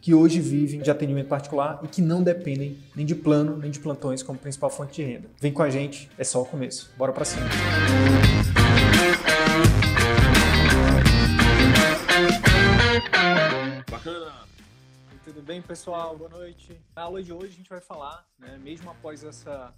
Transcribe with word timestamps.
que 0.00 0.14
hoje 0.14 0.40
vivem 0.40 0.80
de 0.80 0.90
atendimento 0.90 1.28
particular 1.28 1.80
e 1.82 1.88
que 1.88 2.00
não 2.00 2.22
dependem 2.22 2.78
nem 2.96 3.04
de 3.04 3.14
plano 3.14 3.56
nem 3.56 3.70
de 3.70 3.78
plantões 3.78 4.22
como 4.22 4.38
principal 4.38 4.70
fonte 4.70 4.94
de 4.94 5.02
renda. 5.02 5.28
Vem 5.40 5.52
com 5.52 5.62
a 5.62 5.70
gente, 5.70 6.10
é 6.16 6.24
só 6.24 6.42
o 6.42 6.46
começo. 6.46 6.90
Bora 6.96 7.12
para 7.12 7.24
cima. 7.24 7.46
Bacana. 13.90 14.32
Tudo 15.24 15.42
bem, 15.42 15.60
pessoal? 15.60 16.16
Boa 16.16 16.30
noite. 16.30 16.80
Na 16.96 17.02
aula 17.02 17.22
de 17.22 17.32
hoje 17.32 17.48
a 17.48 17.56
gente 17.56 17.68
vai 17.68 17.80
falar, 17.80 18.26
né, 18.38 18.58
mesmo 18.62 18.90
após 18.90 19.22
essa 19.22 19.72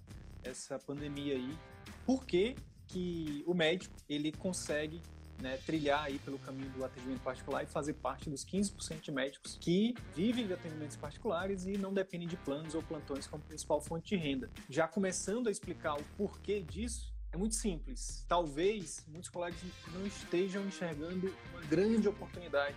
essa 0.45 0.77
pandemia 0.79 1.34
aí, 1.34 1.57
por 2.05 2.25
que, 2.27 2.57
que 2.89 3.45
o 3.47 3.55
médico 3.55 3.95
ele 4.09 4.33
consegue 4.33 5.01
né, 5.43 5.59
trilhar 5.67 6.05
aí 6.05 6.19
pelo 6.21 6.39
caminho 6.39 6.71
do 6.71 6.85
atendimento 6.85 7.21
particular 7.21 7.65
e 7.65 7.67
fazer 7.67 7.95
parte 7.95 8.31
dos 8.31 8.45
15% 8.45 9.01
de 9.01 9.11
médicos 9.11 9.59
que 9.61 9.95
vivem 10.15 10.47
de 10.47 10.53
atendimentos 10.53 10.97
particulares 10.97 11.67
e 11.67 11.77
não 11.77 11.93
dependem 11.93 12.29
de 12.29 12.37
planos 12.37 12.75
ou 12.75 12.83
plantões 12.83 13.27
como 13.27 13.43
principal 13.43 13.81
fonte 13.81 14.11
de 14.11 14.17
renda. 14.17 14.48
Já 14.70 14.87
começando 14.87 15.48
a 15.48 15.51
explicar 15.51 15.95
o 15.95 16.05
porquê 16.17 16.63
disso, 16.63 17.13
é 17.33 17.37
muito 17.37 17.57
simples. 17.57 18.25
Talvez 18.29 19.05
muitos 19.09 19.29
colegas 19.29 19.59
não 19.93 20.07
estejam 20.07 20.65
enxergando 20.65 21.35
uma 21.51 21.61
grande 21.63 22.07
oportunidade 22.07 22.77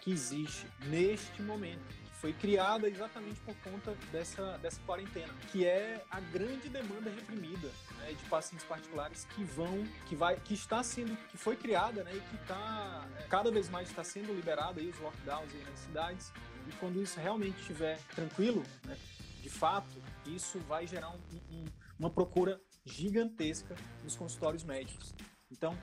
que 0.00 0.10
existe 0.10 0.66
neste 0.88 1.42
momento 1.42 2.05
foi 2.26 2.32
criada 2.32 2.88
exatamente 2.88 3.40
por 3.42 3.54
conta 3.58 3.96
dessa, 4.10 4.58
dessa 4.58 4.80
quarentena, 4.80 5.32
que 5.52 5.64
é 5.64 6.04
a 6.10 6.18
grande 6.18 6.68
demanda 6.68 7.08
reprimida 7.08 7.70
né, 7.98 8.14
de 8.14 8.24
pacientes 8.24 8.66
particulares 8.66 9.24
que 9.26 9.44
vão, 9.44 9.84
que 10.08 10.16
vai, 10.16 10.34
que 10.34 10.52
está 10.52 10.82
sendo, 10.82 11.16
que 11.28 11.36
foi 11.36 11.54
criada, 11.54 12.02
né, 12.02 12.16
e 12.16 12.20
que 12.20 12.34
está 12.42 13.06
é, 13.16 13.22
cada 13.28 13.48
vez 13.48 13.68
mais 13.68 13.88
está 13.88 14.02
sendo 14.02 14.34
liberada 14.34 14.80
aí 14.80 14.88
os 14.88 14.98
lockdowns 14.98 15.54
aí 15.54 15.64
nas 15.70 15.78
cidades. 15.78 16.32
E 16.66 16.72
quando 16.80 17.00
isso 17.00 17.20
realmente 17.20 17.60
estiver 17.60 17.96
tranquilo, 18.12 18.64
né, 18.84 18.98
de 19.40 19.48
fato, 19.48 20.02
isso 20.26 20.58
vai 20.60 20.84
gerar 20.84 21.10
um, 21.10 21.20
um, 21.52 21.64
uma 21.96 22.10
procura 22.10 22.60
gigantesca 22.84 23.76
nos 24.02 24.16
consultórios 24.16 24.64
médicos. 24.64 25.14
Então, 25.48 25.78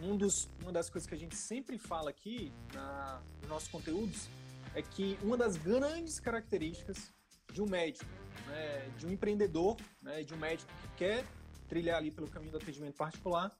um 0.00 0.18
dos, 0.18 0.50
uma 0.60 0.70
das 0.70 0.90
coisas 0.90 1.08
que 1.08 1.14
a 1.14 1.18
gente 1.18 1.34
sempre 1.34 1.78
fala 1.78 2.10
aqui 2.10 2.52
na, 2.74 3.22
nos 3.40 3.48
nossos 3.48 3.68
conteúdos 3.68 4.28
é 4.76 4.82
que 4.82 5.18
uma 5.22 5.38
das 5.38 5.56
grandes 5.56 6.20
características 6.20 7.10
de 7.50 7.62
um 7.62 7.66
médico, 7.66 8.04
né, 8.46 8.90
de 8.98 9.06
um 9.06 9.10
empreendedor, 9.10 9.78
né, 10.02 10.22
de 10.22 10.34
um 10.34 10.36
médico 10.36 10.70
que 10.82 10.98
quer 10.98 11.24
trilhar 11.66 11.96
ali 11.96 12.10
pelo 12.10 12.28
caminho 12.28 12.52
do 12.52 12.58
atendimento 12.58 12.94
particular, 12.94 13.50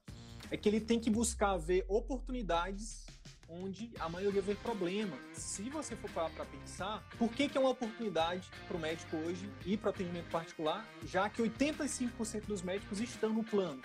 é 0.51 0.55
que 0.55 0.69
ele 0.69 0.79
tem 0.79 0.99
que 0.99 1.09
buscar 1.09 1.57
ver 1.57 1.83
oportunidades 1.87 3.07
onde 3.49 3.91
a 3.99 4.07
maioria 4.07 4.43
vê 4.43 4.53
problema. 4.53 5.17
Se 5.33 5.63
você 5.69 5.95
for 5.95 6.11
parar 6.11 6.29
para 6.29 6.45
pensar, 6.45 7.03
por 7.17 7.31
que, 7.31 7.49
que 7.49 7.57
é 7.57 7.61
uma 7.61 7.71
oportunidade 7.71 8.47
para 8.67 8.77
o 8.77 8.79
médico 8.79 9.17
hoje 9.17 9.49
ir 9.65 9.77
para 9.77 9.87
o 9.87 9.89
atendimento 9.89 10.29
particular, 10.29 10.87
já 11.03 11.27
que 11.29 11.41
85% 11.41 12.45
dos 12.45 12.61
médicos 12.61 13.01
estão 13.01 13.33
no 13.33 13.43
plano? 13.43 13.81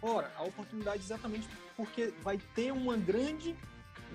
Ora, 0.00 0.32
a 0.36 0.42
oportunidade 0.42 1.02
é 1.02 1.04
exatamente 1.04 1.46
porque 1.76 2.14
vai 2.22 2.38
ter 2.54 2.72
uma 2.72 2.96
grande 2.96 3.54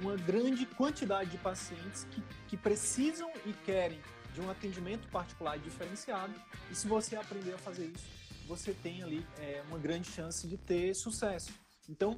uma 0.02 0.16
grande 0.16 0.66
quantidade 0.66 1.32
de 1.32 1.38
pacientes 1.38 2.06
que, 2.12 2.22
que 2.48 2.58
precisam 2.58 3.32
e 3.46 3.54
querem 3.54 4.00
de 4.34 4.42
um 4.42 4.50
atendimento 4.50 5.08
particular 5.10 5.58
diferenciado. 5.58 6.34
E 6.72 6.76
se 6.76 6.88
você 6.88 7.16
aprender 7.16 7.54
a 7.54 7.58
fazer 7.58 7.86
isso, 7.86 8.06
você 8.48 8.74
tem 8.74 9.02
ali 9.02 9.26
é, 9.40 9.64
uma 9.68 9.78
grande 9.78 10.10
chance 10.10 10.48
de 10.48 10.58
ter 10.58 10.94
sucesso. 10.94 11.52
Então, 11.90 12.16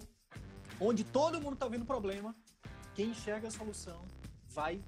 onde 0.80 1.04
todo 1.04 1.42
mundo 1.42 1.54
está 1.54 1.68
vendo 1.68 1.86
problema, 1.86 2.36
quem 2.94 3.12
enxerga 3.12 3.48
a 3.48 3.52
solução 3.52 4.06
vai 4.50 4.82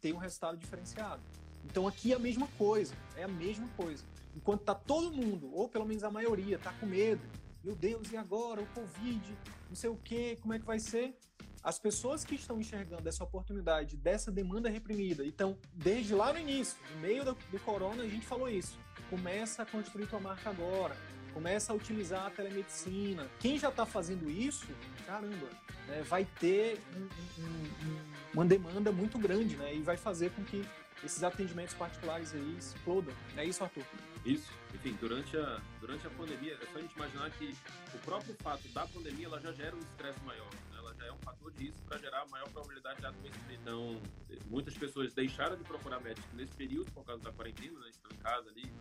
ter 0.00 0.12
um 0.12 0.18
resultado 0.18 0.58
diferenciado. 0.58 1.22
Então 1.64 1.86
aqui 1.86 2.12
é 2.12 2.16
a 2.16 2.18
mesma 2.18 2.48
coisa, 2.58 2.94
é 3.16 3.22
a 3.22 3.28
mesma 3.28 3.68
coisa. 3.76 4.04
Enquanto 4.34 4.60
está 4.60 4.74
todo 4.74 5.12
mundo, 5.12 5.54
ou 5.54 5.68
pelo 5.68 5.86
menos 5.86 6.02
a 6.02 6.10
maioria, 6.10 6.56
está 6.56 6.72
com 6.72 6.86
medo, 6.86 7.22
meu 7.62 7.76
Deus, 7.76 8.10
e 8.10 8.16
agora? 8.16 8.60
O 8.60 8.66
Covid, 8.66 9.38
não 9.68 9.76
sei 9.76 9.90
o 9.90 9.96
que, 9.96 10.36
como 10.36 10.52
é 10.52 10.58
que 10.58 10.64
vai 10.64 10.80
ser? 10.80 11.16
As 11.62 11.78
pessoas 11.78 12.24
que 12.24 12.34
estão 12.34 12.58
enxergando 12.58 13.08
essa 13.08 13.22
oportunidade, 13.22 13.96
dessa 13.96 14.32
demanda 14.32 14.68
reprimida, 14.68 15.24
então, 15.24 15.56
desde 15.72 16.14
lá 16.14 16.32
no 16.32 16.38
início, 16.38 16.76
no 16.94 17.00
meio 17.00 17.24
do, 17.24 17.36
do 17.50 17.58
corona, 17.60 18.02
a 18.02 18.08
gente 18.08 18.26
falou 18.26 18.48
isso. 18.48 18.78
Começa 19.08 19.62
a 19.62 19.66
construir 19.66 20.06
tua 20.06 20.18
marca 20.18 20.50
agora, 20.50 20.96
começa 21.32 21.72
a 21.72 21.76
utilizar 21.76 22.26
a 22.26 22.30
telemedicina. 22.30 23.28
Quem 23.38 23.58
já 23.58 23.68
está 23.68 23.86
fazendo 23.86 24.28
isso, 24.28 24.66
caramba, 25.06 25.48
né, 25.86 26.02
vai 26.02 26.24
ter 26.24 26.80
um, 26.96 27.42
um, 27.42 27.98
uma 28.34 28.44
demanda 28.44 28.90
muito 28.90 29.18
grande, 29.18 29.56
né? 29.56 29.74
E 29.74 29.82
vai 29.82 29.96
fazer 29.96 30.30
com 30.30 30.44
que 30.44 30.64
esses 31.04 31.22
atendimentos 31.22 31.74
particulares 31.74 32.32
aí 32.34 32.56
explodam. 32.58 33.14
É 33.36 33.44
isso, 33.44 33.62
Arthur? 33.62 33.84
Isso. 34.24 34.50
Enfim, 34.74 34.96
durante 35.00 35.36
a, 35.36 35.60
durante 35.80 36.06
a 36.06 36.10
pandemia, 36.10 36.54
é 36.54 36.66
só 36.72 36.78
a 36.78 36.80
gente 36.80 36.94
imaginar 36.94 37.30
que 37.30 37.54
o 37.94 37.98
próprio 37.98 38.34
fato 38.40 38.66
da 38.68 38.86
pandemia 38.86 39.26
ela 39.26 39.40
já 39.40 39.52
gera 39.52 39.74
um 39.74 39.80
estresse 39.80 40.20
maior 40.24 40.46
um 40.46 40.71
fator 41.22 41.52
de 41.52 41.64
risco 41.64 41.82
para 41.86 41.98
gerar 41.98 42.26
maior 42.28 42.48
probabilidade 42.50 43.00
de 43.00 43.06
adoecimento. 43.06 43.52
Então, 43.60 44.00
muitas 44.46 44.74
pessoas 44.74 45.12
deixaram 45.14 45.56
de 45.56 45.64
procurar 45.64 46.00
médico 46.00 46.28
nesse 46.34 46.52
período 46.52 46.90
por 46.92 47.04
causa 47.04 47.22
da 47.22 47.32
quarentena, 47.32 47.78
né? 47.80 47.88
estão 47.90 48.10
em 48.10 48.20
casa 48.20 48.48
ali, 48.50 48.72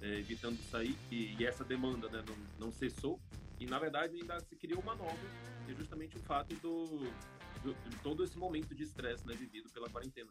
é, 0.00 0.18
evitando 0.18 0.58
sair, 0.70 0.96
e, 1.10 1.36
e, 1.38 1.46
essa 1.46 1.64
demanda 1.64 2.08
né, 2.08 2.24
não, 2.26 2.66
não 2.66 2.72
cessou. 2.72 3.20
E, 3.60 3.66
na 3.66 3.78
verdade, 3.78 4.14
ainda 4.14 4.38
se 4.40 4.54
criou 4.56 4.80
uma 4.80 4.94
nova, 4.94 5.18
que 5.66 5.72
é 5.72 5.74
justamente 5.74 6.16
o 6.16 6.20
fato 6.20 6.54
do, 6.56 6.84
do 7.62 7.74
de 7.90 7.96
todo 8.02 8.22
esse 8.22 8.38
momento 8.38 8.74
de 8.74 8.84
estresse 8.84 9.26
né, 9.26 9.34
vivido 9.34 9.68
pela 9.70 9.88
quarentena. 9.88 10.30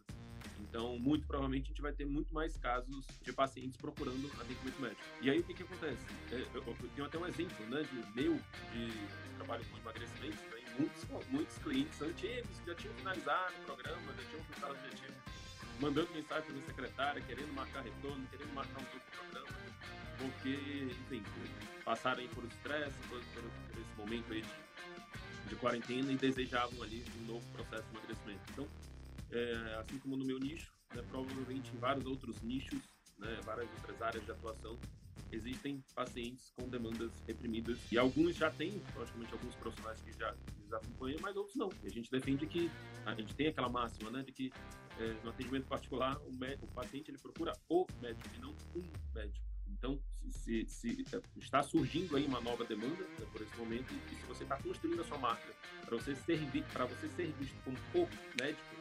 Então, 0.60 0.98
muito 0.98 1.26
provavelmente, 1.26 1.66
a 1.66 1.68
gente 1.68 1.82
vai 1.82 1.92
ter 1.92 2.04
muito 2.04 2.32
mais 2.34 2.56
casos 2.56 3.06
de 3.22 3.32
pacientes 3.32 3.76
procurando 3.76 4.30
atendimento 4.40 4.80
médico. 4.80 5.02
E 5.20 5.30
aí, 5.30 5.40
o 5.40 5.44
que, 5.44 5.54
que 5.54 5.62
acontece? 5.62 6.04
É, 6.32 6.40
eu, 6.54 6.64
eu, 6.66 6.76
tenho 6.94 7.06
até 7.06 7.18
um 7.18 7.26
exemplo 7.26 7.66
né, 7.66 7.82
de 7.82 8.20
meu, 8.20 8.34
de 8.34 9.36
trabalho 9.36 9.64
com 9.70 9.78
emagrecimento, 9.78 10.36
né, 10.50 10.67
muitos, 10.78 11.28
muitos 11.28 11.58
clientes 11.58 12.00
antigos 12.00 12.58
que 12.60 12.66
já 12.66 12.74
tinham 12.76 12.94
finalizado 12.94 13.54
o 13.60 13.64
programa, 13.64 14.12
já 14.14 14.24
tinham 14.30 14.44
finalizado 14.44 14.74
o 14.74 14.76
objetivo, 14.76 15.14
mandando 15.80 16.12
mensagem 16.12 16.50
para 16.50 16.58
a 16.58 16.66
secretária, 16.66 17.22
querendo 17.22 17.52
marcar 17.52 17.82
retorno, 17.82 18.26
querendo 18.30 18.54
marcar 18.54 18.80
um 18.80 18.84
novo 18.84 19.00
programa, 19.10 19.48
porque, 20.18 20.94
enfim, 21.10 21.22
passaram 21.84 22.20
aí 22.20 22.28
por 22.28 22.44
estresse, 22.44 22.96
por, 23.08 23.20
por, 23.20 23.42
por, 23.42 23.80
esse 23.80 23.94
momento 23.96 24.32
aí 24.32 24.42
de, 24.42 25.48
de, 25.48 25.56
quarentena 25.56 26.12
e 26.12 26.16
desejavam 26.16 26.82
ali 26.82 27.04
um 27.20 27.26
novo 27.26 27.44
processo 27.52 27.84
de 27.84 27.96
emagrecimento. 27.96 28.40
Então, 28.52 28.68
é, 29.30 29.78
assim 29.80 29.98
como 29.98 30.16
no 30.16 30.24
meu 30.24 30.38
nicho, 30.38 30.72
né, 30.94 31.02
provavelmente 31.08 31.70
em 31.74 31.78
vários 31.78 32.06
outros 32.06 32.40
nichos, 32.42 32.80
né, 33.18 33.38
várias 33.44 33.68
outras 33.70 34.02
áreas 34.02 34.24
de 34.24 34.30
atuação, 34.30 34.78
existem 35.30 35.82
pacientes 35.94 36.50
com 36.56 36.68
demandas 36.68 37.10
reprimidas 37.26 37.78
e 37.90 37.98
alguns 37.98 38.36
já 38.36 38.50
têm, 38.50 38.82
logicamente, 38.94 39.32
alguns 39.32 39.54
profissionais 39.56 40.00
que 40.00 40.12
já 40.12 40.34
les 40.60 40.72
acompanham, 40.72 41.18
mas 41.20 41.36
outros 41.36 41.56
não. 41.56 41.70
E 41.82 41.86
a 41.86 41.90
gente 41.90 42.10
defende 42.10 42.46
que 42.46 42.70
a 43.04 43.14
gente 43.14 43.34
tem 43.34 43.48
aquela 43.48 43.68
máxima, 43.68 44.10
né, 44.10 44.22
de 44.22 44.32
que 44.32 44.52
é, 44.98 45.16
no 45.22 45.30
atendimento 45.30 45.66
particular 45.66 46.18
o, 46.26 46.32
médico, 46.32 46.66
o 46.66 46.68
paciente 46.68 47.10
ele 47.10 47.18
procura 47.18 47.52
o 47.68 47.86
médico 48.00 48.28
e 48.36 48.38
não 48.40 48.54
um 48.74 48.84
médico. 49.14 49.46
Então, 49.70 50.00
se, 50.30 50.66
se, 50.66 51.04
se, 51.04 51.22
está 51.36 51.62
surgindo 51.62 52.16
aí 52.16 52.26
uma 52.26 52.40
nova 52.40 52.64
demanda 52.64 53.04
né, 53.04 53.26
por 53.30 53.40
esse 53.42 53.56
momento 53.56 53.92
e 53.92 54.14
se 54.16 54.26
você 54.26 54.42
está 54.42 54.60
construindo 54.60 55.00
a 55.00 55.04
sua 55.04 55.18
marca 55.18 55.54
para 55.84 55.96
você 55.96 56.14
ser 56.16 56.38
para 56.72 56.86
você 56.86 57.08
ser 57.10 57.32
visto 57.38 57.56
como 57.64 57.76
o 57.94 58.08
médico, 58.40 58.76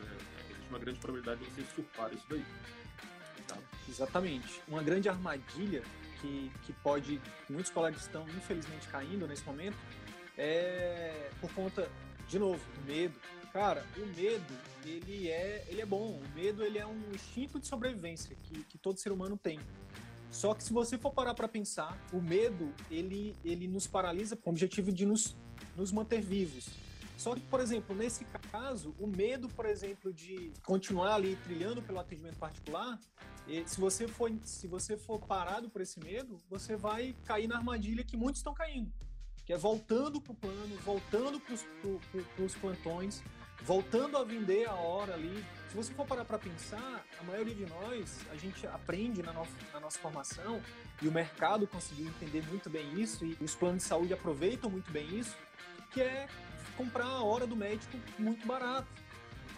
né, 0.00 0.18
existe 0.50 0.68
uma 0.68 0.78
grande 0.78 0.98
probabilidade 1.00 1.44
de 1.44 1.50
você 1.50 1.74
surfar 1.74 2.12
isso 2.12 2.26
daí. 2.28 2.44
Exatamente. 3.88 4.60
Uma 4.66 4.82
grande 4.82 5.08
armadilha 5.08 5.82
que, 6.20 6.50
que 6.62 6.72
pode, 6.72 7.20
muitos 7.48 7.70
colegas 7.70 8.02
estão 8.02 8.26
infelizmente 8.28 8.88
caindo 8.88 9.26
nesse 9.26 9.44
momento, 9.44 9.76
é 10.36 11.30
por 11.40 11.52
conta, 11.52 11.90
de 12.28 12.38
novo, 12.38 12.60
do 12.72 12.86
medo. 12.86 13.14
Cara, 13.52 13.86
o 13.96 14.06
medo, 14.06 14.52
ele 14.84 15.28
é, 15.28 15.64
ele 15.68 15.80
é 15.80 15.86
bom. 15.86 16.20
O 16.20 16.34
medo, 16.34 16.64
ele 16.64 16.78
é 16.78 16.86
um 16.86 17.12
instinto 17.14 17.60
de 17.60 17.66
sobrevivência 17.66 18.36
que, 18.42 18.64
que 18.64 18.76
todo 18.78 18.98
ser 18.98 19.12
humano 19.12 19.36
tem. 19.36 19.60
Só 20.30 20.52
que 20.52 20.64
se 20.64 20.72
você 20.72 20.98
for 20.98 21.12
parar 21.12 21.34
para 21.34 21.46
pensar, 21.46 21.96
o 22.12 22.20
medo, 22.20 22.74
ele, 22.90 23.36
ele 23.44 23.68
nos 23.68 23.86
paralisa 23.86 24.34
com 24.34 24.50
o 24.50 24.52
objetivo 24.52 24.90
de 24.90 25.06
nos, 25.06 25.36
nos 25.76 25.92
manter 25.92 26.20
vivos. 26.20 26.68
Só 27.16 27.34
que, 27.34 27.40
por 27.42 27.60
exemplo, 27.60 27.94
nesse 27.94 28.24
caso, 28.50 28.94
o 28.98 29.06
medo, 29.06 29.48
por 29.48 29.66
exemplo, 29.66 30.12
de 30.12 30.52
continuar 30.64 31.14
ali 31.14 31.36
trilhando 31.36 31.80
pelo 31.82 31.98
atendimento 31.98 32.38
particular, 32.38 32.98
se 33.66 33.80
você 33.80 34.08
for, 34.08 34.30
se 34.42 34.66
você 34.66 34.96
for 34.96 35.20
parado 35.20 35.68
por 35.68 35.80
esse 35.80 36.00
medo, 36.00 36.40
você 36.48 36.76
vai 36.76 37.14
cair 37.24 37.46
na 37.46 37.56
armadilha 37.56 38.02
que 38.02 38.16
muitos 38.16 38.40
estão 38.40 38.54
caindo, 38.54 38.92
que 39.44 39.52
é 39.52 39.56
voltando 39.56 40.20
para 40.20 40.32
o 40.32 40.34
plano, 40.34 40.76
voltando 40.78 41.40
para 41.40 42.44
os 42.44 42.54
plantões, 42.56 43.22
voltando 43.62 44.18
a 44.18 44.24
vender 44.24 44.68
a 44.68 44.74
hora 44.74 45.14
ali. 45.14 45.44
Se 45.68 45.76
você 45.76 45.92
for 45.94 46.06
parar 46.06 46.24
para 46.24 46.38
pensar, 46.38 47.04
a 47.18 47.22
maioria 47.22 47.54
de 47.54 47.66
nós, 47.66 48.18
a 48.30 48.36
gente 48.36 48.66
aprende 48.66 49.22
na 49.22 49.32
nossa, 49.32 49.52
na 49.72 49.80
nossa 49.80 49.98
formação, 49.98 50.60
e 51.00 51.08
o 51.08 51.12
mercado 51.12 51.66
conseguiu 51.66 52.08
entender 52.08 52.42
muito 52.48 52.68
bem 52.68 53.00
isso, 53.00 53.24
e 53.24 53.36
os 53.40 53.54
planos 53.54 53.82
de 53.82 53.88
saúde 53.88 54.12
aproveitam 54.12 54.68
muito 54.68 54.90
bem 54.90 55.06
isso, 55.18 55.36
que 55.92 56.00
é 56.00 56.28
comprar 56.72 57.06
a 57.06 57.22
hora 57.22 57.46
do 57.46 57.56
médico 57.56 57.98
muito 58.18 58.46
barato. 58.46 58.88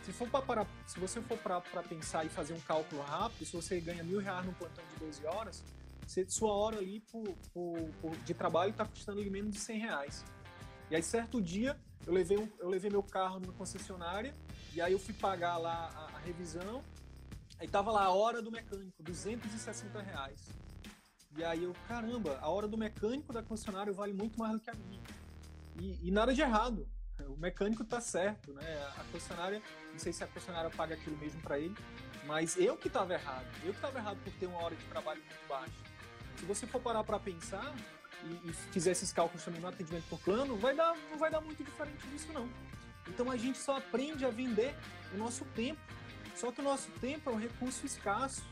Se, 0.04 0.12
for 0.12 0.28
parar, 0.28 0.66
se 0.86 1.00
você 1.00 1.20
for 1.20 1.36
para 1.38 1.60
pensar 1.82 2.24
e 2.24 2.28
fazer 2.28 2.54
um 2.54 2.60
cálculo 2.60 3.02
rápido, 3.02 3.44
se 3.44 3.56
você 3.56 3.80
ganha 3.80 4.04
mil 4.04 4.20
reais 4.20 4.46
num 4.46 4.52
plantão 4.52 4.84
de 4.94 5.04
12 5.04 5.26
horas, 5.26 5.64
você, 6.06 6.24
sua 6.28 6.52
hora 6.52 6.78
ali 6.78 7.00
por, 7.00 7.36
por, 7.52 7.76
por, 8.00 8.16
de 8.18 8.32
trabalho 8.32 8.70
está 8.70 8.84
custando 8.84 9.20
ali 9.20 9.28
menos 9.28 9.52
de 9.52 9.58
100 9.58 9.78
reais. 9.80 10.24
E 10.88 10.94
aí, 10.94 11.02
certo 11.02 11.42
dia, 11.42 11.76
eu 12.06 12.12
levei, 12.12 12.38
um, 12.38 12.48
eu 12.60 12.68
levei 12.68 12.88
meu 12.88 13.02
carro 13.02 13.40
numa 13.40 13.52
concessionária 13.52 14.32
e 14.72 14.80
aí 14.80 14.92
eu 14.92 14.98
fui 14.98 15.14
pagar 15.14 15.56
lá 15.56 15.90
a, 15.92 16.16
a 16.16 16.18
revisão. 16.20 16.82
Aí 17.58 17.66
tava 17.66 17.90
lá 17.90 18.04
a 18.04 18.10
hora 18.10 18.40
do 18.40 18.52
mecânico, 18.52 19.02
260 19.02 20.00
reais. 20.02 20.46
E 21.36 21.42
aí 21.42 21.64
eu, 21.64 21.74
caramba, 21.88 22.38
a 22.40 22.48
hora 22.48 22.68
do 22.68 22.78
mecânico 22.78 23.32
da 23.32 23.42
concessionária 23.42 23.92
vale 23.92 24.12
muito 24.12 24.38
mais 24.38 24.52
do 24.52 24.60
que 24.60 24.70
a 24.70 24.74
minha. 24.74 25.02
E, 25.80 26.08
e 26.08 26.10
nada 26.10 26.32
de 26.32 26.40
errado. 26.40 26.88
O 27.28 27.36
mecânico 27.36 27.84
tá 27.84 28.00
certo, 28.00 28.52
né? 28.52 28.92
A 28.98 29.04
concessionária, 29.12 29.62
não 29.92 29.98
sei 29.98 30.12
se 30.12 30.22
a 30.22 30.26
concessionária 30.26 30.70
paga 30.70 30.94
aquilo 30.94 31.16
mesmo 31.16 31.40
para 31.40 31.58
ele, 31.58 31.74
mas 32.24 32.56
eu 32.56 32.76
que 32.76 32.88
estava 32.88 33.14
errado. 33.14 33.46
Eu 33.64 33.72
que 33.72 33.78
estava 33.78 33.98
errado 33.98 34.18
por 34.22 34.32
ter 34.34 34.46
uma 34.46 34.62
hora 34.62 34.74
de 34.74 34.84
trabalho 34.84 35.20
muito 35.20 35.48
baixa. 35.48 35.72
Se 36.36 36.44
você 36.44 36.66
for 36.66 36.80
parar 36.80 37.02
para 37.04 37.18
pensar, 37.18 37.74
e, 38.24 38.50
e 38.50 38.52
fizer 38.52 38.92
esses 38.92 39.12
cálculos 39.12 39.44
também 39.44 39.60
no 39.60 39.68
atendimento 39.68 40.04
por 40.08 40.18
plano, 40.20 40.56
vai 40.56 40.74
dar, 40.74 40.96
não 41.10 41.18
vai 41.18 41.30
dar 41.30 41.40
muito 41.40 41.62
diferente 41.62 42.06
disso, 42.08 42.32
não. 42.32 42.48
Então 43.08 43.30
a 43.30 43.36
gente 43.36 43.58
só 43.58 43.76
aprende 43.76 44.24
a 44.24 44.30
vender 44.30 44.74
o 45.14 45.16
nosso 45.16 45.44
tempo. 45.46 45.80
Só 46.34 46.52
que 46.52 46.60
o 46.60 46.64
nosso 46.64 46.90
tempo 47.00 47.30
é 47.30 47.32
um 47.32 47.38
recurso 47.38 47.86
escasso. 47.86 48.42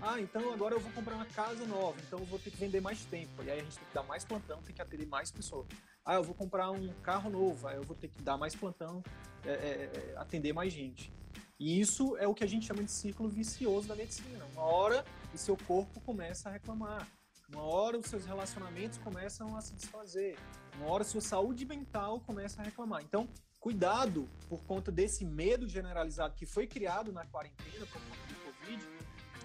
Ah, 0.00 0.20
então 0.20 0.52
agora 0.52 0.74
eu 0.74 0.80
vou 0.80 0.92
comprar 0.92 1.14
uma 1.14 1.24
casa 1.26 1.64
nova, 1.66 1.96
então 2.06 2.18
eu 2.18 2.26
vou 2.26 2.38
ter 2.38 2.50
que 2.50 2.58
vender 2.58 2.80
mais 2.80 3.04
tempo. 3.06 3.42
E 3.42 3.50
aí 3.50 3.60
a 3.60 3.62
gente 3.62 3.78
tem 3.78 3.88
que 3.88 3.94
dar 3.94 4.02
mais 4.02 4.24
plantão, 4.24 4.62
tem 4.62 4.74
que 4.74 4.82
atender 4.82 5.06
mais 5.06 5.30
pessoas. 5.30 5.66
Ah, 6.04 6.16
eu 6.16 6.22
vou 6.22 6.34
comprar 6.34 6.70
um 6.70 6.88
carro 7.02 7.30
novo, 7.30 7.66
aí 7.66 7.76
eu 7.76 7.82
vou 7.82 7.96
ter 7.96 8.08
que 8.08 8.20
dar 8.20 8.36
mais 8.36 8.54
plantão, 8.54 9.02
é, 9.44 9.50
é, 9.50 10.12
é 10.12 10.16
atender 10.18 10.52
mais 10.52 10.70
gente. 10.70 11.10
E 11.58 11.80
isso 11.80 12.14
é 12.18 12.28
o 12.28 12.34
que 12.34 12.44
a 12.44 12.46
gente 12.46 12.66
chama 12.66 12.82
de 12.82 12.90
círculo 12.90 13.28
vicioso 13.28 13.88
da 13.88 13.96
medicina. 13.96 14.44
Uma 14.52 14.64
hora 14.64 15.04
o 15.32 15.38
seu 15.38 15.56
corpo 15.56 16.00
começa 16.02 16.50
a 16.50 16.52
reclamar. 16.52 17.08
Uma 17.48 17.62
hora 17.62 17.96
os 17.96 18.06
seus 18.06 18.26
relacionamentos 18.26 18.98
começam 18.98 19.56
a 19.56 19.62
se 19.62 19.74
desfazer. 19.74 20.36
Uma 20.76 20.90
hora 20.90 21.02
a 21.02 21.06
sua 21.06 21.22
saúde 21.22 21.64
mental 21.64 22.20
começa 22.20 22.60
a 22.60 22.64
reclamar. 22.64 23.02
Então, 23.02 23.26
cuidado 23.58 24.28
por 24.46 24.62
conta 24.64 24.92
desse 24.92 25.24
medo 25.24 25.66
generalizado 25.66 26.34
que 26.34 26.44
foi 26.44 26.66
criado 26.66 27.12
na 27.12 27.24
quarentena 27.24 27.86
por 27.86 28.00
conta 28.02 28.26
do 28.28 28.34
Covid. 28.44 28.88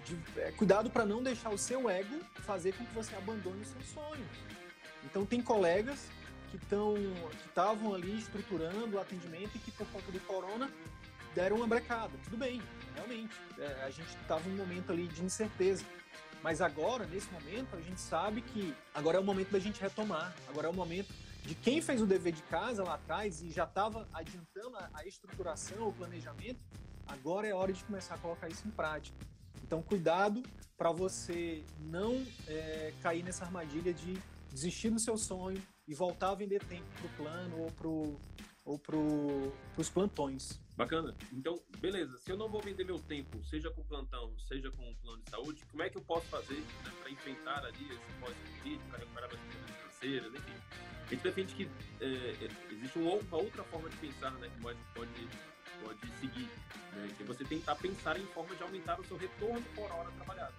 De, 0.04 0.40
é, 0.40 0.52
cuidado 0.52 0.90
para 0.90 1.06
não 1.06 1.22
deixar 1.22 1.50
o 1.50 1.58
seu 1.58 1.88
ego 1.88 2.20
fazer 2.42 2.72
com 2.76 2.84
que 2.84 2.92
você 2.92 3.14
abandone 3.14 3.62
os 3.62 3.68
seus 3.68 3.86
sonhos. 3.86 4.28
Então, 5.04 5.24
tem 5.24 5.40
colegas 5.40 6.10
que 6.50 6.58
que 6.58 7.46
estavam 7.46 7.94
ali 7.94 8.18
estruturando 8.18 8.96
o 8.96 9.00
atendimento 9.00 9.56
e 9.56 9.58
que 9.58 9.70
por 9.70 9.86
conta 9.88 10.10
do 10.10 10.20
corona 10.20 10.70
deram 11.34 11.56
uma 11.56 11.66
brecada. 11.66 12.12
Tudo 12.24 12.36
bem, 12.36 12.60
realmente. 12.94 13.34
É, 13.58 13.84
a 13.84 13.90
gente 13.90 14.08
estava 14.08 14.48
em 14.48 14.52
um 14.52 14.56
momento 14.56 14.90
ali 14.92 15.06
de 15.06 15.22
incerteza. 15.22 15.84
Mas 16.42 16.60
agora, 16.60 17.04
nesse 17.06 17.30
momento, 17.30 17.76
a 17.76 17.80
gente 17.80 18.00
sabe 18.00 18.40
que 18.40 18.74
agora 18.94 19.18
é 19.18 19.20
o 19.20 19.24
momento 19.24 19.50
da 19.50 19.58
gente 19.58 19.80
retomar. 19.80 20.34
Agora 20.48 20.66
é 20.66 20.70
o 20.70 20.74
momento 20.74 21.12
de 21.44 21.54
quem 21.54 21.80
fez 21.80 22.00
o 22.00 22.06
dever 22.06 22.32
de 22.32 22.42
casa 22.42 22.82
lá 22.82 22.94
atrás 22.94 23.42
e 23.42 23.50
já 23.50 23.64
estava 23.64 24.08
adiantando 24.12 24.76
a 24.92 25.06
estruturação, 25.06 25.88
o 25.88 25.92
planejamento, 25.92 26.60
agora 27.06 27.46
é 27.46 27.54
hora 27.54 27.72
de 27.72 27.82
começar 27.84 28.14
a 28.14 28.18
colocar 28.18 28.48
isso 28.48 28.66
em 28.66 28.70
prática. 28.70 29.16
Então, 29.62 29.82
cuidado 29.82 30.42
para 30.76 30.90
você 30.90 31.62
não 31.80 32.24
é, 32.46 32.92
cair 33.02 33.22
nessa 33.22 33.44
armadilha 33.44 33.92
de 33.92 34.20
desistir 34.50 34.90
do 34.90 34.98
seu 34.98 35.16
sonho 35.16 35.62
e 35.86 35.94
voltar 35.94 36.30
a 36.30 36.34
vender 36.34 36.62
tempo 36.64 36.86
para 36.96 37.06
o 37.06 37.16
plano 37.16 37.62
ou 37.62 37.70
para 37.70 37.88
ou 38.64 38.78
para 38.78 38.96
os 39.80 39.88
plantões. 39.88 40.60
Bacana. 40.76 41.14
Então, 41.32 41.60
beleza. 41.78 42.16
Se 42.18 42.30
eu 42.30 42.36
não 42.36 42.48
vou 42.48 42.60
vender 42.60 42.84
meu 42.84 42.98
tempo, 42.98 43.42
seja 43.44 43.70
com 43.70 43.82
plantão, 43.84 44.32
seja 44.48 44.70
com 44.70 44.94
plano 45.02 45.22
de 45.22 45.30
saúde, 45.30 45.64
como 45.70 45.82
é 45.82 45.90
que 45.90 45.98
eu 45.98 46.02
posso 46.02 46.26
fazer 46.26 46.54
né, 46.54 46.92
para 47.00 47.10
enfrentar 47.10 47.64
ali 47.64 47.84
esse 47.84 48.20
pós-Covid, 48.20 48.78
para 48.88 48.98
recuperar 48.98 49.30
minhas 49.30 49.44
finanças 49.52 49.76
financeiras, 49.76 50.34
enfim. 50.34 50.54
A 51.06 51.10
gente 51.10 51.22
defende 51.22 51.54
que 51.54 51.68
é, 52.00 52.06
é, 52.06 52.48
existe 52.72 52.98
uma 52.98 53.36
outra 53.36 53.64
forma 53.64 53.90
de 53.90 53.96
pensar, 53.96 54.30
né, 54.32 54.48
que 54.48 54.62
pode, 54.62 54.78
pode, 54.94 55.28
pode 55.82 56.12
seguir, 56.20 56.48
né, 56.92 57.14
que 57.16 57.22
é 57.22 57.26
você 57.26 57.44
tentar 57.44 57.74
pensar 57.74 58.18
em 58.18 58.26
forma 58.26 58.54
de 58.54 58.62
aumentar 58.62 59.00
o 59.00 59.04
seu 59.04 59.16
retorno 59.16 59.62
por 59.74 59.90
hora 59.90 60.10
trabalhada. 60.12 60.54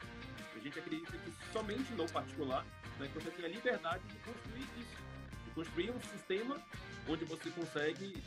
Gente 0.63 0.79
acredita 0.79 1.17
que 1.17 1.33
somente 1.51 1.91
no 1.93 2.07
particular, 2.09 2.65
né, 2.99 3.09
você 3.13 3.31
tem 3.31 3.45
a 3.45 3.47
liberdade 3.47 4.03
de 4.07 4.15
construir 4.19 4.67
isso, 4.79 4.97
de 5.45 5.51
construir 5.51 5.91
um 5.91 6.01
sistema 6.01 6.61
onde 7.07 7.25
você 7.25 7.49
consegue 7.49 8.21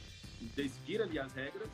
decidir 0.57 1.01
ali 1.01 1.19
as 1.19 1.33
regras 1.33 1.69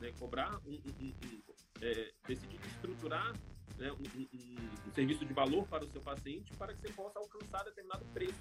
né, 0.00 0.12
cobrar 0.18 0.58
um, 0.66 0.72
um, 0.72 1.06
um, 1.06 1.42
é, 1.80 2.12
decidir 2.26 2.58
estruturar 2.66 3.32
né, 3.78 3.92
um, 3.92 4.92
serviço 4.92 5.24
de 5.24 5.34
valor 5.34 5.66
para 5.68 5.84
o 5.84 5.88
seu 5.90 6.00
paciente 6.00 6.52
para 6.56 6.72
que 6.74 6.80
você 6.80 6.92
possa 6.92 7.18
alcançar 7.18 7.64
determinado 7.64 8.04
preço, 8.06 8.40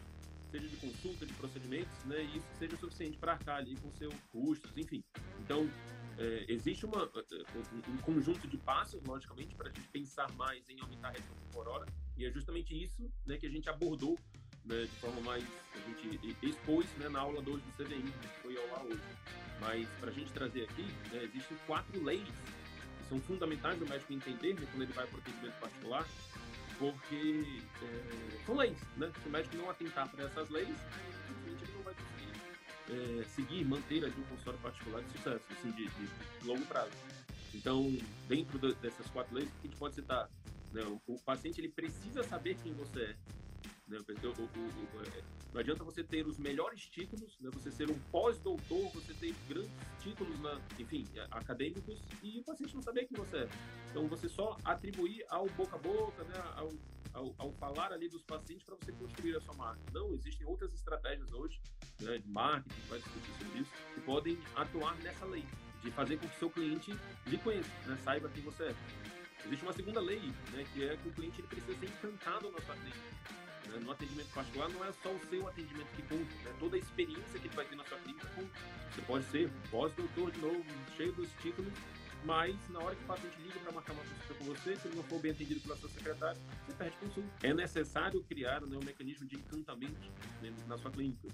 seja 0.51 0.67
de 0.67 0.77
consulta, 0.77 1.25
de 1.25 1.33
procedimentos, 1.33 2.03
né, 2.05 2.23
e 2.23 2.37
isso 2.37 2.47
seja 2.57 2.77
suficiente 2.77 3.17
para 3.17 3.33
arcar 3.33 3.57
ali 3.57 3.75
com 3.77 3.91
seus 3.91 4.15
custos, 4.31 4.71
enfim. 4.77 5.03
Então, 5.39 5.69
é, 6.17 6.45
existe 6.47 6.85
uma, 6.85 7.03
é, 7.03 7.89
um 7.89 7.97
conjunto 7.97 8.47
de 8.47 8.57
passos, 8.57 9.01
logicamente, 9.03 9.55
para 9.55 9.69
a 9.69 9.71
gente 9.71 9.87
pensar 9.89 10.31
mais 10.33 10.67
em 10.69 10.79
aumentar 10.79 11.09
a 11.09 11.11
retorno 11.11 11.41
por 11.51 11.67
hora, 11.67 11.85
e 12.17 12.25
é 12.25 12.31
justamente 12.31 12.73
isso 12.73 13.11
né, 13.25 13.37
que 13.37 13.45
a 13.45 13.49
gente 13.49 13.69
abordou 13.69 14.17
né, 14.63 14.81
de 14.81 14.99
forma 14.99 15.21
mais. 15.21 15.43
A 15.73 15.79
gente 15.89 16.35
expôs 16.41 16.87
né, 16.97 17.09
na 17.09 17.19
aula 17.19 17.41
2 17.41 17.61
do 17.61 17.71
CVI, 17.83 18.01
que 18.01 18.41
foi 18.41 18.57
ar 18.71 18.85
hoje. 18.85 19.01
Mas 19.59 19.87
para 19.99 20.09
a 20.09 20.13
gente 20.13 20.31
trazer 20.33 20.63
aqui, 20.63 20.83
né, 21.11 21.23
existem 21.23 21.57
quatro 21.65 22.03
leis 22.03 22.27
que 22.97 23.09
são 23.09 23.19
fundamentais 23.21 23.77
do 23.77 23.87
médico 23.87 24.13
entender 24.13 24.53
né, 24.53 24.67
quando 24.71 24.83
ele 24.83 24.93
vai 24.93 25.05
para 25.07 25.17
o 25.17 25.19
atendimento 25.19 25.59
particular, 25.59 26.05
porque 26.77 27.61
é, 27.81 28.45
são 28.45 28.55
leis, 28.55 28.77
né? 28.97 29.11
Se 29.21 29.27
o 29.27 29.31
médico 29.31 29.55
não 29.55 29.69
atentar 29.69 30.09
para 30.09 30.25
essas 30.25 30.49
leis, 30.49 30.75
simplesmente 31.27 31.63
ele 31.63 31.73
não 31.73 31.83
vai 31.83 31.93
conseguir 31.93 32.14
é, 32.89 33.23
seguir, 33.35 33.65
manter 33.65 34.03
ali 34.03 34.13
um 34.17 34.23
consultório 34.23 34.59
particular 34.59 35.01
de 35.03 35.11
sucesso, 35.11 35.45
assim, 35.51 35.71
de, 35.71 35.87
de, 35.87 36.47
longo 36.47 36.65
prazo. 36.65 36.91
Então, 37.53 37.95
dentro 38.27 38.59
de, 38.59 38.73
dessas 38.75 39.07
quatro 39.07 39.35
leis, 39.35 39.49
a 39.59 39.67
gente 39.67 39.77
pode 39.77 39.95
citar, 39.95 40.29
né, 40.71 40.83
o, 40.83 41.01
o 41.07 41.19
paciente 41.19 41.59
ele 41.59 41.69
precisa 41.69 42.23
saber 42.23 42.57
quem 42.63 42.73
você 42.73 43.01
é, 43.01 43.15
né? 43.87 43.97
O, 43.99 44.41
o, 44.41 44.45
o, 44.45 45.03
é, 45.03 45.23
não 45.53 45.61
adianta 45.61 45.83
você 45.83 46.03
ter 46.03 46.25
os 46.25 46.37
melhores 46.37 46.87
títulos, 46.87 47.37
né? 47.39 47.49
você 47.53 47.71
ser 47.71 47.89
um 47.89 47.99
pós-doutor, 48.11 48.89
você 48.91 49.13
ter 49.13 49.33
grandes 49.47 49.71
títulos, 50.01 50.39
na, 50.41 50.59
enfim, 50.79 51.07
é, 51.15 51.27
acadêmicos, 51.31 51.99
e 52.21 52.39
o 52.39 52.43
paciente 52.43 52.75
não 52.75 52.81
saber 52.81 53.05
quem 53.05 53.17
você 53.17 53.37
é. 53.37 53.49
Então, 53.91 54.07
você 54.07 54.27
só 54.27 54.57
atribuir 54.65 55.23
ao 55.29 55.47
boca 55.49 55.75
a 55.75 55.79
boca, 55.79 56.23
né? 56.23 56.33
ao, 56.55 56.69
ao, 57.15 57.33
ao 57.37 57.51
falar 57.53 57.91
ali 57.91 58.07
dos 58.07 58.23
pacientes 58.23 58.63
para 58.63 58.75
você 58.75 58.91
construir 58.91 59.35
a 59.37 59.41
sua 59.41 59.55
marca. 59.55 59.81
Não, 59.93 60.13
existem 60.13 60.45
outras 60.45 60.73
estratégias 60.73 61.31
hoje 61.33 61.59
né, 62.01 62.17
de 62.17 62.29
marketing, 62.29 62.81
vai 62.87 62.99
discutir 62.99 63.31
sobre 63.39 63.59
isso, 63.59 63.71
que 63.93 64.01
podem 64.01 64.37
atuar 64.55 64.95
nessa 64.97 65.25
lei, 65.25 65.45
de 65.81 65.91
fazer 65.91 66.17
com 66.17 66.27
que 66.27 66.35
o 66.35 66.39
seu 66.39 66.49
cliente 66.49 66.93
lhe 67.25 67.37
conheça, 67.37 67.71
né? 67.87 67.97
saiba 68.03 68.29
quem 68.29 68.43
você 68.43 68.65
é. 68.65 68.75
Existe 69.45 69.63
uma 69.63 69.73
segunda 69.73 69.99
lei, 69.99 70.21
né, 70.51 70.65
que 70.73 70.83
é 70.83 70.97
que 70.97 71.07
o 71.07 71.13
cliente 71.13 71.41
precisa 71.43 71.77
ser 71.79 71.85
encantado 71.85 72.51
sua 72.65 72.75
clínica. 72.75 72.99
Né? 73.67 73.79
No 73.79 73.91
atendimento 73.91 74.33
particular 74.33 74.69
não 74.69 74.83
é 74.83 74.91
só 74.91 75.11
o 75.11 75.19
seu 75.29 75.47
atendimento 75.47 75.87
que 75.95 76.01
conta, 76.03 76.35
né? 76.43 76.55
toda 76.59 76.75
a 76.75 76.79
experiência 76.79 77.39
que 77.39 77.47
ele 77.47 77.55
vai 77.55 77.65
ter 77.65 77.75
na 77.75 77.85
sua 77.85 77.97
clínica. 77.99 78.27
Você 78.91 79.01
pode 79.03 79.25
ser 79.25 79.51
pós-doutor 79.69 80.31
de 80.31 80.39
novo, 80.39 80.65
cheio 80.97 81.13
dos 81.13 81.29
títulos, 81.41 81.73
mas 82.25 82.55
na 82.69 82.79
hora 82.79 82.95
que 82.95 83.03
o 83.03 83.07
paciente 83.07 83.37
liga 83.39 83.59
para 83.59 83.71
marcar 83.71 83.93
uma 83.93 84.03
consulta 84.03 84.33
com 84.33 84.45
você, 84.45 84.75
se 84.75 84.87
ele 84.87 84.95
não 84.95 85.03
for 85.03 85.19
bem 85.19 85.31
atendido 85.31 85.59
pela 85.61 85.75
sua 85.77 85.89
secretária, 85.89 86.41
você 86.65 86.73
perde 86.75 86.97
consulta. 86.97 87.29
É 87.43 87.53
necessário 87.53 88.23
criar 88.23 88.61
né, 88.61 88.77
um 88.77 88.83
mecanismo 88.83 89.27
de 89.27 89.35
encantamento 89.35 90.11
né, 90.41 90.53
na 90.67 90.77
sua 90.77 90.91
clínica. 90.91 91.27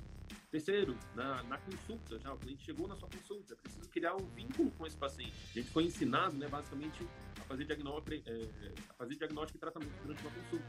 Terceiro, 0.51 0.97
na, 1.15 1.41
na 1.43 1.57
consulta, 1.59 2.19
já 2.19 2.33
o 2.33 2.37
cliente 2.37 2.65
chegou 2.65 2.85
na 2.85 2.95
sua 2.97 3.07
consulta, 3.07 3.53
é 3.53 3.55
preciso 3.55 3.87
criar 3.89 4.15
um 4.15 4.25
vínculo 4.35 4.69
com 4.71 4.85
esse 4.85 4.97
paciente. 4.97 5.33
A 5.51 5.53
gente 5.53 5.69
foi 5.69 5.85
ensinado, 5.85 6.35
né, 6.35 6.49
basicamente, 6.49 7.07
a 7.39 7.43
fazer 7.45 7.63
diagnóstico, 7.63 8.29
é, 8.29 8.73
a 8.89 8.93
fazer 8.95 9.15
diagnóstico 9.15 9.57
e 9.57 9.59
tratamento 9.61 9.93
durante 10.03 10.21
uma 10.21 10.31
consulta. 10.31 10.65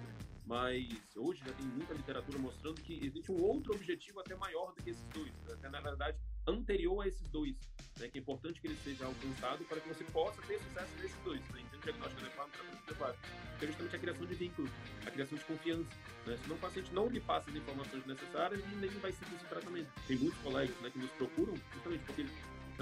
Mas 0.47 0.89
hoje 1.17 1.43
já 1.45 1.53
tem 1.53 1.67
muita 1.67 1.95
literatura 1.95 2.39
mostrando 2.39 2.81
que 2.81 3.05
existe 3.05 3.33
um 3.33 3.43
outro 3.43 3.75
objetivo 3.75 4.21
até 4.21 4.37
maior 4.37 4.73
do 4.73 4.83
que 4.83 4.91
esses 4.91 5.09
dois, 5.09 5.33
né? 5.43 5.55
até 5.55 5.69
na 5.69 5.81
verdade 5.81 6.17
anterior 6.47 7.03
a 7.03 7.09
esses 7.09 7.29
dois, 7.29 7.57
né, 8.03 8.09
que 8.09 8.19
é 8.19 8.21
importante 8.21 8.61
que 8.61 8.67
ele 8.67 8.77
seja 8.83 9.07
alcançado 9.07 9.65
para 9.65 9.81
que 9.81 9.89
você 9.89 10.05
possa 10.05 10.43
ter 10.43 10.59
sucesso 10.59 10.93
nesses 11.01 11.17
dois, 11.25 11.41
né, 11.51 11.61
em 11.61 11.79
diagnóstico 11.79 12.21
adequado, 12.21 12.51
tratamento 12.51 12.83
adequado, 12.89 13.17
que 13.59 13.65
é 13.65 13.69
justamente 13.69 13.97
a 13.97 13.99
criação 13.99 14.27
de 14.27 14.35
vínculo, 14.35 14.69
a 15.07 15.11
criação 15.11 15.39
de 15.39 15.45
confiança. 15.45 15.91
Né? 16.27 16.39
Senão 16.43 16.57
o 16.57 16.59
paciente 16.59 16.93
não 16.93 17.09
lhe 17.09 17.21
passa 17.21 17.51
as 17.51 17.57
informações 17.57 18.05
necessárias 18.07 18.61
e 18.61 18.75
nem 18.77 18.91
vai 18.91 19.13
seguir 19.13 19.35
esse 19.37 19.45
tratamento. 19.47 19.89
Tem 20.07 20.17
muitos 20.19 20.39
colegas 20.41 20.77
né, 20.81 20.91
que 20.91 20.99
nos 20.99 21.11
procuram 21.13 21.55
justamente 21.75 22.05
porque 22.05 22.27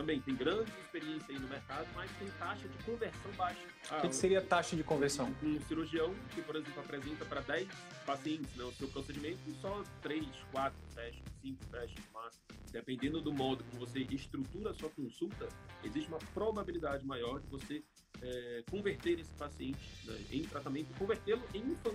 também 0.00 0.18
tem 0.18 0.34
grande 0.34 0.70
experiência 0.82 1.26
aí 1.28 1.38
no 1.38 1.46
mercado, 1.46 1.86
mas 1.94 2.10
tem 2.12 2.26
taxa 2.38 2.66
de 2.66 2.84
conversão 2.84 3.30
baixa. 3.36 3.60
Ah, 3.90 3.98
o 3.98 4.00
que, 4.00 4.08
que 4.08 4.14
seria 4.14 4.40
taxa 4.40 4.74
de 4.74 4.82
conversão? 4.82 5.34
Um, 5.42 5.56
um 5.56 5.60
cirurgião 5.60 6.14
que, 6.34 6.40
por 6.40 6.56
exemplo, 6.56 6.80
apresenta 6.80 7.24
para 7.26 7.42
10 7.42 7.68
pacientes 8.06 8.56
né, 8.56 8.64
o 8.64 8.72
seu 8.72 8.88
procedimento 8.88 9.38
e 9.46 9.52
só 9.60 9.82
3, 10.00 10.26
4 10.52 10.78
fecham, 10.94 11.22
5 11.42 11.64
fecham 11.66 12.04
no 12.06 12.12
máximo. 12.18 12.42
Dependendo 12.72 13.20
do 13.20 13.32
modo 13.32 13.62
como 13.64 13.86
você 13.86 14.00
estrutura 14.10 14.70
a 14.70 14.74
sua 14.74 14.88
consulta, 14.88 15.48
existe 15.84 16.08
uma 16.08 16.18
probabilidade 16.32 17.04
maior 17.04 17.38
de 17.40 17.48
você 17.48 17.84
é, 18.22 18.64
converter 18.70 19.20
esse 19.20 19.34
paciente 19.34 19.80
né, 20.06 20.18
em 20.32 20.42
tratamento 20.42 20.90
e 20.92 20.98
convertê-lo 20.98 21.42
em 21.52 21.62
um 21.62 21.76
fã 21.76 21.90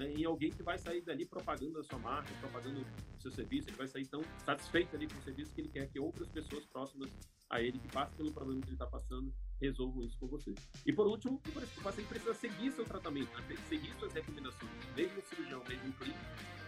né, 0.00 0.10
em 0.16 0.24
alguém 0.24 0.50
que 0.50 0.62
vai 0.62 0.78
sair 0.78 1.02
dali 1.02 1.26
propagando 1.26 1.78
a 1.78 1.84
sua 1.84 1.98
marca, 1.98 2.32
propagando 2.40 2.80
o 2.80 3.20
seu 3.20 3.30
serviço, 3.30 3.68
ele 3.68 3.76
vai 3.76 3.86
sair 3.86 4.06
tão 4.06 4.22
satisfeito 4.44 4.96
ali 4.96 5.06
com 5.06 5.18
o 5.18 5.22
serviço 5.22 5.52
que 5.54 5.60
ele 5.60 5.68
quer 5.68 5.88
que 5.88 6.00
outras 6.00 6.28
pessoas 6.28 6.64
próximas 6.64 7.10
a 7.50 7.60
ele, 7.60 7.78
que 7.78 7.88
passam 7.88 8.16
pelo 8.16 8.32
problema 8.32 8.60
que 8.62 8.68
ele 8.68 8.76
está 8.76 8.86
passando, 8.86 9.30
resolvam 9.60 10.04
isso 10.04 10.16
com 10.18 10.26
você. 10.28 10.54
E 10.86 10.92
por 10.92 11.06
último, 11.06 11.40
o 11.46 11.82
paciente 11.82 12.08
precisa 12.08 12.32
seguir 12.32 12.72
seu 12.72 12.84
tratamento, 12.84 13.30
né, 13.42 13.56
seguir 13.68 13.92
suas 13.98 14.12
recomendações, 14.14 14.70
mesmo 14.96 15.20
cirurgião, 15.22 15.62
mesmo 15.68 15.92
clínico, 15.94 16.20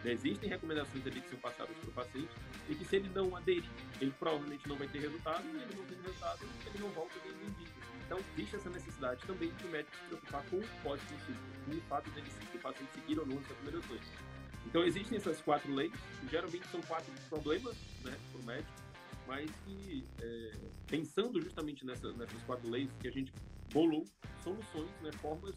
né, 0.05 0.12
existem 0.12 0.51
recomendações 0.51 1.07
ali 1.07 1.21
que 1.21 1.31
são 1.31 1.39
passadas 1.39 1.75
para 1.79 1.89
o 1.89 1.93
paciente 1.93 2.35
e 2.69 2.75
que 2.75 2.85
se 2.85 2.97
ele 2.97 3.09
não 3.11 3.35
aderir, 3.35 3.65
ele 4.01 4.12
provavelmente 4.19 4.69
não 4.69 4.77
vai 4.77 4.89
ter 4.89 4.99
resultado, 4.99 5.45
e 5.47 5.62
ele 5.62 5.75
não 5.75 5.85
tem 5.87 5.97
resultado, 6.03 6.45
ele 6.67 6.79
não 6.81 6.91
volta 6.91 7.15
nem 7.25 7.49
indica. 7.49 7.82
Então, 8.12 8.23
existe 8.37 8.57
essa 8.57 8.69
necessidade 8.69 9.26
também 9.26 9.49
do 9.49 9.69
médico 9.71 9.97
se 9.97 10.02
preocupar 10.02 10.45
com 10.50 10.57
o 10.59 10.69
pós-consulta, 10.83 11.40
com 11.64 11.71
o 11.71 11.81
fato 11.88 12.11
dele 12.11 12.26
o 12.54 12.59
paciente 12.59 12.92
seguir 12.92 13.19
ou 13.19 13.26
não 13.26 13.38
as 13.38 13.47
recomendações. 13.47 14.02
Então, 14.66 14.85
existem 14.85 15.16
essas 15.16 15.40
quatro 15.40 15.75
leis, 15.75 15.92
geralmente 16.31 16.66
são 16.69 16.83
quatro 16.83 17.11
problemas 17.31 17.75
né, 18.04 18.14
para 18.31 18.40
o 18.40 18.45
médico, 18.45 18.73
mas 19.26 19.50
que, 19.64 20.04
é, 20.21 20.52
pensando 20.87 21.40
justamente 21.40 21.87
nessa, 21.87 22.12
nessas 22.12 22.42
quatro 22.42 22.69
leis, 22.69 22.90
que 23.00 23.09
a 23.09 23.11
gente 23.11 23.33
bolou 23.73 24.04
soluções, 24.45 24.90
né, 25.00 25.11
formas 25.12 25.54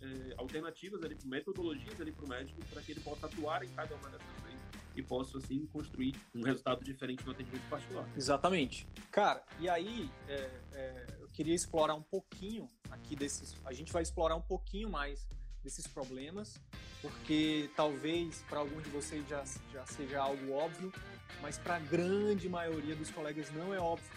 é, 0.00 0.34
alternativas 0.38 1.02
ali, 1.02 1.14
metodologias 1.26 2.00
ali 2.00 2.10
para 2.10 2.24
o 2.24 2.28
médico, 2.28 2.58
para 2.72 2.80
que 2.80 2.92
ele 2.92 3.00
possa 3.00 3.26
atuar 3.26 3.62
em 3.62 3.68
cada 3.74 3.94
uma 3.94 4.08
dessas 4.08 4.44
leis 4.44 4.60
e 4.96 5.02
possa, 5.02 5.36
assim, 5.36 5.66
construir 5.66 6.14
um 6.34 6.42
resultado 6.42 6.82
diferente 6.82 7.24
no 7.26 7.32
atendimento 7.32 7.68
particular. 7.68 8.08
Exatamente. 8.16 8.88
Cara, 9.12 9.44
e 9.60 9.68
aí 9.68 10.10
é, 10.26 10.50
é, 10.72 11.17
queria 11.38 11.54
explorar 11.54 11.94
um 11.94 12.02
pouquinho 12.02 12.68
aqui 12.90 13.14
desses. 13.14 13.54
A 13.64 13.72
gente 13.72 13.92
vai 13.92 14.02
explorar 14.02 14.34
um 14.34 14.42
pouquinho 14.42 14.90
mais 14.90 15.24
desses 15.62 15.86
problemas, 15.86 16.60
porque 17.00 17.70
talvez 17.76 18.44
para 18.48 18.58
alguns 18.58 18.82
de 18.82 18.90
vocês 18.90 19.24
já, 19.28 19.44
já 19.72 19.86
seja 19.86 20.20
algo 20.20 20.50
óbvio, 20.50 20.92
mas 21.40 21.56
para 21.56 21.76
a 21.76 21.78
grande 21.78 22.48
maioria 22.48 22.96
dos 22.96 23.08
colegas 23.12 23.52
não 23.52 23.72
é 23.72 23.78
óbvio, 23.78 24.10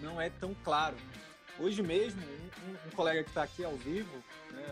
não 0.00 0.20
é 0.20 0.30
tão 0.30 0.54
claro. 0.62 0.96
Hoje 1.58 1.82
mesmo, 1.82 2.22
um, 2.22 2.70
um, 2.70 2.76
um 2.86 2.90
colega 2.90 3.24
que 3.24 3.30
está 3.30 3.42
aqui 3.42 3.64
ao 3.64 3.76
vivo, 3.78 4.22
né, 4.52 4.64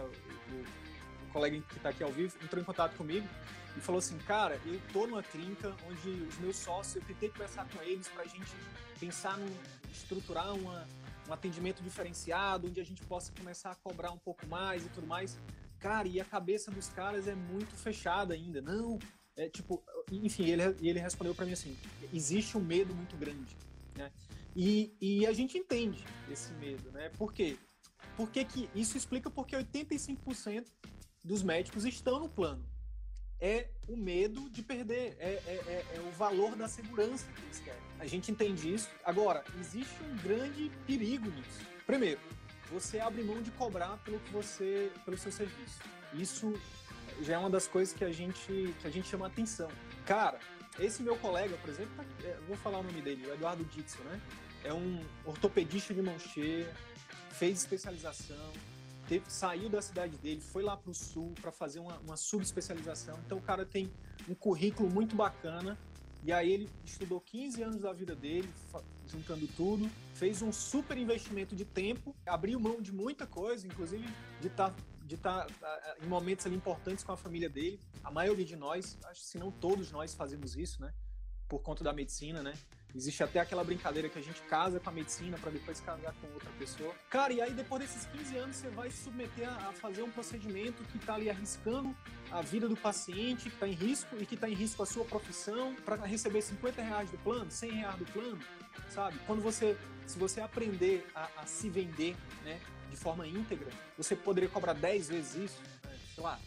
o, 0.52 1.26
um 1.26 1.30
colega 1.32 1.60
que 1.60 1.76
está 1.76 1.88
aqui 1.88 2.04
ao 2.04 2.12
vivo, 2.12 2.36
entrou 2.40 2.62
em 2.62 2.64
contato 2.64 2.96
comigo 2.96 3.26
e 3.76 3.80
falou 3.80 3.98
assim, 3.98 4.16
cara, 4.18 4.60
eu 4.64 4.80
tô 4.92 5.08
numa 5.08 5.24
clínica 5.24 5.74
onde 5.88 6.08
os 6.08 6.38
meus 6.38 6.54
sócios, 6.54 6.94
eu 6.94 7.02
tentei 7.02 7.30
conversar 7.30 7.68
com 7.68 7.82
eles 7.82 8.06
para 8.06 8.22
a 8.22 8.28
gente 8.28 8.54
pensar 9.00 9.36
em 9.40 9.90
estruturar 9.90 10.54
uma, 10.54 10.86
um 11.30 11.34
atendimento 11.34 11.82
diferenciado, 11.82 12.66
onde 12.66 12.80
a 12.80 12.84
gente 12.84 13.02
possa 13.04 13.32
começar 13.32 13.70
a 13.70 13.74
cobrar 13.76 14.10
um 14.10 14.18
pouco 14.18 14.46
mais 14.46 14.84
e 14.84 14.88
tudo 14.88 15.06
mais. 15.06 15.38
Cara, 15.78 16.08
e 16.08 16.20
a 16.20 16.24
cabeça 16.24 16.70
dos 16.70 16.88
caras 16.88 17.28
é 17.28 17.34
muito 17.34 17.74
fechada 17.76 18.34
ainda. 18.34 18.60
Não, 18.60 18.98
é 19.36 19.48
tipo, 19.48 19.82
enfim, 20.10 20.44
ele, 20.44 20.62
ele 20.80 20.98
respondeu 20.98 21.34
para 21.34 21.46
mim 21.46 21.52
assim: 21.52 21.76
existe 22.12 22.58
um 22.58 22.60
medo 22.60 22.94
muito 22.94 23.16
grande, 23.16 23.56
né? 23.96 24.10
E, 24.54 24.92
e 25.00 25.26
a 25.26 25.32
gente 25.32 25.56
entende 25.56 26.04
esse 26.30 26.52
medo, 26.54 26.90
né? 26.90 27.10
Por 27.10 27.32
quê? 27.32 27.56
Porque 28.16 28.44
que 28.44 28.68
isso 28.74 28.96
explica 28.96 29.30
porque 29.30 29.56
85% 29.56 30.66
dos 31.22 31.42
médicos 31.42 31.84
estão 31.84 32.18
no 32.18 32.28
plano 32.28 32.64
é 33.40 33.68
o 33.88 33.96
medo 33.96 34.48
de 34.50 34.62
perder, 34.62 35.16
é, 35.18 35.30
é, 35.46 35.60
é, 35.66 35.96
é, 35.96 36.00
o 36.00 36.10
valor 36.12 36.54
da 36.54 36.68
segurança 36.68 37.26
que 37.32 37.42
eles 37.42 37.60
querem. 37.60 37.80
A 37.98 38.06
gente 38.06 38.30
entende 38.30 38.72
isso. 38.72 38.88
Agora, 39.04 39.42
existe 39.58 40.02
um 40.02 40.16
grande 40.18 40.70
perigo 40.86 41.28
nisso. 41.30 41.60
Primeiro, 41.86 42.20
você 42.70 43.00
abre 43.00 43.22
mão 43.22 43.40
de 43.42 43.50
cobrar 43.52 43.96
pelo 44.04 44.20
que 44.20 44.30
você, 44.30 44.92
pelo 45.04 45.16
seu 45.16 45.32
serviço. 45.32 45.80
Isso 46.14 46.54
já 47.22 47.34
é 47.34 47.38
uma 47.38 47.50
das 47.50 47.66
coisas 47.66 47.94
que 47.94 48.04
a 48.04 48.12
gente, 48.12 48.74
que 48.80 48.86
a 48.86 48.90
gente 48.90 49.08
chama 49.08 49.26
atenção. 49.26 49.70
Cara, 50.06 50.38
esse 50.78 51.02
meu 51.02 51.16
colega, 51.16 51.56
por 51.56 51.70
exemplo, 51.70 51.92
tá, 51.96 52.04
é, 52.24 52.38
vou 52.46 52.56
falar 52.56 52.78
o 52.78 52.82
nome 52.82 53.00
dele, 53.00 53.26
o 53.26 53.34
Eduardo 53.34 53.64
Dixon, 53.64 54.02
né? 54.04 54.20
É 54.62 54.72
um 54.72 55.02
ortopedista 55.24 55.92
de 55.94 56.02
mão 56.02 56.18
cheia, 56.18 56.72
fez 57.30 57.58
especialização, 57.60 58.52
teve, 59.10 59.24
saiu 59.28 59.68
da 59.68 59.82
cidade 59.82 60.16
dele, 60.18 60.40
foi 60.40 60.62
lá 60.62 60.76
para 60.76 60.88
o 60.88 60.94
sul 60.94 61.34
para 61.40 61.50
fazer 61.50 61.80
uma, 61.80 61.98
uma 61.98 62.16
subespecialização. 62.16 63.18
Então 63.26 63.38
o 63.38 63.42
cara 63.42 63.66
tem 63.66 63.90
um 64.28 64.34
currículo 64.34 64.88
muito 64.88 65.16
bacana. 65.16 65.76
E 66.22 66.32
aí 66.32 66.52
ele 66.52 66.70
estudou 66.84 67.20
15 67.20 67.62
anos 67.62 67.80
da 67.80 67.92
vida 67.92 68.14
dele, 68.14 68.48
juntando 69.08 69.48
tudo, 69.56 69.90
fez 70.14 70.42
um 70.42 70.52
super 70.52 70.96
investimento 70.96 71.56
de 71.56 71.64
tempo, 71.64 72.14
abriu 72.26 72.60
mão 72.60 72.80
de 72.80 72.92
muita 72.92 73.26
coisa, 73.26 73.66
inclusive 73.66 74.06
de 74.38 74.46
estar 74.46 74.70
tá, 74.70 74.76
de 75.06 75.14
estar 75.14 75.46
tá, 75.46 75.96
em 76.02 76.06
momentos 76.06 76.46
ali 76.46 76.54
importantes 76.54 77.02
com 77.02 77.10
a 77.10 77.16
família 77.16 77.48
dele. 77.48 77.80
A 78.04 78.10
maioria 78.10 78.44
de 78.44 78.54
nós, 78.54 78.98
acho 79.06 79.22
que 79.22 79.26
se 79.26 79.38
não 79.38 79.50
todos 79.50 79.90
nós 79.90 80.14
fazemos 80.14 80.56
isso, 80.56 80.80
né? 80.82 80.92
Por 81.48 81.62
conta 81.62 81.82
da 81.82 81.92
medicina, 81.92 82.42
né? 82.42 82.52
Existe 82.94 83.22
até 83.22 83.40
aquela 83.40 83.62
brincadeira 83.62 84.08
que 84.08 84.18
a 84.18 84.22
gente 84.22 84.40
casa 84.42 84.80
com 84.80 84.90
a 84.90 84.92
medicina 84.92 85.38
para 85.38 85.50
depois 85.50 85.80
casar 85.80 86.12
com 86.20 86.26
outra 86.32 86.50
pessoa. 86.58 86.94
Cara, 87.08 87.32
e 87.32 87.40
aí 87.40 87.52
depois 87.52 87.82
desses 87.82 88.06
15 88.06 88.36
anos 88.36 88.56
você 88.56 88.68
vai 88.68 88.90
se 88.90 89.04
submeter 89.04 89.48
a 89.48 89.72
fazer 89.72 90.02
um 90.02 90.10
procedimento 90.10 90.82
que 90.84 90.96
está 90.96 91.14
ali 91.14 91.30
arriscando 91.30 91.94
a 92.30 92.42
vida 92.42 92.68
do 92.68 92.76
paciente, 92.76 93.48
que 93.48 93.54
está 93.54 93.68
em 93.68 93.72
risco 93.72 94.16
e 94.18 94.26
que 94.26 94.34
está 94.34 94.48
em 94.48 94.54
risco 94.54 94.82
a 94.82 94.86
sua 94.86 95.04
profissão, 95.04 95.74
para 95.84 96.04
receber 96.04 96.42
50 96.42 96.82
reais 96.82 97.10
do 97.10 97.18
plano, 97.18 97.50
100 97.50 97.70
reais 97.70 97.96
do 97.96 98.04
plano, 98.06 98.40
sabe? 98.88 99.18
Quando 99.26 99.40
você, 99.40 99.76
se 100.06 100.18
você 100.18 100.40
aprender 100.40 101.06
a, 101.14 101.28
a 101.38 101.46
se 101.46 101.68
vender, 101.68 102.16
né, 102.44 102.60
de 102.90 102.96
forma 102.96 103.26
íntegra, 103.26 103.68
você 103.96 104.16
poderia 104.16 104.48
cobrar 104.48 104.72
10 104.72 105.08
vezes 105.08 105.34
isso, 105.36 105.62
né? 105.84 105.96
sei 106.14 106.24
lá, 106.24 106.40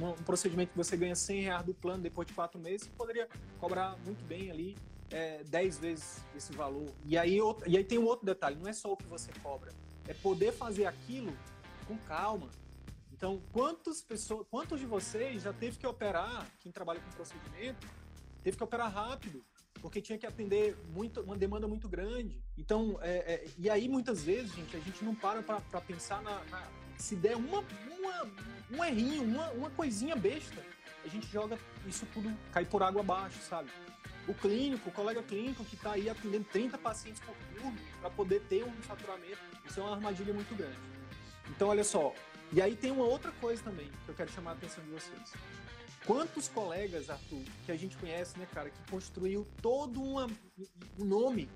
um, 0.00 0.22
procedimento 0.22 0.70
que 0.70 0.76
você 0.76 0.96
ganha 0.96 1.16
100 1.16 1.42
reais 1.42 1.66
do 1.66 1.74
plano 1.74 2.02
depois 2.02 2.26
de 2.26 2.34
quatro 2.34 2.60
meses, 2.60 2.88
poderia 2.96 3.28
cobrar 3.58 3.96
muito 4.04 4.24
bem 4.24 4.50
ali 4.50 4.76
é, 5.12 5.44
10 5.44 5.78
vezes 5.78 6.24
esse 6.34 6.52
valor. 6.52 6.90
E 7.04 7.16
aí, 7.16 7.40
outro, 7.40 7.68
e 7.68 7.76
aí 7.76 7.84
tem 7.84 7.98
um 7.98 8.04
outro 8.04 8.24
detalhe, 8.24 8.56
não 8.56 8.68
é 8.68 8.72
só 8.72 8.92
o 8.92 8.96
que 8.96 9.06
você 9.06 9.30
cobra, 9.42 9.72
é 10.08 10.14
poder 10.14 10.52
fazer 10.52 10.86
aquilo 10.86 11.36
com 11.86 11.96
calma. 11.98 12.50
Então, 13.12 13.40
quantas 13.52 14.00
pessoas, 14.00 14.46
quantos 14.50 14.80
de 14.80 14.86
vocês 14.86 15.42
já 15.42 15.52
teve 15.52 15.78
que 15.78 15.86
operar, 15.86 16.46
quem 16.60 16.72
trabalha 16.72 17.00
com 17.00 17.10
procedimento, 17.10 17.86
teve 18.42 18.56
que 18.56 18.64
operar 18.64 18.92
rápido, 18.92 19.44
porque 19.80 20.00
tinha 20.00 20.18
que 20.18 20.26
atender 20.26 20.76
muito, 20.92 21.20
uma 21.20 21.36
demanda 21.36 21.68
muito 21.68 21.88
grande. 21.88 22.42
Então, 22.58 22.98
é, 23.00 23.34
é, 23.34 23.46
e 23.58 23.70
aí 23.70 23.88
muitas 23.88 24.24
vezes, 24.24 24.52
gente, 24.52 24.76
a 24.76 24.80
gente 24.80 25.04
não 25.04 25.14
para 25.14 25.42
para 25.42 25.80
pensar 25.80 26.20
na, 26.22 26.42
na, 26.46 26.66
se 26.98 27.14
der 27.14 27.36
uma, 27.36 27.64
uma, 27.98 28.30
um 28.70 28.84
errinho, 28.84 29.22
uma, 29.24 29.50
uma 29.50 29.70
coisinha 29.70 30.16
besta, 30.16 30.62
a 31.04 31.08
gente 31.08 31.26
joga 31.26 31.58
isso 31.86 32.06
tudo, 32.12 32.32
cai 32.52 32.64
por 32.64 32.82
água 32.82 33.02
abaixo, 33.02 33.40
sabe? 33.42 33.70
O 34.28 34.34
clínico, 34.34 34.88
o 34.88 34.92
colega 34.92 35.22
clínico 35.22 35.64
que 35.64 35.74
está 35.74 35.92
aí 35.92 36.08
atendendo 36.08 36.44
30 36.44 36.78
pacientes 36.78 37.20
por 37.20 37.34
turno 37.54 37.76
para 38.00 38.10
poder 38.10 38.40
ter 38.42 38.64
um 38.64 38.72
faturamento, 38.82 39.38
isso 39.66 39.80
é 39.80 39.82
uma 39.82 39.94
armadilha 39.94 40.32
muito 40.32 40.54
grande. 40.54 40.78
Então, 41.50 41.68
olha 41.68 41.84
só. 41.84 42.14
E 42.52 42.60
aí 42.60 42.76
tem 42.76 42.90
uma 42.90 43.04
outra 43.04 43.32
coisa 43.32 43.62
também 43.62 43.90
que 44.04 44.10
eu 44.10 44.14
quero 44.14 44.30
chamar 44.30 44.50
a 44.50 44.54
atenção 44.54 44.84
de 44.84 44.90
vocês. 44.90 45.32
Quantos 46.06 46.48
colegas, 46.48 47.08
Arthur, 47.08 47.44
que 47.64 47.72
a 47.72 47.76
gente 47.76 47.96
conhece, 47.96 48.38
né, 48.38 48.46
cara, 48.52 48.70
que 48.70 48.90
construiu 48.90 49.46
todo 49.60 50.02
uma, 50.02 50.26
um 50.98 51.04
nome 51.04 51.48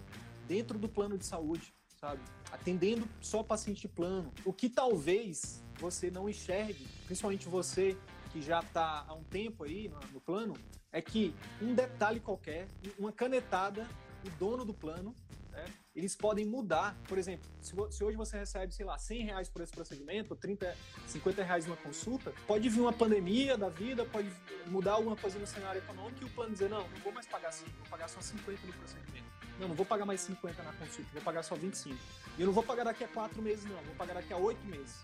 dentro 0.46 0.78
do 0.78 0.88
plano 0.88 1.18
de 1.18 1.26
saúde, 1.26 1.75
sabe? 2.00 2.20
Atendendo 2.52 3.08
só 3.20 3.42
paciente 3.42 3.82
de 3.82 3.88
plano. 3.88 4.32
O 4.44 4.52
que 4.52 4.68
talvez 4.68 5.62
você 5.78 6.11
não 6.11 6.28
enxergue, 6.28 6.87
principalmente 7.06 7.49
você 7.49 7.96
que 8.36 8.42
já 8.42 8.60
está 8.60 9.06
há 9.08 9.14
um 9.14 9.24
tempo 9.24 9.64
aí 9.64 9.88
no, 9.88 9.98
no 10.12 10.20
plano, 10.20 10.52
é 10.92 11.00
que 11.00 11.34
um 11.60 11.74
detalhe 11.74 12.20
qualquer, 12.20 12.68
uma 12.98 13.10
canetada, 13.10 13.88
o 14.26 14.30
dono 14.38 14.62
do 14.62 14.74
plano 14.74 15.14
né, 15.50 15.64
eles 15.94 16.14
podem 16.14 16.44
mudar. 16.44 16.94
Por 17.08 17.16
exemplo, 17.16 17.48
se, 17.62 17.74
se, 17.90 18.04
hoje 18.04 18.14
você 18.14 18.36
recebe, 18.36 18.74
sei 18.74 18.84
lá, 18.84 18.98
100 18.98 19.24
reais 19.24 19.48
por 19.48 19.62
esse 19.62 19.72
procedimento, 19.72 20.34
ou 20.34 20.36
30, 20.36 20.76
50 21.06 21.42
reais 21.42 21.64
numa 21.64 21.78
consulta, 21.78 22.30
pode 22.46 22.68
vir 22.68 22.80
uma 22.80 22.92
pandemia 22.92 23.56
da 23.56 23.70
vida, 23.70 24.04
pode 24.04 24.30
mudar 24.66 24.92
alguma 24.92 25.16
coisa 25.16 25.38
no 25.38 25.46
cenário 25.46 25.78
econômico 25.78 26.22
e 26.22 26.26
o 26.26 26.30
plano 26.30 26.52
dizer, 26.52 26.68
não, 26.68 26.86
não 26.86 26.98
vou 26.98 27.12
mais 27.12 27.26
pagar 27.26 27.52
5, 27.52 27.70
vou 27.70 27.88
pagar 27.88 28.08
só 28.08 28.20
50 28.20 28.66
no 28.66 28.72
procedimento. 28.74 29.24
Não, 29.58 29.68
não 29.68 29.74
vou 29.74 29.86
pagar 29.86 30.04
mais 30.04 30.20
50 30.20 30.62
na 30.62 30.74
consulta, 30.74 31.08
vou 31.14 31.22
pagar 31.22 31.42
só 31.42 31.54
25. 31.54 31.98
E 32.36 32.42
eu 32.42 32.46
não 32.46 32.52
vou 32.52 32.62
pagar 32.62 32.84
daqui 32.84 33.02
a 33.02 33.08
4 33.08 33.40
meses, 33.40 33.64
não, 33.64 33.82
vou 33.82 33.94
pagar 33.94 34.12
daqui 34.12 34.34
a 34.34 34.36
8 34.36 34.62
meses. 34.66 35.02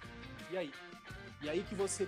E 0.50 0.58
aí? 0.58 0.70
E 1.40 1.48
aí 1.48 1.62
que 1.64 1.74
você 1.74 2.06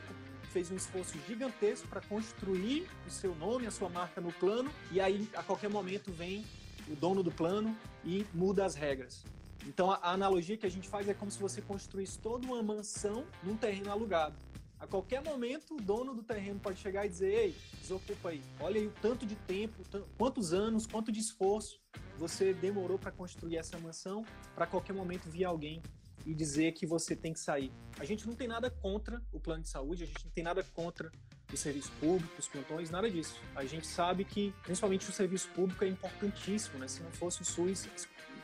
fez 0.54 0.70
um 0.70 0.76
esforço 0.76 1.18
gigantesco 1.26 1.88
para 1.88 2.00
construir 2.00 2.88
o 3.08 3.10
seu 3.10 3.34
nome, 3.34 3.66
a 3.66 3.72
sua 3.72 3.88
marca 3.88 4.20
no 4.20 4.32
plano, 4.32 4.70
e 4.92 5.00
aí 5.00 5.28
a 5.34 5.42
qualquer 5.42 5.68
momento 5.68 6.12
vem 6.12 6.44
o 6.88 6.94
dono 6.94 7.24
do 7.24 7.32
plano 7.32 7.76
e 8.04 8.24
muda 8.32 8.64
as 8.64 8.76
regras. 8.76 9.24
Então 9.66 9.90
a, 9.90 10.12
analogia 10.12 10.56
que 10.56 10.64
a 10.64 10.70
gente 10.70 10.88
faz 10.88 11.08
é 11.08 11.14
como 11.14 11.28
se 11.28 11.40
você 11.40 11.60
construísse 11.60 12.20
toda 12.20 12.46
uma 12.46 12.62
mansão 12.62 13.24
num 13.42 13.56
terreno 13.56 13.90
alugado. 13.90 14.36
A 14.78 14.86
qualquer 14.86 15.24
momento 15.24 15.74
o 15.74 15.80
dono 15.80 16.14
do 16.14 16.22
terreno 16.22 16.60
pode 16.60 16.78
chegar 16.78 17.04
e 17.04 17.08
dizer: 17.08 17.32
"Ei, 17.32 17.56
desocupa 17.80 18.28
aí. 18.28 18.42
Olha 18.60 18.80
aí 18.80 18.86
o 18.86 18.92
tanto 19.02 19.26
de 19.26 19.34
tempo, 19.34 19.82
quantos 20.16 20.52
anos, 20.52 20.86
quanto 20.86 21.10
de 21.10 21.18
esforço 21.18 21.80
você 22.16 22.54
demorou 22.54 22.96
para 22.96 23.10
construir 23.10 23.56
essa 23.56 23.76
mansão, 23.78 24.24
para 24.54 24.68
qualquer 24.68 24.92
momento 24.92 25.28
vir 25.28 25.44
alguém 25.44 25.82
e 26.24 26.34
dizer 26.34 26.72
que 26.72 26.86
você 26.86 27.14
tem 27.14 27.32
que 27.32 27.40
sair. 27.40 27.72
A 27.98 28.04
gente 28.04 28.26
não 28.26 28.34
tem 28.34 28.48
nada 28.48 28.70
contra 28.70 29.22
o 29.32 29.38
plano 29.38 29.62
de 29.62 29.68
saúde, 29.68 30.04
a 30.04 30.06
gente 30.06 30.24
não 30.24 30.32
tem 30.32 30.44
nada 30.44 30.62
contra 30.62 31.10
o 31.52 31.56
serviço 31.56 31.92
público, 32.00 32.32
os 32.38 32.48
plantões, 32.48 32.90
nada 32.90 33.10
disso. 33.10 33.40
A 33.54 33.64
gente 33.64 33.86
sabe 33.86 34.24
que, 34.24 34.52
principalmente 34.62 35.08
o 35.08 35.12
serviço 35.12 35.48
público 35.50 35.84
é 35.84 35.88
importantíssimo, 35.88 36.78
né? 36.78 36.88
Se 36.88 37.02
não 37.02 37.12
fosse 37.12 37.42
o 37.42 37.44
SUS, 37.44 37.88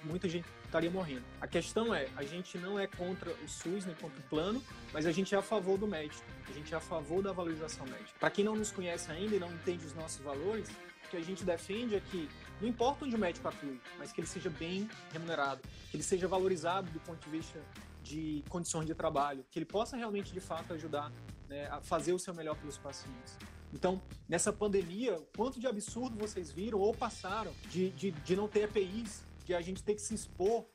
muita 0.05 0.29
gente 0.29 0.47
estaria 0.65 0.91
morrendo. 0.91 1.25
A 1.41 1.47
questão 1.47 1.95
é, 1.95 2.09
a 2.17 2.23
gente 2.23 2.57
não 2.59 2.79
é 2.79 2.87
contra 2.87 3.31
o 3.33 3.49
SUS 3.49 3.85
nem 3.85 3.95
contra 3.97 4.19
o 4.19 4.23
plano, 4.25 4.63
mas 4.93 5.07
a 5.07 5.13
gente 5.13 5.35
é 5.35 5.39
a 5.39 5.43
favor 5.43 5.77
do 5.77 5.87
médico, 5.87 6.25
a 6.49 6.53
gente 6.53 6.73
é 6.73 6.77
a 6.77 6.81
favor 6.81 7.23
da 7.23 7.33
valorização 7.33 7.87
médica. 7.87 8.19
Para 8.19 8.31
quem 8.31 8.45
não 8.45 8.55
nos 8.55 8.71
conhece 8.71 9.11
ainda 9.11 9.35
e 9.35 9.39
não 9.39 9.53
entende 9.53 9.85
os 9.85 9.95
nossos 9.95 10.21
valores, 10.21 10.69
o 10.69 11.11
que 11.11 11.17
a 11.17 11.23
gente 11.23 11.45
defende 11.45 11.97
é 11.97 12.01
que 12.01 12.29
não 12.61 12.69
importa 12.69 13.05
onde 13.05 13.17
o 13.17 13.19
médico 13.19 13.49
atue, 13.49 13.81
mas 13.99 14.13
que 14.13 14.21
ele 14.21 14.27
seja 14.27 14.51
bem 14.51 14.89
remunerado, 15.13 15.63
que 15.91 15.97
ele 15.97 16.03
seja 16.03 16.29
valorizado 16.29 16.91
do 16.91 17.01
ponto 17.01 17.25
de 17.25 17.31
vista 17.31 17.61
de 18.03 18.45
condições 18.49 18.87
de 18.87 18.95
trabalho, 18.95 19.45
que 19.51 19.59
ele 19.59 19.67
possa 19.67 19.97
realmente, 19.97 20.33
de 20.33 20.41
fato, 20.41 20.73
ajudar 20.73 21.13
né, 21.49 21.67
a 21.69 21.81
fazer 21.81 22.13
o 22.13 22.19
seu 22.19 22.35
melhor 22.35 22.57
pelos 22.57 22.79
pacientes. 22.79 23.37
Então, 23.73 24.03
nessa 24.29 24.53
pandemia, 24.53 25.17
quanto 25.37 25.61
de 25.61 25.67
absurdo 25.67 26.17
vocês 26.17 26.51
viram 26.51 26.79
ou 26.79 26.93
passaram 26.95 27.53
de, 27.71 27.91
de, 27.91 28.11
de 28.11 28.37
não 28.37 28.49
ter 28.49 28.65
EPIs, 28.65 29.23
de 29.45 29.55
a 29.55 29.61
gente 29.61 29.83
ter 29.83 29.95
que 29.95 30.03
se 30.03 30.15
expor 30.15 30.67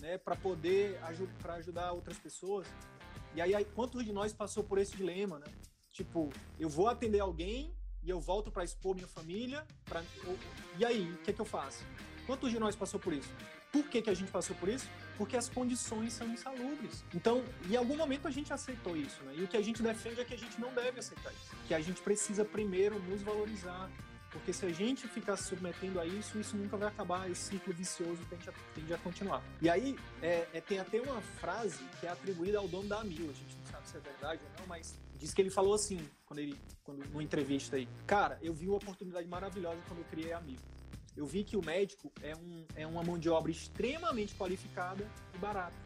né, 0.00 0.18
para 0.18 0.36
poder 0.36 0.98
para 1.40 1.54
ajudar 1.54 1.92
outras 1.92 2.18
pessoas. 2.18 2.66
E 3.34 3.40
aí, 3.40 3.54
aí, 3.54 3.64
quantos 3.64 4.04
de 4.04 4.12
nós 4.12 4.32
passou 4.32 4.62
por 4.62 4.78
esse 4.78 4.96
dilema, 4.96 5.38
né? 5.38 5.46
Tipo, 5.90 6.30
eu 6.58 6.68
vou 6.68 6.88
atender 6.88 7.20
alguém 7.20 7.74
e 8.04 8.10
eu 8.10 8.20
volto 8.20 8.50
para 8.50 8.64
expor 8.64 8.94
minha 8.94 9.06
família, 9.06 9.66
pra, 9.84 10.02
e 10.78 10.84
aí, 10.84 11.10
o 11.10 11.16
que, 11.18 11.30
é 11.30 11.32
que 11.32 11.40
eu 11.40 11.44
faço? 11.44 11.84
Quantos 12.26 12.50
de 12.50 12.58
nós 12.58 12.74
passou 12.76 12.98
por 12.98 13.12
isso? 13.12 13.30
Por 13.72 13.88
que, 13.88 14.02
que 14.02 14.10
a 14.10 14.14
gente 14.14 14.30
passou 14.30 14.54
por 14.56 14.68
isso? 14.68 14.86
Porque 15.16 15.36
as 15.36 15.48
condições 15.48 16.12
são 16.12 16.28
insalubres. 16.28 17.04
Então, 17.14 17.42
em 17.68 17.74
algum 17.74 17.96
momento 17.96 18.28
a 18.28 18.30
gente 18.30 18.52
aceitou 18.52 18.96
isso, 18.96 19.22
né? 19.24 19.34
E 19.36 19.44
o 19.44 19.48
que 19.48 19.56
a 19.56 19.62
gente 19.62 19.82
defende 19.82 20.20
é 20.20 20.24
que 20.24 20.34
a 20.34 20.38
gente 20.38 20.60
não 20.60 20.72
deve 20.74 21.00
aceitar 21.00 21.32
isso. 21.32 21.56
Que 21.66 21.74
a 21.74 21.80
gente 21.80 22.02
precisa 22.02 22.44
primeiro 22.44 22.98
nos 23.00 23.22
valorizar. 23.22 23.90
Porque 24.30 24.52
se 24.52 24.64
a 24.66 24.72
gente 24.72 25.06
ficar 25.08 25.36
se 25.36 25.44
submetendo 25.44 26.00
a 26.00 26.06
isso, 26.06 26.38
isso 26.38 26.56
nunca 26.56 26.76
vai 26.76 26.88
acabar, 26.88 27.30
esse 27.30 27.50
ciclo 27.50 27.72
vicioso 27.72 28.18
tende 28.28 28.48
a, 28.48 28.52
tende 28.74 28.94
a 28.94 28.98
continuar. 28.98 29.42
E 29.60 29.68
aí, 29.68 29.98
é, 30.22 30.48
é, 30.54 30.60
tem 30.60 30.78
até 30.78 31.00
uma 31.00 31.20
frase 31.20 31.84
que 32.00 32.06
é 32.06 32.10
atribuída 32.10 32.58
ao 32.58 32.66
dono 32.66 32.88
da 32.88 33.00
Amil, 33.00 33.30
a 33.30 33.34
gente 33.34 33.56
não 33.56 33.66
sabe 33.70 33.88
se 33.88 33.96
é 33.96 34.00
verdade 34.00 34.40
ou 34.42 34.60
não, 34.60 34.66
mas 34.66 34.98
diz 35.18 35.34
que 35.34 35.42
ele 35.42 35.50
falou 35.50 35.74
assim, 35.74 36.08
quando 36.32 36.38
ele, 36.38 36.58
quando, 36.82 37.06
numa 37.10 37.22
entrevista 37.22 37.76
aí, 37.76 37.86
cara, 38.06 38.38
eu 38.40 38.54
vi 38.54 38.66
uma 38.66 38.78
oportunidade 38.78 39.28
maravilhosa 39.28 39.78
quando 39.86 39.98
eu 39.98 40.06
criei 40.06 40.32
a 40.32 40.38
Amil 40.38 40.56
eu 41.14 41.26
vi 41.26 41.44
que 41.44 41.58
o 41.58 41.62
médico 41.62 42.10
é, 42.22 42.34
um, 42.34 42.64
é 42.74 42.86
uma 42.86 43.02
mão 43.02 43.18
de 43.18 43.28
obra 43.28 43.50
extremamente 43.50 44.34
qualificada 44.34 45.06
e 45.34 45.36
barata. 45.36 45.76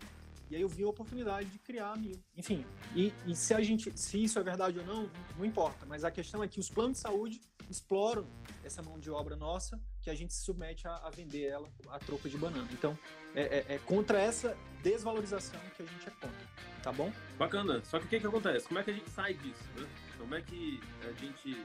E 0.50 0.56
aí 0.56 0.62
eu 0.62 0.68
vi 0.68 0.84
a 0.84 0.88
oportunidade 0.88 1.48
de 1.50 1.58
criar 1.58 1.92
a 1.92 1.96
Mil. 1.96 2.18
Enfim, 2.36 2.64
e, 2.94 3.12
e, 3.26 3.34
se 3.34 3.52
a 3.52 3.60
gente, 3.60 3.96
se 3.98 4.22
isso 4.22 4.38
é 4.38 4.42
verdade 4.42 4.78
ou 4.78 4.84
não, 4.84 5.10
não 5.36 5.44
importa. 5.44 5.84
Mas 5.86 6.04
a 6.04 6.10
questão 6.10 6.42
é 6.42 6.48
que 6.48 6.60
os 6.60 6.68
planos 6.68 6.98
de 6.98 7.02
saúde 7.02 7.40
exploram 7.68 8.26
essa 8.64 8.80
mão 8.82 8.98
de 8.98 9.10
obra 9.10 9.34
nossa, 9.34 9.80
que 10.00 10.08
a 10.08 10.14
gente 10.14 10.32
se 10.32 10.44
submete 10.44 10.86
a, 10.86 10.96
a 10.98 11.10
vender 11.10 11.46
ela 11.46 11.68
a 11.88 11.98
troco 11.98 12.28
de 12.28 12.38
banana. 12.38 12.68
Então, 12.72 12.96
é, 13.34 13.42
é, 13.42 13.74
é, 13.74 13.78
contra 13.78 14.20
essa 14.20 14.56
desvalorização 14.82 15.60
que 15.76 15.82
a 15.82 15.86
gente 15.86 16.06
é 16.06 16.10
contra, 16.12 16.48
tá 16.82 16.92
bom? 16.92 17.12
Bacana. 17.36 17.82
Só 17.84 17.98
que 17.98 18.06
o 18.06 18.08
que, 18.08 18.20
que 18.20 18.26
acontece? 18.26 18.68
Como 18.68 18.78
é 18.78 18.84
que 18.84 18.90
a 18.90 18.94
gente 18.94 19.10
sai 19.10 19.34
disso? 19.34 19.64
Né? 19.76 19.88
Como 20.16 20.34
é 20.34 20.40
que 20.40 20.80
a 21.02 21.12
gente 21.12 21.56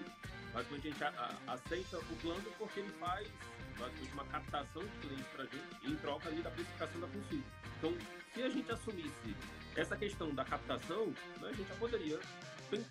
Basicamente 0.54 0.88
a 0.88 0.92
gente 0.92 1.04
a, 1.04 1.38
a, 1.48 1.54
aceita 1.54 1.98
o 1.98 2.16
plano 2.22 2.44
porque 2.58 2.82
ele 2.82 2.92
faz 3.00 3.28
basicamente 3.82 4.14
uma 4.14 4.26
captação 4.26 4.84
de 4.84 4.98
clientes 5.00 5.28
para 5.28 5.44
a 5.44 5.48
gente 5.48 5.92
em 5.92 5.96
troca 5.98 6.30
ali 6.30 6.42
da 6.42 6.52
precificação 6.52 7.02
da 7.02 7.08
consulta. 7.08 7.48
Então, 7.78 7.98
se 8.34 8.44
a 8.44 8.50
gente 8.50 8.72
assumisse 8.72 9.36
essa 9.76 9.98
questão 9.98 10.34
da 10.34 10.46
captação, 10.46 11.08
né, 11.42 11.50
a 11.50 11.54
gente 11.54 11.68
já 11.68 11.76
poderia 11.76 12.20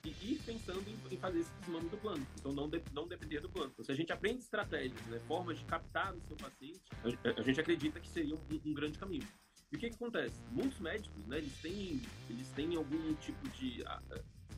ir 0.05 0.39
pensando 0.45 0.85
em, 0.89 1.17
fazer 1.17 1.39
esse 1.39 1.51
desmame 1.61 1.89
do 1.89 1.97
plano. 1.97 2.27
Então, 2.39 2.53
não, 2.53 2.69
de, 2.69 2.83
não 2.93 3.07
depender 3.07 3.41
do 3.41 3.49
plano. 3.49 3.71
Então, 3.73 3.85
se 3.85 3.93
a 3.93 3.95
gente 3.95 4.13
aprende 4.13 4.41
estratégias, 4.41 5.01
né, 5.07 5.19
formas 5.27 5.59
de 5.59 5.65
captar 5.65 6.15
o 6.15 6.21
seu 6.23 6.37
paciente, 6.37 6.83
a 7.37 7.43
gente 7.43 7.61
acredita 7.61 8.01
que 8.01 8.09
seria 8.09 8.35
um, 8.35 8.61
um 8.67 8.75
grande 8.75 8.99
caminho. 8.99 9.27
E 9.73 9.77
o 9.77 9.79
que, 9.79 9.89
que 9.89 9.95
acontece? 9.95 10.43
Muitos 10.51 10.81
médicos, 10.81 11.25
né, 11.27 11.39
eles 11.39 11.57
têm, 11.63 12.03
eles 12.29 12.51
têm 12.51 12.77
algum 12.77 13.15
tipo 13.15 13.49
de 13.51 13.85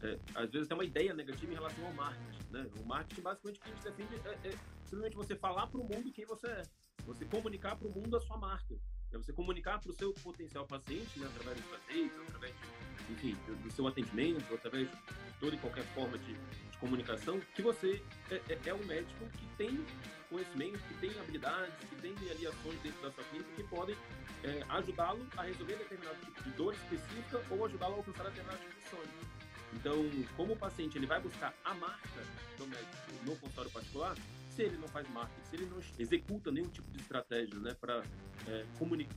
é, 0.02 0.18
às 0.34 0.50
vezes 0.50 0.66
tem 0.66 0.76
uma 0.76 0.84
ideia 0.84 1.14
negativa 1.14 1.52
em 1.52 1.54
relação 1.54 1.86
ao 1.86 1.92
marketing. 1.92 2.42
Né? 2.50 2.66
O 2.80 2.84
marketing, 2.84 3.22
basicamente, 3.22 3.60
o 3.60 3.62
que 3.62 3.70
a 3.70 3.74
gente 3.74 3.84
defende 3.84 4.28
é, 4.28 4.48
é 4.48 4.58
simplesmente 4.84 5.16
você 5.16 5.36
falar 5.36 5.68
para 5.68 5.80
o 5.80 5.84
mundo 5.84 6.12
quem 6.12 6.26
você 6.26 6.48
é. 6.48 6.62
Você 7.06 7.24
comunicar 7.24 7.76
para 7.76 7.86
o 7.86 7.90
mundo 7.90 8.16
a 8.16 8.20
sua 8.20 8.36
marca. 8.36 8.74
É 9.12 9.18
você 9.18 9.32
comunicar 9.32 9.78
para 9.78 9.90
o 9.90 9.94
seu 9.94 10.12
potencial 10.14 10.66
paciente, 10.66 11.18
né, 11.18 11.26
através 11.26 11.60
dos 11.60 11.70
pacientes, 11.70 12.18
através 12.18 12.54
de, 12.54 13.12
enfim, 13.12 13.36
do, 13.62 13.70
seu 13.70 13.86
atendimento, 13.86 14.54
através 14.54 14.90
de 14.90 14.96
toda 15.38 15.54
e 15.54 15.58
qualquer 15.58 15.84
forma 15.94 16.16
de, 16.18 16.32
de 16.32 16.78
comunicação, 16.78 17.38
que 17.54 17.60
você 17.60 18.02
é, 18.30 18.36
é, 18.48 18.58
é, 18.66 18.74
um 18.74 18.84
médico 18.86 19.28
que 19.38 19.46
tem 19.56 19.84
conhecimento, 20.30 20.78
que 20.78 20.94
tem 20.94 21.10
habilidades, 21.20 21.74
que 21.90 21.96
tem 21.96 22.14
ali 22.30 22.46
ações 22.46 22.80
dentro 22.80 23.02
da 23.02 23.12
sua 23.12 23.24
clínica 23.24 23.50
que 23.54 23.64
podem 23.64 23.96
é, 24.44 24.62
ajudá-lo 24.70 25.26
a 25.36 25.42
resolver 25.42 25.76
determinado 25.76 26.16
tipo 26.24 26.42
de 26.42 26.50
dor 26.52 26.72
específica 26.72 27.44
ou 27.50 27.66
ajudá-lo 27.66 27.94
a 27.94 27.96
alcançar 27.98 28.24
determinado 28.24 28.58
tipo 28.60 28.74
de 28.74 28.88
sonho. 28.88 29.41
Então, 29.74 29.96
como 30.36 30.52
o 30.52 30.56
paciente 30.56 30.98
ele 30.98 31.06
vai 31.06 31.20
buscar 31.20 31.54
a 31.64 31.74
marca 31.74 32.20
do 32.58 32.66
médico 32.66 32.96
no 33.24 33.36
consultório 33.36 33.70
particular, 33.70 34.16
se 34.48 34.62
ele 34.62 34.76
não 34.76 34.88
faz 34.88 35.08
marketing, 35.08 35.48
se 35.48 35.56
ele 35.56 35.66
não 35.66 35.80
executa 35.98 36.50
nenhum 36.50 36.68
tipo 36.68 36.90
de 36.92 36.98
estratégia 36.98 37.58
né, 37.58 37.74
para 37.80 38.02
é, 38.46 38.66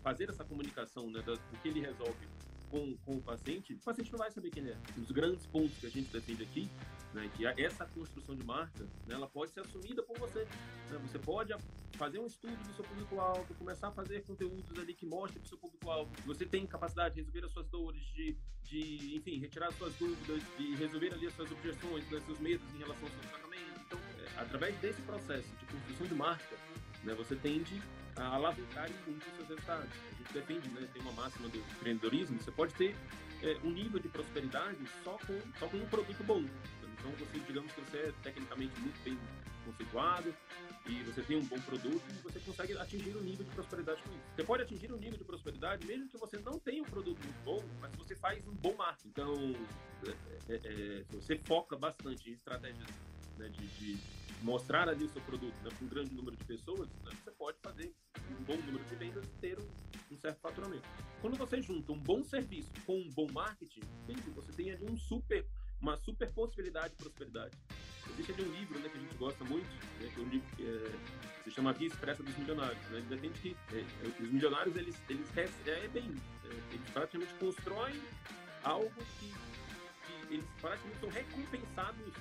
fazer 0.02 0.30
essa 0.30 0.44
comunicação 0.46 1.10
né, 1.10 1.22
do 1.22 1.38
que 1.62 1.68
ele 1.68 1.82
resolve 1.82 2.28
com, 2.76 2.98
com 3.06 3.18
o 3.18 3.22
paciente, 3.22 3.74
o 3.74 3.80
paciente 3.80 4.12
não 4.12 4.20
vai 4.20 4.30
saber 4.30 4.50
quem 4.50 4.68
é. 4.68 4.78
Os 4.98 5.10
grandes 5.10 5.46
pontos 5.46 5.78
que 5.78 5.88
a 5.88 5.90
gente 5.90 6.12
defende 6.12 6.44
aqui, 6.44 6.70
né, 7.14 7.32
que 7.34 7.46
essa 7.46 7.86
construção 7.86 8.36
de 8.36 8.44
marca, 8.44 8.84
né, 9.08 9.16
ela 9.16 9.30
pode 9.30 9.54
ser 9.54 9.62
assumida 9.62 10.04
por 10.04 10.20
você. 10.20 10.44
Né? 10.90 11.00
Você 11.04 11.18
pode 11.18 11.56
fazer 11.94 12.20
um 12.20 12.28
estudo 12.28 12.58
do 12.58 12.74
seu 12.76 12.84
público-alvo, 12.84 13.54
começar 13.56 13.88
a 13.88 13.92
fazer 13.92 14.24
conteúdos 14.24 14.78
ali 14.78 14.94
que 14.94 15.06
mostrem 15.06 15.40
para 15.40 15.46
o 15.46 15.48
seu 15.48 15.58
público-alvo. 15.58 16.12
Você 16.26 16.46
tem 16.46 16.68
capacidade 16.68 17.16
de 17.16 17.22
resolver 17.22 17.46
as 17.46 17.52
suas 17.54 17.68
dores, 17.70 18.02
de, 18.14 18.38
de 18.64 19.16
enfim, 19.16 19.40
retirar 19.40 19.70
as 19.70 19.78
suas 19.78 19.94
dúvidas, 19.96 20.44
de 20.58 20.76
resolver 20.76 21.14
ali 21.14 21.28
as 21.28 21.34
suas 21.34 21.50
objeções, 21.50 22.04
os 22.12 22.26
seus 22.26 22.40
medos 22.40 22.68
em 22.76 22.80
relação 22.80 23.04
ao 23.04 23.10
seu 23.10 23.30
tratamento. 23.30 23.80
Então, 23.88 24.00
é, 24.20 24.42
através 24.42 24.78
desse 24.80 25.02
processo 25.04 25.48
de 25.56 25.66
construção 25.66 26.08
de 26.08 26.16
marca, 26.16 26.58
né, 27.06 27.14
você 27.14 27.38
tende 27.38 27.82
a 28.18 28.36
alavancar 28.36 28.90
muito 29.08 29.26
os 29.28 29.36
seus 29.36 29.50
resultados. 29.50 29.90
A 29.90 30.16
gente 30.18 30.34
depende, 30.34 30.70
né, 30.70 30.88
tem 30.94 31.02
uma 31.02 31.12
máxima 31.14 31.50
do 31.50 31.58
empreendedorismo, 31.58 32.40
você 32.40 32.52
pode 32.52 32.74
ter 32.76 32.96
é, 33.42 33.58
um 33.64 33.72
nível 33.72 34.00
de 34.00 34.08
prosperidade 34.08 34.78
só 35.04 35.18
com, 35.18 35.40
só 35.60 35.68
com 35.68 35.78
um 35.78 35.88
produto 35.88 36.24
bom. 36.24 36.44
Então, 36.98 37.12
você, 37.12 37.40
digamos 37.40 37.72
que 37.72 37.82
você 37.82 37.98
é 37.98 38.14
tecnicamente 38.24 38.80
muito 38.80 39.00
bem 39.04 39.18
conceituado 39.66 40.34
e 40.88 41.04
você 41.04 41.22
tem 41.22 41.38
um 41.38 41.46
bom 41.46 41.60
produto 41.62 42.04
e 42.10 42.22
você 42.22 42.40
consegue 42.40 42.78
atingir 42.78 43.16
um 43.16 43.22
nível 43.22 43.46
de 43.46 43.52
prosperidade 43.52 44.02
com 44.04 44.10
isso. 44.10 44.24
Você 44.36 44.44
pode 44.44 44.64
atingir 44.64 44.92
um 44.92 44.98
nível 44.98 45.18
de 45.18 45.24
prosperidade 45.24 45.86
mesmo 45.86 46.08
que 46.10 46.18
você 46.18 46.38
não 46.38 46.58
tenha 46.60 46.82
um 46.82 46.86
produto 46.86 47.20
muito 47.24 47.44
bom, 47.44 47.64
mas 47.80 47.92
você 47.96 48.16
faz 48.16 48.48
um 48.48 48.54
bom 48.56 48.76
marketing. 48.76 49.10
Então, 49.10 49.34
é, 50.08 50.54
é, 50.54 50.56
é, 50.56 51.04
você 51.12 51.38
foca 51.40 51.76
bastante 51.78 52.30
em 52.30 52.34
estratégias 52.34 52.88
né, 53.38 53.50
de, 53.50 53.68
de, 53.68 53.98
mostrar 54.42 54.88
ali 54.90 55.06
o 55.06 55.10
seu 55.10 55.22
produto 55.22 55.56
né, 55.64 55.70
para 55.70 55.86
um 55.86 55.90
grande 55.90 56.14
número 56.14 56.36
de 56.36 56.44
pessoas, 56.44 56.90
né, 57.04 57.12
você 57.24 57.32
pode 57.32 57.58
fazer 57.62 57.94
um 58.40 58.44
bom 58.44 58.58
número 58.58 58.84
de 58.86 58.96
vendas 58.96 59.26
e 59.26 59.40
ter 59.40 59.60
um, 59.60 60.14
um, 60.14 60.18
certo 60.18 60.40
faturamento. 60.40 60.88
Quando 61.22 61.38
você 61.38 61.62
junta 61.62 61.92
um 61.92 62.00
bom 62.00 62.24
serviço 62.24 62.72
com 62.86 62.98
um 62.98 63.10
bom 63.12 63.28
marketing, 63.32 63.82
você 64.36 64.52
tem 64.52 64.72
ali 64.72 64.86
um 64.90 64.98
super 64.98 65.46
uma 65.82 65.98
super 65.98 66.32
possibilidade 66.32 66.96
de 66.96 67.04
prosperidade. 67.04 67.58
Existe 68.12 68.32
ali 68.32 68.44
um 68.44 68.52
livro 68.54 68.80
né, 68.80 68.90
que 68.90 68.98
a 68.98 69.02
gente 69.02 69.16
gosta 69.16 69.44
muito, 69.44 69.68
né, 70.00 70.12
que 70.14 70.20
é 70.20 70.24
um 70.24 70.30
livro 70.30 70.56
que 70.56 70.66
é, 70.66 71.44
se 71.44 71.52
chama 71.52 71.74
Via 71.74 71.88
Expressa 71.88 72.24
dos 72.24 72.36
Milionários. 72.38 72.82
Né? 72.90 73.04
Que 73.42 73.56
é, 73.72 73.80
é 73.80 74.08
os 74.08 74.32
milionários, 74.32 74.76
eles, 74.76 74.96
eles 75.10 75.28
é, 75.38 75.88
bem, 75.90 76.16
é, 76.46 76.74
eles 76.74 76.90
praticamente 76.92 77.34
constroem 77.36 78.02
algo 78.64 78.92
que, 79.20 79.34
que 80.28 80.34
eles 80.34 80.46
praticamente 80.62 81.00
são 81.00 81.10
recompensados 81.10 82.14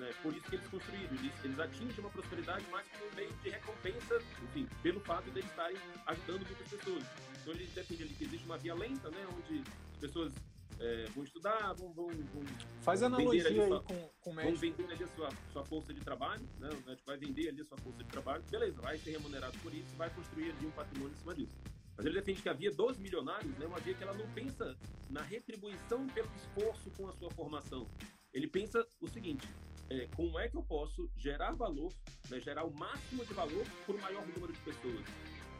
né? 0.00 0.10
Por 0.22 0.34
isso 0.34 0.46
que 0.48 0.56
eles 0.56 0.66
construíram. 0.68 1.14
Eles, 1.14 1.32
eles 1.44 1.60
atingem 1.60 2.00
uma 2.00 2.10
prosperidade 2.10 2.66
mais 2.70 2.86
como 2.88 3.10
um 3.10 3.14
meio 3.14 3.32
de 3.42 3.50
recompensa, 3.50 4.18
enfim, 4.42 4.66
pelo 4.82 4.98
fato 5.00 5.30
de 5.30 5.38
eles 5.38 5.50
estarem 5.50 5.76
ajudando 6.06 6.46
muitas 6.46 6.68
pessoas. 6.68 7.04
Então 7.40 7.52
eles 7.52 7.70
defendem 7.72 8.06
ali 8.06 8.14
que 8.14 8.24
existe 8.24 8.46
uma 8.46 8.58
via 8.58 8.74
lenta, 8.74 9.10
né? 9.10 9.26
Onde 9.36 9.62
as 9.92 9.98
pessoas 9.98 10.32
é, 10.80 11.04
vão 11.14 11.24
estudar, 11.24 11.74
vão, 11.74 11.92
vão, 11.92 12.08
vão 12.08 12.42
Faz 12.80 13.02
analogia 13.02 13.46
aí 13.46 13.54
sua, 13.54 13.82
com, 13.82 14.10
com 14.20 14.30
o 14.30 14.34
médico. 14.34 14.52
Vão 14.52 14.60
vender 14.60 14.92
ali 14.92 15.04
a 15.04 15.08
sua, 15.08 15.28
sua 15.52 15.64
força 15.64 15.92
de 15.92 16.00
trabalho, 16.00 16.48
né? 16.58 16.70
O 16.70 16.88
médico 16.88 17.06
vai 17.06 17.18
vender 17.18 17.48
ali 17.50 17.60
a 17.60 17.64
sua 17.64 17.78
força 17.78 18.02
de 18.02 18.08
trabalho, 18.08 18.42
beleza, 18.50 18.80
vai 18.80 18.98
ser 18.98 19.10
remunerado 19.10 19.56
por 19.58 19.72
isso, 19.74 19.94
vai 19.96 20.08
construir 20.10 20.50
ali 20.50 20.66
um 20.66 20.70
patrimônio 20.70 21.14
em 21.14 21.18
cima 21.18 21.34
disso. 21.34 21.56
Mas 21.96 22.06
ele 22.06 22.14
defende 22.14 22.40
que 22.40 22.48
a 22.48 22.54
via 22.54 22.70
dos 22.70 22.96
milionários 22.96 23.54
é 23.56 23.58
né, 23.58 23.66
uma 23.66 23.78
via 23.78 23.92
que 23.92 24.02
ela 24.02 24.14
não 24.14 24.26
pensa 24.30 24.74
na 25.10 25.20
retribuição 25.20 26.06
pelo 26.06 26.30
esforço 26.34 26.90
com 26.92 27.06
a 27.06 27.12
sua 27.12 27.30
formação. 27.30 27.86
Ele 28.32 28.46
pensa 28.46 28.86
o 29.00 29.08
seguinte: 29.08 29.46
é, 29.90 30.08
como 30.14 30.38
é 30.38 30.48
que 30.48 30.56
eu 30.56 30.62
posso 30.62 31.10
gerar 31.16 31.52
valor, 31.52 31.92
né, 32.30 32.40
gerar 32.40 32.64
o 32.64 32.72
máximo 32.72 33.24
de 33.24 33.34
valor 33.34 33.66
para 33.84 33.94
o 33.94 34.00
maior 34.00 34.24
número 34.28 34.52
de 34.52 34.58
pessoas? 34.60 35.04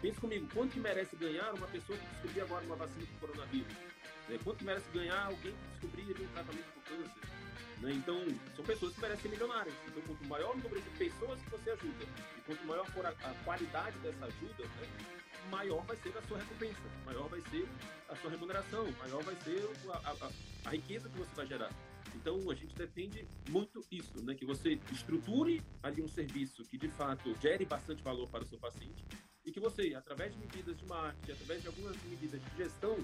Pense 0.01 0.19
comigo, 0.21 0.49
quanto 0.55 0.73
que 0.73 0.81
merece 0.81 1.17
ganhar 1.17 1.53
uma 1.53 1.67
pessoa 1.67 1.99
que 1.99 2.07
descobrir 2.07 2.41
agora 2.43 2.65
uma 2.65 2.77
vacina 2.77 3.05
para 3.07 3.17
o 3.17 3.21
coronavírus? 3.21 3.73
Né, 4.29 4.39
quanto 4.45 4.65
merece 4.65 4.89
ganhar 4.95 5.27
alguém 5.27 5.53
que 5.53 5.69
descobrir 5.71 6.23
um 6.23 6.29
tratamento 6.29 6.65
para 6.73 6.97
câncer? 6.97 7.29
Né? 7.81 7.93
Então, 7.93 8.27
são 8.55 8.65
pessoas 8.65 8.95
que 8.95 9.01
merecem 9.01 9.31
milionárias. 9.31 9.75
Então, 9.89 10.03
quanto 10.07 10.25
maior 10.29 10.55
o 10.55 10.59
número 10.59 10.81
de 10.81 10.91
pessoas 10.91 11.41
que 11.43 11.51
você 11.51 11.71
ajuda 11.71 12.05
e 12.39 12.41
quanto 12.43 12.65
maior 12.67 12.87
for 12.93 13.05
a, 13.05 13.11
a 13.11 13.35
qualidade 13.45 13.99
dessa 13.99 14.27
ajuda, 14.27 14.65
né, 14.65 14.89
maior 15.51 15.85
vai 15.85 15.97
ser 15.97 16.17
a 16.17 16.23
sua 16.23 16.39
recompensa, 16.39 16.83
maior 17.05 17.29
vai 17.29 17.41
ser 17.41 17.67
a 18.09 18.17
sua 18.17 18.31
remuneração, 18.31 18.87
maior 18.99 19.23
vai 19.25 19.35
ser 19.37 19.69
a, 19.91 20.11
a, 20.11 20.31
a 20.67 20.71
riqueza 20.71 21.09
que 21.09 21.19
você 21.19 21.35
vai 21.35 21.47
gerar. 21.47 21.90
Então, 22.15 22.51
a 22.51 22.55
gente 22.55 22.75
defende 22.75 23.27
muito 23.49 23.85
isso, 23.91 24.23
né? 24.25 24.35
que 24.35 24.45
você 24.45 24.79
estruture 24.93 25.63
ali 25.83 26.03
um 26.03 26.09
serviço 26.09 26.63
que, 26.65 26.77
de 26.77 26.89
fato, 26.89 27.35
gere 27.41 27.65
bastante 27.65 28.03
valor 28.03 28.29
para 28.29 28.43
o 28.43 28.47
seu 28.47 28.59
paciente 28.59 29.05
e 29.45 29.51
que 29.51 29.61
você, 29.61 29.95
através 29.95 30.33
de 30.33 30.39
medidas 30.39 30.77
de 30.77 30.87
marketing, 30.87 31.33
através 31.33 31.63
de 31.63 31.69
algumas 31.69 31.97
medidas 32.05 32.41
de 32.43 32.57
gestão 32.57 32.97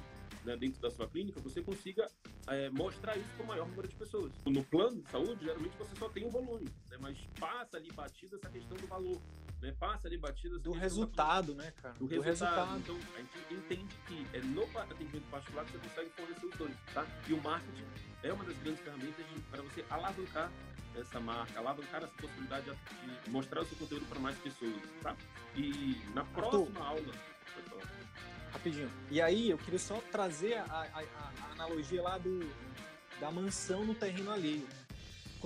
né, 0.45 0.57
dentro 0.57 0.81
da 0.81 0.91
sua 0.91 1.09
clínica, 1.09 1.41
você 1.41 1.63
consiga 1.63 2.07
é, 2.47 2.71
mostrar 2.71 3.17
isso 3.17 3.29
para 3.37 3.45
o 3.45 3.47
maior 3.47 3.69
número 3.69 3.89
de 3.89 3.97
pessoas. 3.97 4.33
No 4.47 4.63
plano 4.65 5.01
de 5.01 5.11
saúde, 5.11 5.45
geralmente 5.45 5.77
você 5.77 5.97
só 5.97 6.09
tem 6.09 6.27
um 6.27 6.31
volume, 6.31 6.67
né, 6.91 6.97
mas 7.01 7.19
passa 7.39 7.77
ali 7.77 7.91
batida 7.93 8.37
essa 8.37 8.51
questão 8.51 8.77
do 8.77 8.87
valor. 8.87 9.21
Né, 9.61 9.73
passa 9.79 10.07
ali 10.07 10.19
batida 10.19 10.59
do 10.59 10.73
resultado, 10.73 11.55
né, 11.55 11.73
cara? 11.83 11.95
Do, 11.95 12.07
do 12.07 12.21
resultado. 12.21 12.79
resultado. 12.79 12.79
Então, 12.79 13.15
a 13.15 13.19
gente 13.19 13.55
entende 13.55 13.97
que 14.07 14.27
é 14.37 14.41
no 14.41 14.63
atendimento 14.79 15.31
particular 15.31 15.65
que 15.65 15.73
você 15.73 15.79
consegue 15.79 16.11
fornecer 16.11 16.47
os 16.47 16.57
dois, 16.57 16.75
tá? 16.93 17.07
E 17.27 17.33
o 17.33 17.43
marketing 17.43 17.85
é 18.23 18.33
uma 18.33 18.45
das 18.45 18.57
grandes 18.59 18.81
ferramentas 18.83 19.25
para 19.51 19.63
você 19.63 19.85
alavancar 19.89 20.53
essa 20.95 21.21
marca, 21.21 21.59
alavancar 21.59 22.03
essa 22.03 22.13
possibilidade 22.15 22.71
de 23.25 23.31
mostrar 23.31 23.63
o 23.63 23.67
seu 23.67 23.77
conteúdo 23.79 24.07
para 24.07 24.19
mais 24.21 24.37
pessoas, 24.39 24.83
tá? 25.03 25.17
E 25.55 26.01
na 26.15 26.25
próxima 26.25 26.81
Arthur, 26.81 26.83
aula. 26.83 27.15
Rapidinho. 28.53 28.91
E 29.11 29.21
aí, 29.21 29.51
eu 29.51 29.59
queria 29.59 29.79
só 29.79 30.01
trazer 30.13 30.55
a, 30.55 30.65
a, 30.65 31.01
a 31.01 31.53
analogia 31.53 32.03
lá 32.03 32.19
do, 32.19 32.41
da 33.21 33.31
mansão 33.31 33.85
no 33.85 33.95
terreno 33.95 34.31
alheio. 34.31 34.67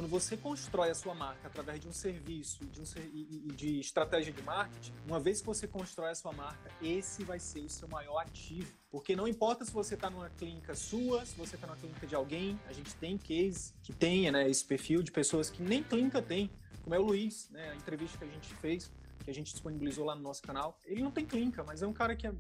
Quando 0.01 0.13
você 0.13 0.35
constrói 0.35 0.89
a 0.89 0.95
sua 0.95 1.15
marca 1.15 1.47
através 1.47 1.79
de 1.79 1.87
um 1.87 1.93
serviço 1.93 2.65
de 2.65 2.81
um, 2.81 2.85
e 2.97 3.53
de 3.55 3.81
estratégia 3.81 4.33
de 4.33 4.41
marketing, 4.41 4.95
uma 5.07 5.21
vez 5.21 5.43
que 5.43 5.47
você 5.47 5.69
constrói 5.69 6.13
a 6.13 6.15
sua 6.15 6.33
marca, 6.33 6.71
esse 6.81 7.23
vai 7.23 7.39
ser 7.39 7.61
o 7.61 7.69
seu 7.69 7.87
maior 7.87 8.17
ativo. 8.21 8.73
Porque 8.91 9.15
não 9.15 9.29
importa 9.29 9.63
se 9.63 9.71
você 9.71 9.97
está 9.97 10.09
numa 10.09 10.31
clínica 10.31 10.75
sua, 10.75 11.27
se 11.27 11.37
você 11.37 11.55
está 11.57 11.67
numa 11.67 11.77
clínica 11.77 12.07
de 12.07 12.15
alguém, 12.15 12.59
a 12.67 12.73
gente 12.73 12.95
tem 12.95 13.19
case 13.19 13.75
que 13.83 13.93
tenha 13.93 14.33
né, 14.33 14.49
esse 14.49 14.65
perfil 14.65 15.03
de 15.03 15.13
pessoas 15.13 15.51
que 15.51 15.63
nem 15.63 15.83
clínica 15.83 16.23
tem, 16.23 16.51
como 16.83 16.95
é 16.95 16.99
o 16.99 17.03
Luiz, 17.03 17.51
né, 17.51 17.69
a 17.69 17.77
entrevista 17.77 18.17
que 18.17 18.25
a 18.25 18.29
gente 18.29 18.55
fez, 18.55 18.91
que 19.23 19.31
a 19.31 19.35
gente 19.35 19.53
disponibilizou 19.53 20.07
lá 20.07 20.15
no 20.15 20.23
nosso 20.23 20.41
canal. 20.41 20.81
Ele 20.87 21.03
não 21.03 21.11
tem 21.11 21.27
clínica, 21.27 21.63
mas 21.63 21.83
é 21.83 21.87
um 21.87 21.93
cara 21.93 22.17
que 22.17 22.27
é 22.27 22.33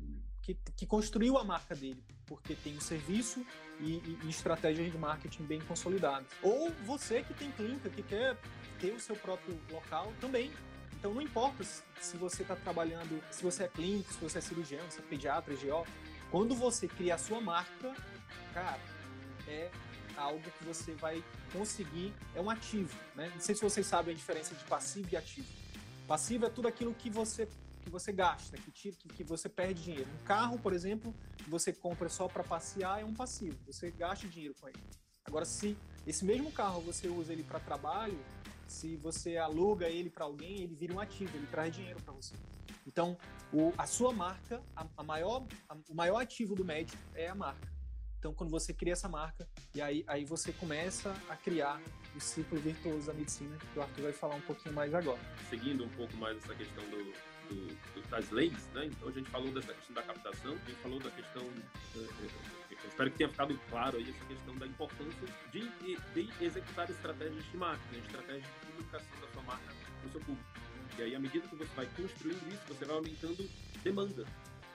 que, 0.55 0.73
que 0.77 0.87
construiu 0.87 1.39
a 1.39 1.45
marca 1.45 1.75
dele, 1.75 2.03
porque 2.27 2.55
tem 2.55 2.77
um 2.77 2.81
serviço 2.81 3.45
e, 3.81 3.93
e, 3.93 4.19
e 4.25 4.31
estratégias 4.31 4.91
de 4.91 4.99
marketing 4.99 5.45
bem 5.45 5.61
consolidadas. 5.61 6.27
Ou 6.43 6.71
você 6.85 7.23
que 7.23 7.35
tem 7.35 7.51
clínica, 7.53 7.89
que 7.91 8.03
quer 8.03 8.37
ter 8.81 8.93
o 8.93 9.01
seu 9.01 9.17
próprio 9.17 9.59
local 9.71 10.13
também. 10.21 10.51
Então 10.99 11.15
não 11.15 11.23
importa 11.23 11.65
se 11.65 12.17
você 12.17 12.43
está 12.43 12.57
trabalhando, 12.57 13.23
se 13.31 13.43
você 13.43 13.65
é 13.65 13.69
clínico, 13.69 14.13
se 14.13 14.19
você 14.19 14.39
é 14.39 14.41
cirurgião, 14.41 14.91
se 14.91 14.99
é 14.99 15.03
pediatra, 15.03 15.55
GO, 15.55 15.87
quando 16.31 16.55
você 16.55 16.87
cria 16.87 17.15
a 17.15 17.19
sua 17.19 17.41
marca, 17.41 17.95
cara, 18.53 18.81
é 19.49 19.71
algo 20.17 20.43
que 20.43 20.65
você 20.65 20.93
vai 20.93 21.25
conseguir, 21.53 22.15
é 22.35 22.41
um 22.41 22.51
ativo, 22.51 22.95
né? 23.15 23.31
Não 23.33 23.41
sei 23.41 23.55
se 23.55 23.63
vocês 23.63 23.87
sabem 23.87 24.15
a 24.15 24.17
diferença 24.17 24.55
de 24.55 24.65
passivo 24.65 25.09
e 25.13 25.17
ativo. 25.17 25.49
Passivo 26.07 26.47
é 26.47 26.51
tudo 26.51 26.69
aquilo 26.69 26.95
que 26.95 27.09
você 27.09 27.49
que 27.91 27.93
você 27.93 28.13
gasta, 28.13 28.57
que, 28.57 28.71
tira, 28.71 28.97
que, 28.97 29.09
que 29.09 29.25
você 29.25 29.49
perde 29.49 29.83
dinheiro. 29.83 30.09
Um 30.21 30.25
carro, 30.25 30.59
por 30.59 30.73
exemplo, 30.73 31.13
que 31.37 31.51
você 31.51 31.73
compra 31.73 32.09
só 32.09 32.29
para 32.29 32.45
passear 32.45 33.01
é 33.01 33.05
um 33.05 33.13
passivo, 33.13 33.59
você 33.67 33.91
gasta 33.91 34.29
dinheiro 34.29 34.55
com 34.61 34.69
ele. 34.69 34.79
Agora, 35.25 35.45
se 35.45 35.77
esse 36.07 36.25
mesmo 36.25 36.53
carro 36.53 36.81
você 36.81 37.09
usa 37.09 37.33
ele 37.33 37.43
para 37.43 37.59
trabalho, 37.59 38.19
se 38.67 38.97
você 38.97 39.37
aluga 39.37 39.89
ele 39.89 40.09
para 40.09 40.25
alguém, 40.25 40.63
ele 40.63 40.75
vira 40.75 40.95
um 40.95 41.01
ativo, 41.01 41.37
ele 41.37 41.47
traz 41.49 41.75
dinheiro 41.75 42.01
para 42.01 42.15
você. 42.15 42.35
Então, 42.87 43.19
o, 43.53 43.73
a 43.77 43.87
sua 43.87 44.13
marca, 44.13 44.63
a, 44.75 44.87
a 44.97 45.03
maior, 45.03 45.45
a, 45.69 45.77
o 45.89 45.95
maior 45.95 46.21
ativo 46.21 46.55
do 46.55 46.65
médico 46.65 47.03
é 47.15 47.29
a 47.29 47.35
marca. 47.35 47.69
Então, 48.19 48.35
quando 48.35 48.51
você 48.51 48.73
cria 48.73 48.93
essa 48.93 49.09
marca, 49.09 49.49
e 49.75 49.81
aí, 49.81 50.05
aí 50.07 50.25
você 50.25 50.53
começa 50.53 51.11
a 51.29 51.37
criar 51.37 51.81
o 52.15 52.21
ciclo 52.21 52.61
virtuoso 52.61 53.07
da 53.07 53.15
medicina, 53.15 53.57
que 53.73 53.79
o 53.79 53.83
Arthur 53.83 54.03
vai 54.03 54.13
falar 54.13 54.35
um 54.35 54.41
pouquinho 54.43 54.75
mais 54.75 54.95
agora. 54.95 55.21
Seguindo 55.49 55.85
um 55.85 55.89
pouco 55.89 56.15
mais 56.19 56.37
essa 56.37 56.55
questão 56.55 56.85
do, 56.91 57.13
do, 57.55 58.09
das 58.09 58.31
leis, 58.31 58.69
né? 58.75 58.87
Então 58.87 59.09
a 59.09 59.13
gente 59.13 59.29
falou 59.31 59.51
dessa 59.53 59.73
questão 59.75 59.95
da 59.95 60.03
captação, 60.03 60.53
a 60.53 60.69
gente 60.69 60.81
falou 60.83 60.99
da 61.01 61.11
questão, 61.11 61.43
eh, 61.43 61.99
eh, 61.99 62.77
eu 62.83 62.89
espero 62.89 63.11
que 63.11 63.19
tenha 63.19 63.29
ficado 63.29 63.61
claro 63.69 63.97
aí 63.97 64.09
essa 64.09 64.25
questão 64.25 64.57
da 64.57 64.67
importância 64.67 65.29
de, 65.53 65.69
de 66.15 66.45
executar 66.45 66.89
estratégias 66.89 67.45
de 67.45 67.57
marketing, 67.57 68.01
estratégias 68.07 68.45
de 68.45 68.67
comunicação 68.67 69.21
da 69.21 69.29
sua 69.33 69.43
marca 69.43 69.75
para 70.01 70.09
o 70.09 70.13
seu 70.13 70.21
público. 70.21 70.51
E 70.99 71.03
aí, 71.03 71.15
à 71.15 71.21
medida 71.21 71.47
que 71.47 71.57
você 71.57 71.75
vai 71.75 71.87
construindo 71.97 72.53
isso, 72.53 72.63
você 72.69 72.85
vai 72.85 72.97
aumentando 72.97 73.49
demanda. 73.83 74.25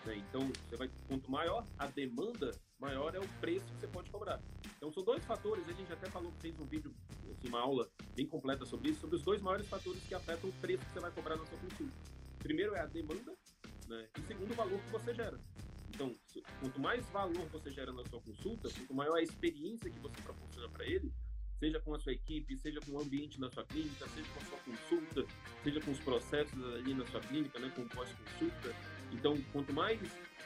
Né? 0.05 0.17
Então, 0.17 0.47
você 0.47 0.77
vai, 0.77 0.89
quanto 1.07 1.29
maior 1.29 1.65
a 1.77 1.88
demanda, 1.88 2.51
maior 2.79 3.13
é 3.13 3.19
o 3.19 3.27
preço 3.41 3.65
que 3.65 3.81
você 3.81 3.88
pode 3.88 4.09
cobrar. 4.09 4.39
Então, 4.77 4.91
são 4.91 5.03
dois 5.03 5.23
fatores, 5.25 5.67
a 5.67 5.73
gente 5.73 5.91
até 5.91 6.09
falou, 6.09 6.31
fez 6.39 6.57
um 6.59 6.65
vídeo, 6.65 6.93
assim, 7.31 7.47
uma 7.47 7.59
aula 7.59 7.88
bem 8.15 8.25
completa 8.25 8.65
sobre 8.65 8.89
isso, 8.89 9.01
sobre 9.01 9.17
os 9.17 9.23
dois 9.23 9.41
maiores 9.41 9.67
fatores 9.67 10.01
que 10.07 10.15
afetam 10.15 10.49
o 10.49 10.53
preço 10.53 10.85
que 10.85 10.93
você 10.93 10.99
vai 10.99 11.11
cobrar 11.11 11.35
na 11.35 11.45
sua 11.45 11.57
consulta 11.57 12.15
primeiro 12.45 12.75
é 12.75 12.81
a 12.81 12.86
demanda, 12.86 13.36
né? 13.88 14.08
E 14.19 14.21
segundo, 14.21 14.51
o 14.51 14.55
valor 14.55 14.79
que 14.79 14.91
você 14.91 15.15
gera. 15.15 15.39
Então, 15.89 16.13
quanto 16.60 16.79
mais 16.79 17.03
valor 17.10 17.47
você 17.49 17.71
gera 17.71 17.91
na 17.91 18.05
sua 18.05 18.21
consulta, 18.21 18.69
quanto 18.71 18.93
maior 18.93 19.15
a 19.15 19.21
experiência 19.23 19.89
que 19.89 19.99
você 19.99 20.21
proporciona 20.21 20.69
para 20.69 20.86
ele, 20.86 21.12
seja 21.60 21.79
com 21.79 21.95
a 21.95 21.99
sua 21.99 22.12
equipe, 22.12 22.55
seja 22.55 22.79
com 22.81 22.91
o 22.91 23.01
ambiente 23.01 23.39
na 23.39 23.49
sua 23.49 23.65
clínica, 23.65 24.08
seja 24.10 24.29
com 24.31 24.39
a 24.39 24.45
sua 24.45 24.60
consulta, 24.60 25.25
seja 25.63 25.81
com 25.81 25.91
os 25.91 25.99
processos 25.99 26.63
ali 26.75 26.93
na 26.93 27.05
sua 27.08 27.21
clínica, 27.21 27.58
né, 27.58 27.71
com 27.75 27.88
pós-consulta. 27.88 28.75
Então, 29.12 29.36
quanto 29.51 29.73
mais 29.73 29.99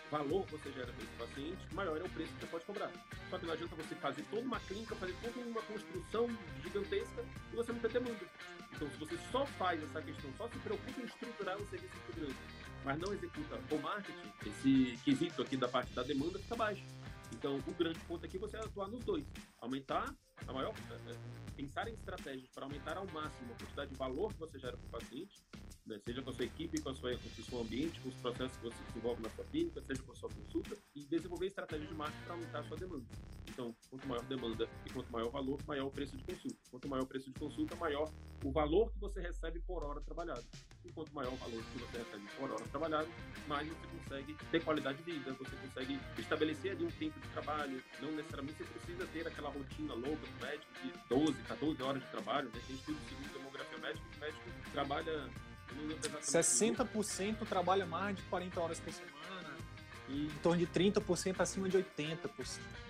valor 0.10 0.46
você 0.50 0.72
gera 0.72 0.92
para 0.92 1.04
esse 1.04 1.14
paciente, 1.18 1.74
maior 1.74 1.98
é 1.98 2.04
o 2.04 2.10
preço 2.10 2.34
que 2.34 2.42
você 2.42 2.48
pode 2.48 2.66
cobrar. 2.66 2.92
Só 3.30 3.38
que 3.38 3.46
não 3.46 3.54
adianta 3.54 3.76
você 3.76 3.96
fazer 3.96 4.24
toda 4.30 4.42
uma 4.42 4.60
clínica, 4.62 4.96
fazer 4.96 5.16
toda 5.22 5.40
uma 5.48 5.62
construção 5.62 6.28
gigantesca 6.64 7.26
e 7.52 7.56
você 7.56 7.72
não 7.72 7.80
ter 7.80 7.92
demanda. 7.92 8.26
Então, 8.74 8.90
se 8.90 8.98
você 8.98 9.18
só 9.32 9.46
faz 9.46 9.82
essa 9.84 10.02
questão, 10.02 10.32
só 10.38 10.48
se 10.48 10.58
preocupa 10.60 11.02
em 11.02 11.06
estruturar 11.06 11.58
um 11.62 11.68
serviço 11.68 11.94
muito 11.96 12.20
grande, 12.20 12.38
mas 12.84 13.00
não 13.00 13.14
executa 13.14 13.60
o 13.72 13.80
marketing, 13.80 14.34
esse 14.46 14.98
quesito 15.04 15.42
aqui 15.42 15.58
da 15.58 15.68
parte 15.68 15.94
da 15.94 16.04
demanda 16.04 16.40
fica 16.40 16.56
baixo. 16.56 16.84
Então, 17.34 17.58
o 17.58 17.74
grande 17.74 18.00
ponto 18.02 18.26
aqui 18.26 18.38
é 18.38 18.40
você 18.40 18.58
atuar 18.58 18.88
nos 18.88 19.04
dois. 19.04 19.26
Aumentar 19.60 20.14
a 20.48 20.54
maior... 20.54 20.74
É, 20.90 21.12
é, 21.12 21.40
pensar 21.56 21.90
em 21.90 21.94
estratégias 21.94 22.50
para 22.52 22.64
aumentar 22.64 22.96
ao 22.96 23.06
máximo 23.08 23.52
a 23.52 23.58
quantidade 23.58 23.92
de 23.92 23.98
valor 23.98 24.32
que 24.34 24.40
você 24.40 24.58
gera 24.58 24.78
para 24.78 24.88
o 24.88 24.90
paciente 25.02 25.44
né? 25.90 26.00
seja 26.06 26.22
com 26.22 26.30
a 26.30 26.34
sua 26.34 26.46
equipe, 26.46 26.80
com, 26.82 26.90
a 26.90 26.94
sua, 26.94 27.18
com 27.18 27.28
o 27.28 27.44
seu 27.44 27.60
ambiente, 27.60 28.00
com 28.00 28.10
os 28.10 28.16
processos 28.16 28.56
que 28.58 28.64
você 28.64 28.78
desenvolve 28.88 29.24
na 29.24 29.30
sua 29.32 29.44
clínica, 29.46 29.82
seja 29.82 30.04
com 30.04 30.12
a 30.12 30.16
sua 30.16 30.30
consulta, 30.30 30.78
e 30.96 31.04
desenvolver 31.06 31.48
estratégias 31.48 31.90
de 31.90 31.96
marketing 31.96 32.24
para 32.24 32.34
aumentar 32.34 32.60
a 32.60 32.64
sua 32.64 32.78
demanda. 32.78 33.06
Então, 33.48 33.76
quanto 33.90 34.08
maior 34.08 34.24
demanda 34.26 34.70
e 34.86 34.90
quanto 34.92 35.12
maior 35.12 35.30
valor, 35.32 35.60
maior 35.66 35.88
o 35.88 35.92
preço 35.92 36.16
de 36.16 36.24
consulta. 36.24 36.58
Quanto 36.70 36.88
maior 36.88 37.04
o 37.04 37.08
preço 37.08 37.32
de 37.32 37.40
consulta, 37.40 37.76
maior 37.76 38.10
o 38.44 38.52
valor 38.52 38.92
que 38.92 39.00
você 39.00 39.20
recebe 39.20 39.60
por 39.62 39.84
hora 39.84 40.00
trabalhada. 40.02 40.44
E 40.86 40.92
quanto 40.92 41.14
maior 41.14 41.34
o 41.34 41.38
valor 41.38 41.64
que 41.64 41.80
você 41.80 41.98
recebe 41.98 42.24
por 42.38 42.52
hora 42.52 42.64
trabalhada, 42.66 43.08
mais 43.48 43.68
você 43.68 43.88
consegue 43.88 44.38
ter 44.52 44.64
qualidade 44.64 44.98
de 45.00 45.12
vida, 45.12 45.34
você 45.34 45.56
consegue 45.56 46.00
estabelecer 46.18 46.72
ali 46.72 46.86
um 46.86 46.92
tempo 46.92 47.20
de 47.20 47.28
trabalho, 47.30 47.84
não 48.02 48.12
necessariamente 48.12 48.64
você 48.64 48.80
precisa 48.80 49.06
ter 49.08 49.28
aquela 49.28 49.50
rotina 49.50 49.94
louca 49.94 50.26
do 50.26 50.46
médico 50.46 50.72
de 50.84 50.94
12, 51.10 51.34
14 51.44 51.84
horas 51.84 52.04
de 52.04 52.10
trabalho, 52.10 52.50
né? 52.54 52.62
tem 52.66 52.76
estudo 52.76 52.98
segundo 53.08 53.34
demografia 53.34 53.78
médica, 53.78 54.06
o 54.16 54.20
médico 54.20 54.44
trabalha 54.72 55.30
60% 56.22 57.48
trabalha 57.48 57.86
mais 57.86 58.16
de 58.16 58.24
40 58.24 58.60
horas 58.60 58.80
por 58.80 58.92
semana 58.92 59.56
e 60.08 60.26
em 60.26 60.40
torno 60.42 60.58
de 60.58 60.68
30% 60.68 61.40
acima 61.40 61.70
de 61.70 61.78
80 61.78 62.30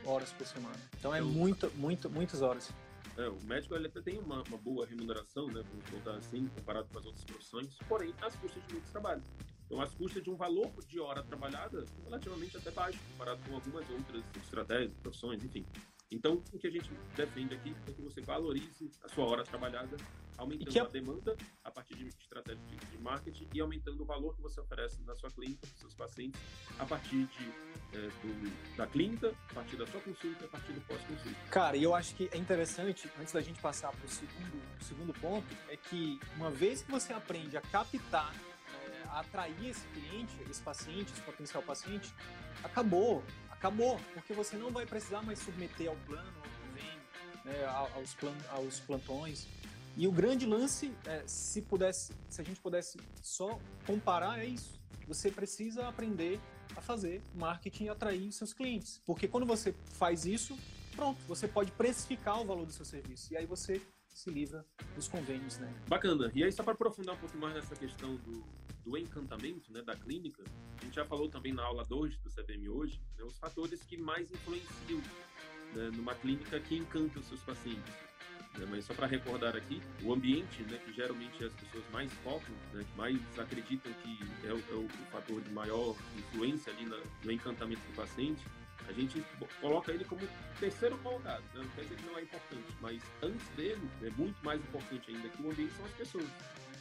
horas 0.06 0.32
por 0.32 0.48
semana. 0.48 0.76
Então 0.98 1.14
é 1.14 1.22
muito, 1.22 1.70
muito, 1.76 2.10
muitas 2.10 2.42
horas. 2.42 2.72
É, 3.18 3.28
o 3.28 3.40
médico 3.44 3.76
ele 3.76 3.88
até 3.88 4.02
tem 4.02 4.18
uma, 4.18 4.42
uma 4.44 4.58
boa 4.58 4.86
remuneração, 4.86 5.48
né, 5.48 5.62
vamos 5.70 5.90
botar 5.90 6.16
assim, 6.16 6.48
comparado 6.48 6.88
com 6.90 7.00
as 7.00 7.06
outras 7.06 7.26
profissões, 7.26 7.80
porém, 7.88 8.14
as 8.22 8.36
custas 8.36 8.64
de 8.64 8.74
muito 8.74 8.92
trabalho. 8.92 9.24
Então, 9.66 9.82
as 9.82 9.94
custas 9.94 10.24
de 10.24 10.30
um 10.30 10.36
valor 10.36 10.72
de 10.88 11.00
hora 11.00 11.22
trabalhada 11.24 11.84
relativamente 12.04 12.58
até 12.58 12.72
baixo, 12.72 13.00
comparado 13.12 13.40
com 13.44 13.56
algumas 13.56 13.88
outras 13.90 14.24
estratégias, 14.36 14.98
profissões, 14.98 15.44
enfim. 15.44 15.66
Então, 16.12 16.42
o 16.52 16.58
que 16.58 16.66
a 16.66 16.72
gente 16.72 16.90
defende 17.16 17.54
aqui 17.54 17.76
é 17.88 17.92
que 17.92 18.02
você 18.02 18.20
valorize 18.20 18.92
a 19.04 19.10
sua 19.10 19.26
hora 19.26 19.44
trabalhada, 19.44 19.96
aumentando 20.38 20.80
a... 20.80 20.84
a 20.84 20.88
demanda 20.88 21.38
a 21.64 21.70
partir 21.70 21.96
de 21.96 22.08
estratégias 22.08 22.60
de, 22.92 22.98
marketing 22.98 23.48
e 23.54 23.62
aumentando 23.62 24.02
o 24.02 24.06
valor 24.06 24.36
que 24.36 24.42
você 24.42 24.60
oferece 24.60 25.00
na 25.04 25.16
sua 25.16 25.30
clínica, 25.30 25.60
para 25.62 25.74
os 25.74 25.80
seus 25.80 25.94
pacientes, 25.94 26.42
a 26.80 26.86
partir 26.86 27.26
de, 27.26 27.50
é, 27.94 28.08
do, 28.08 28.76
da 28.76 28.88
clínica, 28.88 29.34
a 29.50 29.54
partir 29.54 29.76
da 29.78 29.86
sua 29.86 30.02
consulta, 30.02 30.46
a 30.46 30.48
partir 30.48 30.74
do 30.74 30.82
pós-consulta. 30.82 31.38
Cara, 31.52 31.78
e 31.78 31.84
eu 31.84 31.94
acho 31.94 32.16
que 32.16 32.28
é 32.32 32.38
interessante, 32.38 33.10
antes 33.20 33.32
da 33.32 33.42
gente 33.42 33.62
passar 33.62 33.92
para 33.92 34.06
o 34.06 34.10
segundo, 34.10 34.62
segundo 34.82 35.14
ponto, 35.14 35.48
é 35.70 35.78
que 35.78 36.20
uma 36.36 36.50
vez 36.50 36.82
que 36.82 36.90
você 36.90 37.14
aprende 37.14 37.56
a 37.56 37.62
captar 37.62 38.34
é, 38.34 39.04
a 39.10 39.20
atrair 39.20 39.70
esse 39.70 39.88
cliente, 39.90 40.36
esse 40.50 40.62
paciente, 40.62 41.14
esse 41.14 41.22
potencial 41.22 41.62
paciente, 41.62 42.12
acabou 42.64 43.24
acabou, 43.60 44.00
porque 44.14 44.34
você 44.34 44.56
não 44.56 44.72
vai 44.72 44.86
precisar 44.86 45.22
mais 45.22 45.38
submeter 45.40 45.90
ao 45.90 45.96
plano, 46.08 46.34
ao 46.38 46.68
convênio, 46.68 47.02
né, 47.44 47.66
aos, 47.94 48.14
plan, 48.14 48.36
aos 48.52 48.80
plantões. 48.80 49.48
E 49.98 50.08
o 50.08 50.12
grande 50.12 50.46
lance, 50.46 50.94
é, 51.06 51.24
se 51.28 51.62
pudesse, 51.62 52.14
se 52.30 52.40
a 52.40 52.44
gente 52.44 52.60
pudesse 52.62 52.98
só 53.22 53.60
comparar, 53.86 54.40
é 54.40 54.46
isso. 54.46 54.80
Você 55.08 55.30
precisa 55.30 55.90
aprender 55.90 56.40
a 56.76 56.82
fazer 56.82 57.22
marketing 57.36 57.86
e 57.86 57.90
atrair 57.90 58.32
seus 58.32 58.54
clientes. 58.54 59.02
Porque 59.06 59.28
quando 59.28 59.46
você 59.46 59.76
faz 59.92 60.26
isso, 60.26 60.58
pronto, 60.96 61.20
você 61.28 61.48
pode 61.48 61.72
precificar 61.72 62.40
o 62.40 62.46
valor 62.46 62.66
do 62.66 62.72
seu 62.72 62.86
serviço. 62.86 63.34
E 63.34 63.38
aí 63.38 63.46
você 63.46 63.82
se 64.18 64.30
livra 64.30 64.66
dos 64.96 65.08
convênios, 65.08 65.58
né? 65.58 65.74
Bacana. 65.88 66.32
E 66.34 66.44
aí, 66.44 66.52
só 66.52 66.64
para 66.64 66.74
aprofundar 66.74 67.16
um 67.16 67.18
pouco 67.18 67.38
mais 67.38 67.56
nessa 67.56 67.76
questão 67.76 68.16
do, 68.18 68.44
do 68.84 68.98
encantamento, 68.98 69.72
né, 69.72 69.82
da 69.82 69.96
clínica, 69.96 70.44
a 70.80 70.84
gente 70.84 70.96
já 70.96 71.06
falou 71.06 71.30
também 71.30 71.54
na 71.54 71.64
aula 71.64 71.84
2 71.86 72.18
do 72.18 72.30
CBM 72.30 72.70
hoje, 72.70 73.02
né, 73.18 73.24
os 73.24 73.38
fatores 73.38 73.84
que 73.84 73.98
mais 73.98 74.32
influenciam 74.32 75.02
né, 75.74 75.92
numa 75.94 76.16
clínica 76.16 76.60
que 76.60 76.76
encanta 76.76 77.20
os 77.20 77.26
seus 77.28 77.42
pacientes. 77.42 77.94
Né, 78.58 78.66
mas 78.70 78.86
só 78.86 78.94
para 78.94 79.08
recordar 79.08 79.56
aqui, 79.56 79.82
o 80.04 80.14
ambiente, 80.14 80.64
né, 80.64 80.80
que 80.84 80.92
geralmente 80.92 81.44
as 81.44 81.54
pessoas 81.54 81.84
mais 81.92 82.12
focam, 82.24 82.56
né, 82.74 82.84
que 82.84 82.98
mais 82.98 83.18
acreditam 83.38 83.94
que 83.94 84.48
é 84.48 84.54
o, 84.54 84.58
é 84.58 84.76
o 84.76 84.88
fator 85.12 85.40
de 85.42 85.52
maior 85.52 85.96
influência 86.18 86.74
ali 86.74 86.86
na, 86.86 87.00
no 87.24 87.32
encantamento 87.32 87.82
do 87.82 87.96
paciente, 87.96 88.44
a 88.90 88.94
gente 88.94 89.24
coloca 89.62 89.92
ele 89.92 90.04
como 90.04 90.22
terceiro 90.60 90.98
colocado. 90.98 91.44
Né? 91.54 91.62
Não 91.62 91.70
quer 91.70 91.84
dizer 91.84 91.96
que 91.96 92.06
não 92.06 92.18
é 92.18 92.24
importante, 92.24 92.78
mas 92.82 93.02
antes 93.22 93.48
dele, 93.50 93.90
é 94.04 94.10
muito 94.12 94.44
mais 94.44 94.60
importante 94.60 95.12
ainda 95.12 95.30
que 95.30 95.42
o 95.42 95.52
ambiente 95.52 95.74
são 95.74 95.86
as 95.86 95.92
pessoas. 95.94 96.30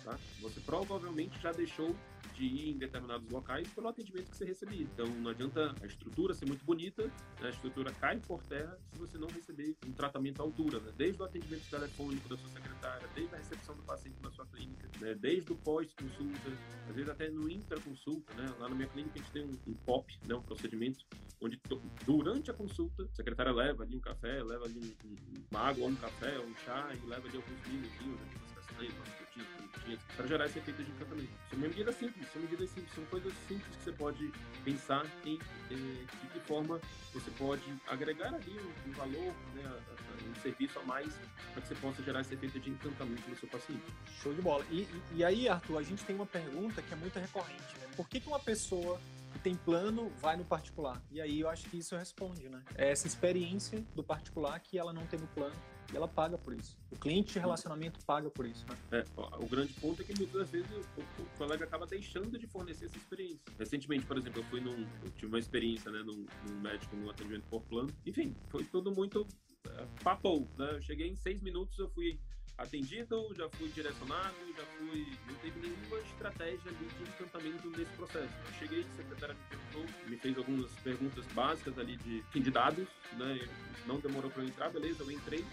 Tá? 0.04 0.18
Você 0.40 0.60
provavelmente 0.60 1.38
já 1.40 1.52
deixou 1.52 1.94
de 2.38 2.44
ir 2.44 2.70
em 2.70 2.78
determinados 2.78 3.28
locais 3.30 3.68
pelo 3.68 3.88
atendimento 3.88 4.30
que 4.30 4.36
você 4.36 4.44
recebia. 4.44 4.82
Então 4.82 5.06
não 5.06 5.30
adianta 5.30 5.74
a 5.82 5.86
estrutura 5.86 6.32
ser 6.32 6.46
muito 6.46 6.64
bonita, 6.64 7.04
né? 7.40 7.48
a 7.48 7.48
estrutura 7.48 7.92
cai 7.92 8.18
por 8.20 8.42
terra 8.44 8.78
se 8.92 8.98
você 8.98 9.18
não 9.18 9.26
receber 9.28 9.76
um 9.86 9.92
tratamento 9.92 10.40
à 10.40 10.44
altura, 10.44 10.78
né? 10.78 10.92
desde 10.96 11.20
o 11.20 11.24
atendimento 11.24 11.68
telefônico 11.68 12.28
da 12.28 12.36
sua 12.36 12.48
secretária, 12.50 13.08
desde 13.14 13.34
a 13.34 13.38
recepção 13.38 13.74
do 13.74 13.82
paciente 13.82 14.16
na 14.22 14.30
sua 14.30 14.46
clínica, 14.46 14.88
né? 15.00 15.14
desde 15.14 15.52
o 15.52 15.56
pós-consulta, 15.56 16.52
às 16.88 16.94
vezes 16.94 17.10
até 17.10 17.28
no 17.28 17.50
intra-consulta. 17.50 18.32
Né? 18.34 18.54
Lá 18.60 18.68
na 18.68 18.74
minha 18.76 18.88
clínica 18.88 19.18
a 19.18 19.22
gente 19.22 19.32
tem 19.32 19.44
um, 19.44 19.58
um 19.66 19.74
POP, 19.84 20.16
né? 20.26 20.34
um 20.36 20.42
procedimento 20.42 21.04
onde 21.40 21.60
durante 22.04 22.50
a 22.50 22.54
consulta 22.54 23.02
a 23.02 23.16
secretária 23.16 23.52
leva 23.52 23.82
ali 23.82 23.96
um 23.96 24.00
café, 24.00 24.42
leva 24.42 24.64
ali 24.64 24.78
um, 24.78 25.08
um, 25.08 25.16
uma 25.50 25.60
água, 25.60 25.86
um 25.86 25.94
café, 25.96 26.38
um 26.38 26.54
chá 26.64 26.92
e 26.94 27.06
leva 27.06 27.26
ali 27.26 27.36
alguns 27.36 27.66
minutinhos, 27.66 28.20
né? 28.20 28.26
umas 28.40 28.52
castanhas, 28.52 28.94
umas 28.94 29.08
frutinhas, 29.44 30.00
para 30.16 30.26
gerar 30.26 30.46
esse 30.46 30.58
efeito 30.58 30.82
de 30.82 30.90
encantamento. 30.90 31.30
São 31.50 31.58
medidas 31.58 31.96
simples, 31.96 32.32
são 32.32 32.42
medidas 32.42 32.70
simples, 32.70 32.94
são 32.94 33.04
coisas 33.06 33.32
simples 33.46 33.76
que 33.76 33.84
você 33.84 33.92
pode 33.92 34.32
pensar 34.64 35.06
em 35.24 35.38
de 35.68 36.06
que 36.32 36.40
forma 36.40 36.80
você 37.12 37.30
pode 37.32 37.62
agregar 37.86 38.34
ali 38.34 38.58
um, 38.58 38.90
um 38.90 38.92
valor, 38.92 39.34
né, 39.54 39.80
um 40.28 40.34
serviço 40.40 40.78
a 40.78 40.82
mais 40.82 41.12
para 41.52 41.62
que 41.62 41.68
você 41.68 41.74
possa 41.76 42.02
gerar 42.02 42.20
esse 42.20 42.34
efeito 42.34 42.58
de 42.60 42.70
encantamento 42.70 43.28
no 43.28 43.36
seu 43.36 43.48
paciente. 43.48 43.84
Show 44.22 44.34
de 44.34 44.42
bola. 44.42 44.64
E, 44.70 44.80
e, 44.80 45.02
e 45.16 45.24
aí, 45.24 45.48
Arthur, 45.48 45.78
a 45.78 45.82
gente 45.82 46.04
tem 46.04 46.14
uma 46.14 46.26
pergunta 46.26 46.82
que 46.82 46.92
é 46.92 46.96
muito 46.96 47.18
recorrente, 47.18 47.78
né? 47.80 47.88
Por 47.96 48.08
que, 48.08 48.20
que 48.20 48.28
uma 48.28 48.40
pessoa 48.40 49.00
que 49.32 49.38
tem 49.38 49.54
plano 49.54 50.10
vai 50.20 50.36
no 50.36 50.44
particular? 50.44 51.02
E 51.10 51.20
aí 51.20 51.40
eu 51.40 51.48
acho 51.48 51.68
que 51.68 51.78
isso 51.78 51.96
responde, 51.96 52.48
né? 52.48 52.62
É 52.74 52.90
essa 52.90 53.06
experiência 53.06 53.84
do 53.94 54.02
particular 54.02 54.58
que 54.60 54.78
ela 54.78 54.92
não 54.92 55.06
tem 55.06 55.18
no 55.18 55.26
plano 55.28 55.56
e 55.92 55.96
ela 55.96 56.06
paga 56.06 56.36
por 56.36 56.52
isso. 56.52 56.76
O 56.90 56.96
cliente 56.96 57.32
de 57.32 57.38
relacionamento 57.38 58.04
paga 58.04 58.28
por 58.30 58.46
isso. 58.46 58.64
Né? 58.68 58.76
É, 58.92 59.04
o 59.16 59.46
grande 59.46 59.72
ponto 59.74 60.02
é 60.02 60.04
que 60.04 60.14
muitas 60.18 60.50
vezes 60.50 60.70
o, 60.70 61.00
o, 61.00 61.26
colega 61.38 61.64
acaba 61.64 61.86
deixando 61.86 62.38
de 62.38 62.46
fornecer 62.46 62.86
essa 62.86 62.96
experiência. 62.96 63.40
Recentemente, 63.58 64.04
por 64.06 64.18
exemplo, 64.18 64.40
eu 64.40 64.44
fui 64.44 64.60
num, 64.60 64.86
eu 65.02 65.10
tive 65.12 65.26
uma 65.26 65.38
experiência 65.38 65.90
né, 65.90 66.02
num, 66.04 66.26
num 66.46 66.60
médico 66.60 66.94
no 66.96 67.10
atendimento 67.10 67.44
por 67.48 67.62
plano. 67.62 67.90
Enfim, 68.04 68.34
foi 68.48 68.64
tudo 68.64 68.92
muito 68.92 69.26
é, 69.66 69.86
papou, 70.02 70.48
né? 70.58 70.72
Eu 70.72 70.82
cheguei 70.82 71.08
em 71.08 71.16
seis 71.16 71.40
minutos, 71.40 71.78
eu 71.78 71.88
fui 71.90 72.18
atendido, 72.58 73.32
já 73.36 73.48
fui 73.50 73.68
direcionado, 73.68 74.34
já 74.56 74.64
fui. 74.78 75.06
Não 75.26 75.34
teve 75.36 75.60
nenhuma 75.60 75.98
estratégia 76.00 76.70
ali 76.70 76.86
de 76.86 77.02
encantamento 77.02 77.70
nesse 77.70 77.92
processo. 77.92 78.34
Eu 78.46 78.54
cheguei, 78.58 78.84
a 78.84 78.96
secretária 78.96 79.34
me 79.34 79.40
perguntou, 79.48 80.08
me 80.08 80.16
fez 80.16 80.36
algumas 80.36 80.72
perguntas 80.80 81.26
básicas 81.28 81.78
ali 81.78 81.96
de, 81.96 82.22
de 82.22 82.50
dados, 82.50 82.88
né? 83.12 83.48
Não 83.86 84.00
demorou 84.00 84.30
para 84.30 84.42
eu 84.42 84.48
entrar, 84.48 84.70
beleza, 84.70 85.02
eu 85.02 85.10
entrei. 85.10 85.44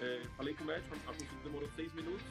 É, 0.00 0.22
falei 0.36 0.54
com 0.54 0.64
o 0.64 0.66
médico, 0.66 0.94
a 0.94 1.12
consulta 1.12 1.44
demorou 1.44 1.68
seis 1.74 1.92
minutos. 1.94 2.26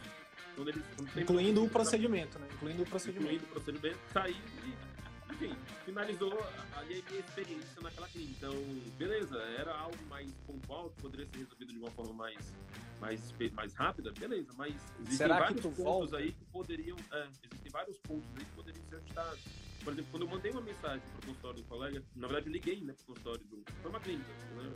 Quando 0.56 0.70
eles, 0.70 0.84
quando 0.96 1.22
Incluindo 1.22 1.64
o 1.64 1.70
procedimento, 1.70 2.40
né? 2.40 2.48
Incluindo 2.54 2.84
o 2.84 2.86
procedimento. 2.86 3.26
Incluindo 3.26 3.46
o 3.46 3.50
procedimento, 3.50 4.00
saí 4.12 4.36
e, 4.66 5.34
enfim, 5.34 5.56
finalizou 5.86 6.34
ali 6.78 7.04
a 7.06 7.10
minha 7.10 7.20
experiência 7.20 7.82
naquela 7.82 8.08
clínica. 8.08 8.34
Então, 8.38 8.56
beleza, 8.98 9.38
era 9.60 9.76
algo 9.78 9.98
mais 10.10 10.32
pontual, 10.48 10.90
que 10.90 11.02
poderia 11.02 11.28
ser 11.28 11.38
resolvido 11.40 11.74
de 11.74 11.80
uma 11.80 11.92
forma 11.92 12.14
mais, 12.14 12.54
mais, 13.00 13.34
mais 13.54 13.74
rápida, 13.74 14.12
beleza, 14.14 14.52
mas 14.58 14.74
existem 15.00 15.18
Será 15.18 15.40
vários 15.40 15.62
pontos 15.62 15.78
volta? 15.78 16.18
aí 16.18 16.32
que 16.32 16.46
poderiam, 16.46 16.98
é, 17.12 17.28
existem 17.28 17.72
vários 17.72 17.98
pontos 18.00 18.30
aí 18.38 18.46
que 18.46 18.52
poderiam 18.52 18.86
ser 18.90 18.96
ajustados. 18.96 19.67
Por 19.88 19.94
exemplo, 19.94 20.12
quando 20.12 20.24
eu 20.24 20.30
mandei 20.30 20.52
uma 20.52 20.60
mensagem 20.60 21.00
para 21.00 21.20
o 21.22 21.26
consultório 21.28 21.62
do 21.62 21.64
colega, 21.64 22.04
na 22.14 22.28
verdade 22.28 22.50
eu 22.50 22.52
liguei 22.52 22.82
né, 22.82 22.92
para 22.92 23.04
o 23.04 23.06
consultório 23.06 23.42
do. 23.46 23.64
Foi 23.82 23.90
uma 23.90 24.02
clínica, 24.02 24.34
né? 24.52 24.74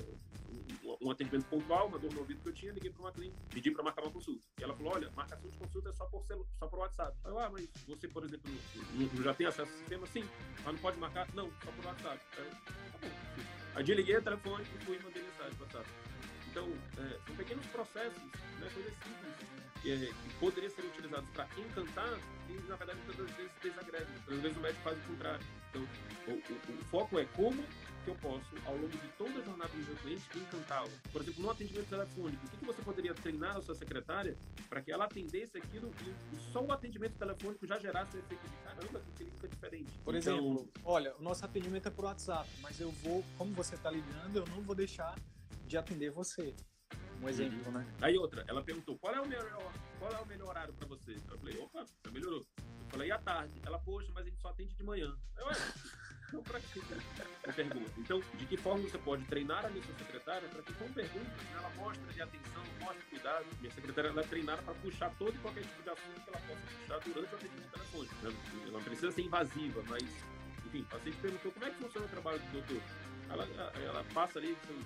um, 1.02 1.12
atendimento 1.12 1.46
pontual, 1.50 1.90
uma 1.90 2.00
dor 2.00 2.14
no 2.14 2.20
ouvido 2.22 2.42
que 2.42 2.48
eu 2.48 2.54
tinha, 2.54 2.72
liguei 2.72 2.92
para 2.92 3.02
uma 3.02 3.12
clínica, 3.12 3.36
pedi 3.50 3.72
para 3.72 3.84
marcar 3.84 4.04
uma 4.04 4.12
consulta. 4.12 4.40
E 4.58 4.64
ela 4.64 4.74
falou: 4.74 4.94
olha, 4.94 5.12
marcação 5.14 5.50
de 5.50 5.58
consulta 5.58 5.90
é 5.90 5.92
só 5.92 6.06
por, 6.06 6.24
celu 6.24 6.48
só 6.58 6.66
por 6.66 6.80
WhatsApp. 6.80 7.18
Eu, 7.26 7.38
ah, 7.40 7.50
mas 7.50 7.68
você, 7.86 8.08
por 8.08 8.24
exemplo, 8.24 8.50
já 9.22 9.34
tem 9.34 9.48
acesso 9.48 9.70
ao 9.70 9.78
sistema? 9.80 10.08
Sim, 10.08 10.24
mas 10.64 10.76
não 10.76 10.82
pode 10.82 10.98
marcar? 10.98 11.28
Não, 11.34 11.52
só 11.62 11.72
por 11.74 11.86
WhatsApp. 11.88 12.22
Eu, 12.38 12.46
tá 12.46 12.98
bom. 13.02 13.10
Aí 13.76 13.84
desliguei 13.84 14.16
o 14.16 14.22
telefone 14.22 14.64
e 14.64 14.86
fui 14.86 14.98
mandei 15.00 15.24
mensagem 15.24 15.54
para 15.56 15.66
WhatsApp. 15.66 15.90
Então, 16.50 16.70
é, 17.00 17.20
são 17.28 17.36
pequenos 17.36 17.66
processos, 17.66 18.24
né, 18.62 18.70
coisas 18.74 18.94
simples 18.94 19.61
que, 19.82 20.14
poderiam 20.40 20.72
ser 20.72 20.86
utilizados 20.86 21.30
para 21.32 21.48
encantar 21.58 22.20
e, 22.50 22.54
na 22.70 22.76
verdade, 22.76 23.00
muitas 23.06 23.36
vezes 23.36 23.52
desagregam. 23.62 24.08
Às 24.28 24.40
vezes 24.40 24.58
o 24.58 24.60
médico 24.60 24.84
faz 24.84 24.98
o 24.98 25.02
contrário. 25.08 25.46
Então, 25.70 25.88
o, 26.28 26.32
o, 26.32 26.82
o 26.82 26.86
foco 26.86 27.20
é 27.20 27.26
como 27.26 27.64
que 28.04 28.10
eu 28.10 28.16
posso, 28.16 28.48
ao 28.66 28.76
longo 28.76 28.90
de 28.90 29.08
toda 29.18 29.40
a 29.40 29.44
jornada 29.44 29.70
do 29.70 29.78
meu 29.78 29.96
cliente, 29.98 30.24
encantá-lo. 30.36 30.90
Por 31.12 31.22
exemplo, 31.22 31.44
no 31.44 31.50
atendimento 31.52 31.88
telefônico, 31.88 32.46
o 32.46 32.50
que, 32.50 32.58
que 32.58 32.66
você 32.66 32.82
poderia 32.82 33.14
treinar 33.14 33.58
a 33.58 33.62
sua 33.62 33.76
secretária 33.76 34.36
para 34.70 34.82
que 34.82 34.92
ela 34.92 35.06
atendesse 35.06 35.58
aquilo 35.58 35.92
e, 36.02 36.52
só 36.52 36.64
o 36.64 36.72
atendimento 36.72 37.18
telefônico 37.18 37.66
já 37.68 37.78
gerasse 37.80 38.18
o 38.18 38.20
efeito 38.20 38.44
de 38.44 38.58
caramba, 38.64 39.00
que 39.00 39.12
clínica 39.24 39.48
diferente. 39.48 39.92
Por 40.04 40.16
então, 40.16 40.36
exemplo, 40.36 40.72
olha, 40.84 41.16
o 41.18 41.22
nosso 41.22 41.46
atendimento 41.46 41.88
é 41.88 41.92
por 41.92 42.06
WhatsApp, 42.06 42.50
mas 42.62 42.80
eu 42.80 42.92
vou, 43.04 43.24
como 43.38 43.54
você 43.54 43.76
está 43.76 43.92
ligando, 43.92 44.38
eu 44.38 44.46
não 44.48 44.62
vou 44.62 44.76
deixar 44.76 45.16
de 45.68 45.78
atender 45.78 46.12
você. 46.12 46.56
Um 47.22 47.30
exemplo, 47.30 47.72
né? 47.72 47.86
Aí 48.02 48.18
outra, 48.18 48.44
ela 48.48 48.64
perguntou 48.64 48.98
qual 48.98 49.14
é 49.14 49.22
o 49.22 49.28
melhor, 49.28 49.74
qual 50.00 50.12
é 50.12 50.20
o 50.20 50.26
melhor 50.26 50.50
horário 50.50 50.74
para 50.74 50.88
você? 50.88 51.16
Eu 51.30 51.38
falei, 51.38 51.58
opa, 51.60 51.86
já 52.06 52.12
melhorou. 52.12 52.46
Eu 52.58 52.90
falei, 52.90 53.12
à 53.12 53.20
tarde? 53.20 53.62
Ela, 53.66 53.80
poxa, 53.80 54.12
mas 54.14 54.26
a 54.26 54.30
gente 54.30 54.42
só 54.42 54.50
atende 54.50 54.74
de 54.74 54.84
manhã. 54.84 55.16
Eu, 55.38 55.48
Então, 56.32 56.42
para 56.44 56.62
que 56.62 56.82
pergunta? 57.54 57.92
Então, 57.98 58.22
de 58.38 58.46
que 58.46 58.56
forma 58.56 58.88
você 58.88 58.98
pode 58.98 59.26
treinar 59.26 59.66
a 59.66 59.70
minha 59.70 59.84
secretária 59.84 60.48
para 60.48 60.62
que, 60.62 60.74
com 60.74 60.90
perguntas, 60.94 61.46
ela 61.54 61.70
mostre 61.72 62.22
atenção, 62.22 62.64
mostre 62.80 63.04
cuidado. 63.10 63.46
Minha 63.60 63.74
secretária 63.74 64.08
ela 64.08 64.22
é 64.22 64.24
treinada 64.24 64.62
para 64.62 64.74
puxar 64.76 65.14
todo 65.20 65.36
e 65.36 65.38
qualquer 65.40 65.64
tipo 65.64 65.84
de 65.84 65.90
assunto 65.90 66.22
que 66.22 66.30
ela 66.30 66.40
possa 66.48 66.62
puxar 66.80 67.00
durante 67.00 67.34
o 67.34 67.36
atendimento 67.36 67.72
telefônico. 67.72 68.16
Né? 68.24 68.34
Ela 68.64 68.72
não 68.72 68.84
precisa 68.84 69.12
ser 69.12 69.22
invasiva, 69.24 69.84
mas, 69.90 70.04
enfim, 70.66 70.82
o 70.82 70.86
paciente 70.86 71.18
perguntou 71.18 71.52
como 71.52 71.66
é 71.66 71.70
que 71.70 71.76
funciona 71.76 72.06
o 72.06 72.10
trabalho 72.10 72.40
do 72.40 72.52
doutor. 72.54 72.82
Ela, 73.30 73.44
ela 73.84 74.04
passa 74.14 74.40
ali 74.40 74.58
seus, 74.66 74.86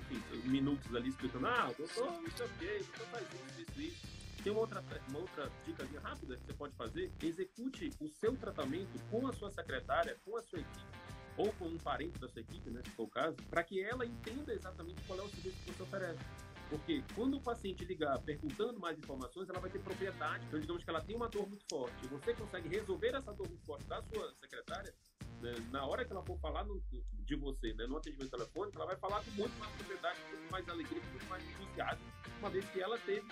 enfim, 0.00 0.48
minutos 0.48 0.94
ali 0.94 1.08
explicando, 1.08 1.46
ah, 1.46 1.72
doutor, 1.76 2.12
isso 2.26 2.42
é 2.42 2.46
ok, 2.46 2.78
doutor 2.78 3.06
faz 3.06 3.26
isso, 3.32 3.60
isso, 3.60 3.80
isso 3.80 4.14
tem 4.44 4.52
uma 4.52 4.60
outra, 4.60 4.84
uma 5.08 5.20
outra 5.20 5.50
dica 5.64 5.88
rápida 6.02 6.36
que 6.36 6.44
você 6.44 6.52
pode 6.52 6.74
fazer: 6.76 7.10
execute 7.22 7.90
o 7.98 8.08
seu 8.08 8.36
tratamento 8.36 9.00
com 9.10 9.26
a 9.26 9.32
sua 9.32 9.50
secretária, 9.50 10.18
com 10.22 10.36
a 10.36 10.42
sua 10.42 10.60
equipe, 10.60 10.86
ou 11.38 11.50
com 11.54 11.64
um 11.64 11.78
parente 11.78 12.18
da 12.18 12.28
sua 12.28 12.42
equipe, 12.42 12.70
né, 12.70 12.82
se 12.84 12.90
for 12.90 13.04
o 13.04 13.08
caso, 13.08 13.36
para 13.48 13.64
que 13.64 13.82
ela 13.82 14.04
entenda 14.04 14.52
exatamente 14.52 15.00
qual 15.06 15.18
é 15.18 15.22
o 15.22 15.28
serviço 15.30 15.56
que 15.64 15.72
você 15.72 15.82
oferece. 15.82 16.20
Porque 16.68 17.02
quando 17.14 17.38
o 17.38 17.40
paciente 17.40 17.84
ligar 17.84 18.18
perguntando 18.20 18.78
mais 18.78 18.98
informações, 18.98 19.48
ela 19.48 19.60
vai 19.60 19.70
ter 19.70 19.78
propriedade. 19.78 20.44
Então, 20.46 20.58
digamos 20.58 20.82
que 20.82 20.90
ela 20.90 21.00
tem 21.00 21.14
uma 21.16 21.28
dor 21.28 21.48
muito 21.48 21.64
forte 21.70 22.06
você 22.08 22.34
consegue 22.34 22.68
resolver 22.68 23.14
essa 23.14 23.32
dor 23.32 23.48
muito 23.48 23.64
forte 23.64 23.86
da 23.86 24.02
sua 24.02 24.34
secretária, 24.34 24.94
né, 25.44 25.54
na 25.70 25.84
hora 25.84 26.06
que 26.06 26.10
ela 26.10 26.22
for 26.24 26.38
falar 26.38 26.64
no, 26.64 26.82
de 27.26 27.36
você, 27.36 27.74
né, 27.74 27.86
no 27.86 27.98
atendimento 27.98 28.30
telefônico, 28.30 28.76
ela 28.76 28.86
vai 28.86 28.96
falar 28.96 29.22
com 29.22 29.30
muito 29.32 29.54
mais 29.58 29.70
propriedade, 29.72 30.18
com 30.22 30.36
muito 30.36 30.50
mais 30.50 30.68
alegria, 30.70 31.00
com 31.02 31.10
muito 31.10 31.26
mais 31.26 31.44
entusiasmo, 31.44 32.04
uma 32.38 32.50
vez 32.50 32.64
que 32.70 32.80
ela 32.80 32.98
teve 33.00 33.26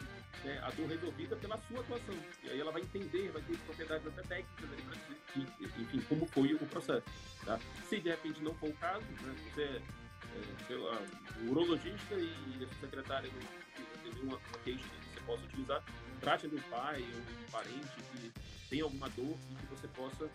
né, 0.44 0.60
a 0.62 0.70
dor 0.72 0.86
resolvida 0.88 1.36
pela 1.36 1.56
sua 1.56 1.80
atuação. 1.80 2.14
E 2.44 2.50
aí 2.50 2.60
ela 2.60 2.70
vai 2.70 2.82
entender, 2.82 3.30
vai 3.30 3.40
ter 3.42 3.56
propriedades 3.60 4.06
até 4.06 4.22
técnicas 4.22 4.72
ali 4.72 4.82
para 4.82 4.94
dizer, 4.94 5.20
que, 5.32 5.64
enfim, 5.64 6.00
como 6.02 6.26
foi 6.26 6.52
o 6.52 6.66
processo. 6.66 7.06
Tá? 7.46 7.58
Se 7.88 7.98
de 7.98 8.10
repente 8.10 8.42
não 8.42 8.54
for 8.56 8.68
o 8.68 8.74
caso, 8.74 9.06
né, 9.22 9.34
você 9.54 9.62
é, 9.62 10.66
sei 10.66 10.76
lá, 10.76 10.98
um 11.40 11.50
urologista 11.50 12.14
e 12.14 12.68
a 12.70 12.80
secretária 12.80 13.30
tem 13.30 14.22
uma, 14.22 14.38
queixa 14.62 14.84
que 14.84 15.14
você 15.14 15.20
possa 15.26 15.44
utilizar, 15.44 15.84
trate 16.20 16.48
do 16.48 16.60
pai 16.68 17.02
ou 17.02 17.46
um 17.46 17.50
parente 17.50 18.02
que 18.12 18.32
tem 18.68 18.80
alguma 18.80 19.08
dor 19.10 19.36
e 19.50 19.54
que 19.56 19.66
você 19.66 19.88
possa 19.88 20.30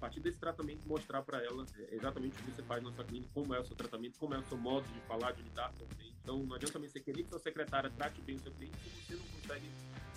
partir 0.00 0.20
desse 0.20 0.38
tratamento, 0.38 0.88
mostrar 0.88 1.22
para 1.22 1.44
ela 1.44 1.64
é, 1.78 1.94
exatamente 1.94 2.40
o 2.40 2.44
que 2.44 2.50
você 2.50 2.62
faz 2.62 2.82
na 2.82 2.90
sua 2.92 3.04
clínica, 3.04 3.30
como 3.34 3.54
é 3.54 3.60
o 3.60 3.64
seu 3.64 3.76
tratamento, 3.76 4.18
como 4.18 4.34
é 4.34 4.38
o 4.38 4.44
seu 4.44 4.56
modo 4.56 4.88
de 4.88 5.00
falar, 5.02 5.32
de 5.32 5.42
lidar 5.42 5.72
com 5.74 5.84
o 5.84 5.88
cliente. 5.88 6.16
Então, 6.22 6.38
não 6.38 6.56
adianta 6.56 6.72
também 6.72 6.88
você 6.88 7.00
querer 7.00 7.22
que 7.22 7.28
sua 7.28 7.38
secretária 7.38 7.90
trate 7.90 8.20
bem 8.22 8.36
o 8.36 8.40
seu 8.40 8.52
cliente 8.52 8.76
se 8.78 8.90
você 8.90 9.14
não 9.14 9.26
consegue 9.26 9.70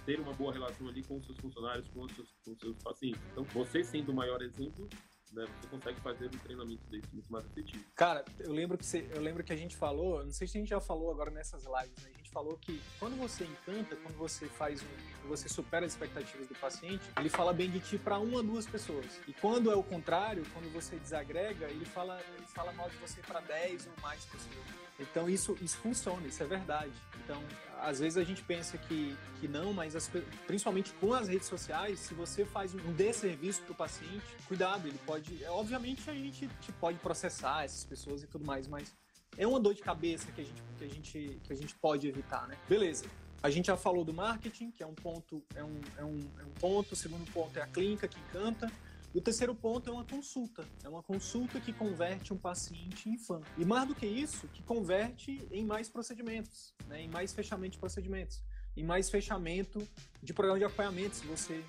ter 0.06 0.19
uma 0.19 0.34
boa 0.34 0.54
relação 0.54 0.88
ali 0.88 1.04
com 1.04 1.17
os 1.17 1.26
seus 1.26 1.38
funcionários, 1.38 1.88
com 1.89 2.02
os 2.02 2.12
seus, 2.13 2.30
com 2.43 2.52
os 2.52 2.60
seus 2.60 2.78
pacientes. 2.78 3.22
Então, 3.32 3.43
você 3.43 3.84
sendo 3.84 4.12
o 4.12 4.15
maior 4.15 4.41
exemplo, 4.41 4.89
né, 5.34 5.46
você 5.60 5.67
consegue 5.67 6.00
fazer 6.02 6.28
um 6.28 6.39
treinamento 6.39 6.86
desse 6.89 7.08
muito 7.13 7.32
mais 7.32 7.46
efetivo. 7.46 7.84
Cara, 7.96 8.24
eu 8.39 8.52
lembro 8.52 8.78
que 8.78 8.86
você, 8.86 9.08
eu 9.12 9.22
lembro 9.22 9.43
que 9.43 9.52
a 9.52 9.56
gente 9.56 9.76
falou, 9.76 10.24
não 10.24 10.32
sei 10.32 10.48
se 10.48 10.58
a 10.58 10.60
gente 10.60 10.69
já 10.69 10.80
falou 10.80 11.12
agora 11.12 11.32
nessas 11.32 11.63
lives, 11.63 12.04
né? 12.04 12.12
a 12.13 12.17
gente 12.17 12.30
falou 12.30 12.58
que 12.58 12.82
quando 13.00 13.17
você 13.17 13.43
encanta, 13.46 13.96
quando 13.98 14.15
você 14.15 14.48
faz 14.48 14.82
um, 14.82 15.12
você 15.27 15.47
supera 15.49 15.86
as 15.86 15.93
expectativas 15.93 16.47
do 16.47 16.55
paciente, 16.55 17.03
ele 17.17 17.29
fala 17.29 17.53
bem 17.53 17.69
de 17.69 17.79
ti 17.79 17.97
para 17.97 18.17
uma, 18.19 18.43
duas 18.43 18.65
pessoas. 18.65 19.19
E 19.27 19.33
quando 19.33 19.71
é 19.71 19.75
o 19.75 19.83
contrário, 19.83 20.45
quando 20.53 20.71
você 20.71 20.95
desagrega, 20.97 21.65
ele 21.67 21.86
fala, 21.86 22.19
ele 22.36 22.47
fala 22.47 22.71
mal 22.73 22.89
de 22.89 22.97
você 22.97 23.21
para 23.21 23.39
10 23.41 23.88
ou 23.88 24.01
mais 24.01 24.23
pessoas. 24.25 24.83
Então 24.99 25.29
isso, 25.29 25.57
isso 25.62 25.77
funciona, 25.77 26.25
isso 26.27 26.41
é 26.43 26.45
verdade. 26.45 26.93
Então, 27.23 27.41
às 27.81 27.99
vezes 27.99 28.17
a 28.17 28.23
gente 28.23 28.43
pensa 28.43 28.77
que, 28.77 29.15
que 29.39 29.47
não, 29.47 29.73
mas 29.73 29.95
as, 29.95 30.09
principalmente 30.45 30.93
com 30.93 31.13
as 31.13 31.27
redes 31.27 31.47
sociais, 31.47 31.99
se 31.99 32.13
você 32.13 32.45
faz 32.45 32.73
um 32.73 32.93
desserviço 32.93 33.62
para 33.63 33.71
o 33.71 33.75
paciente, 33.75 34.25
cuidado, 34.47 34.88
ele 34.88 34.99
pode. 35.05 35.43
Obviamente 35.45 36.09
a 36.09 36.13
gente 36.13 36.47
pode 36.79 36.99
processar 36.99 37.63
essas 37.63 37.83
pessoas 37.83 38.23
e 38.23 38.27
tudo 38.27 38.45
mais, 38.45 38.67
mas 38.67 38.95
é 39.38 39.47
uma 39.47 39.59
dor 39.59 39.73
de 39.73 39.81
cabeça 39.81 40.31
que 40.31 40.41
a 40.41 40.43
gente, 40.43 40.63
que 40.77 40.83
a 40.83 40.88
gente, 40.88 41.41
que 41.43 41.53
a 41.53 41.55
gente 41.55 41.75
pode 41.75 42.07
evitar, 42.07 42.47
né? 42.47 42.57
Beleza. 42.69 43.05
A 43.43 43.49
gente 43.49 43.65
já 43.65 43.75
falou 43.75 44.06
do 44.06 44.13
marketing, 44.13 44.71
que 44.71 44.82
é 44.82 44.88
um 44.88 44.95
ponto, 44.95 45.43
é 45.53 45.62
um, 45.62 45.82
é 45.97 46.03
um, 46.06 46.19
é 46.39 46.45
um 46.45 46.53
ponto. 46.62 46.93
O 46.93 46.95
segundo 46.95 47.29
ponto 47.29 47.60
é 47.60 47.62
a 47.62 47.67
clínica 47.67 48.08
que 48.08 48.17
encanta. 48.17 48.71
O 49.13 49.19
terceiro 49.19 49.53
ponto 49.53 49.89
é 49.89 49.93
uma 49.93 50.06
consulta. 50.06 50.65
É 50.82 50.88
uma 50.88 51.03
consulta 51.03 51.60
que 51.60 51.73
converte 51.73 52.32
um 52.32 52.38
paciente 52.38 53.10
em 53.10 53.17
fã. 53.17 53.41
E 53.58 53.65
mais 53.65 53.86
do 53.86 53.93
que 53.93 54.06
isso, 54.06 54.47
que 54.47 54.63
converte 54.63 55.45
em 55.51 55.65
mais 55.65 55.89
procedimentos, 55.89 56.73
né? 56.88 57.01
em 57.01 57.10
mais 57.10 57.34
fechamento 57.34 57.73
de 57.73 57.79
procedimentos, 57.79 58.41
em 58.77 58.84
mais 58.84 59.10
fechamento 59.10 59.86
de 60.21 60.34
programa 60.34 60.58
de 60.58 60.63
acompanhamento, 60.63 61.17
se 61.17 61.27
você, 61.27 61.62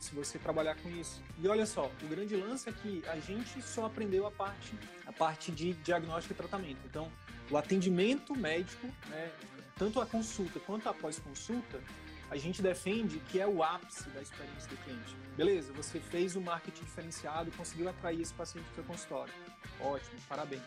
se 0.00 0.12
você 0.12 0.40
trabalhar 0.40 0.74
com 0.82 0.90
isso. 0.90 1.22
E 1.38 1.46
olha 1.46 1.66
só, 1.66 1.88
o 2.02 2.08
grande 2.08 2.34
lance 2.34 2.68
é 2.68 2.72
que 2.72 3.00
a 3.06 3.20
gente 3.20 3.62
só 3.62 3.86
aprendeu 3.86 4.26
a 4.26 4.30
parte, 4.32 4.76
a 5.06 5.12
parte 5.12 5.52
de 5.52 5.72
diagnóstico 5.74 6.34
e 6.34 6.36
tratamento. 6.36 6.80
Então, 6.84 7.08
o 7.48 7.56
atendimento 7.56 8.34
médico, 8.34 8.88
né, 9.08 9.30
tanto 9.76 10.00
a 10.00 10.06
consulta 10.06 10.60
quanto 10.60 10.88
a 10.88 10.94
pós-consulta, 10.94 11.80
a 12.30 12.36
gente 12.36 12.62
defende 12.62 13.18
que 13.30 13.38
é 13.38 13.46
o 13.46 13.62
ápice 13.62 14.08
da 14.10 14.22
experiência 14.22 14.68
do 14.70 14.76
cliente. 14.78 15.14
Beleza, 15.36 15.72
você 15.72 16.00
fez 16.00 16.34
o 16.34 16.40
marketing 16.40 16.84
diferenciado 16.84 17.52
conseguiu 17.52 17.88
atrair 17.88 18.20
esse 18.20 18.32
paciente 18.32 18.64
para 18.64 18.72
o 18.72 18.74
seu 18.76 18.84
consultório. 18.84 19.34
Ótimo, 19.80 20.18
parabéns. 20.28 20.62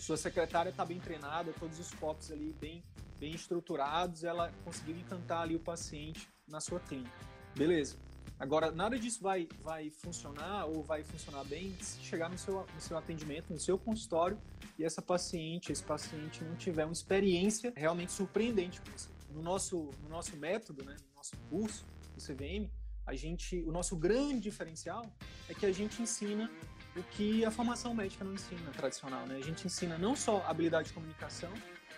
Sua 0.00 0.16
secretária 0.16 0.70
está 0.70 0.84
bem 0.84 0.98
treinada, 0.98 1.52
todos 1.58 1.78
os 1.78 1.90
POPs 1.94 2.30
ali 2.30 2.54
bem, 2.60 2.82
bem 3.18 3.32
estruturados, 3.32 4.24
ela 4.24 4.52
conseguiu 4.64 4.96
encantar 4.96 5.42
ali 5.42 5.54
o 5.54 5.60
paciente 5.60 6.28
na 6.48 6.60
sua 6.60 6.80
clínica. 6.80 7.18
Beleza. 7.56 8.05
Agora, 8.38 8.70
nada 8.70 8.98
disso 8.98 9.22
vai, 9.22 9.48
vai 9.62 9.90
funcionar 9.90 10.66
ou 10.66 10.82
vai 10.82 11.02
funcionar 11.02 11.44
bem 11.44 11.74
se 11.80 12.00
chegar 12.00 12.28
no 12.28 12.36
seu, 12.36 12.66
no 12.74 12.80
seu 12.80 12.98
atendimento, 12.98 13.52
no 13.52 13.58
seu 13.58 13.78
consultório 13.78 14.38
e 14.78 14.84
essa 14.84 15.00
paciente, 15.00 15.72
esse 15.72 15.82
paciente 15.82 16.44
não 16.44 16.54
tiver 16.56 16.84
uma 16.84 16.92
experiência 16.92 17.72
realmente 17.74 18.12
surpreendente 18.12 18.80
com 18.80 18.90
você 18.90 19.16
no 19.36 19.42
nosso, 19.42 19.90
no 20.02 20.08
nosso 20.08 20.36
método, 20.36 20.82
né, 20.84 20.96
no 21.10 21.16
nosso 21.16 21.36
curso 21.50 21.84
do 22.14 22.20
CVM, 22.20 22.70
a 23.06 23.14
gente, 23.14 23.62
o 23.62 23.70
nosso 23.70 23.94
grande 23.94 24.40
diferencial 24.40 25.04
é 25.48 25.54
que 25.54 25.66
a 25.66 25.72
gente 25.72 26.02
ensina 26.02 26.50
o 26.96 27.02
que 27.02 27.44
a 27.44 27.50
formação 27.50 27.94
médica 27.94 28.24
não 28.24 28.32
ensina 28.32 28.70
tradicional, 28.72 29.26
né? 29.26 29.36
A 29.36 29.42
gente 29.42 29.66
ensina 29.66 29.96
não 29.98 30.16
só 30.16 30.42
habilidade 30.46 30.88
de 30.88 30.94
comunicação, 30.94 31.52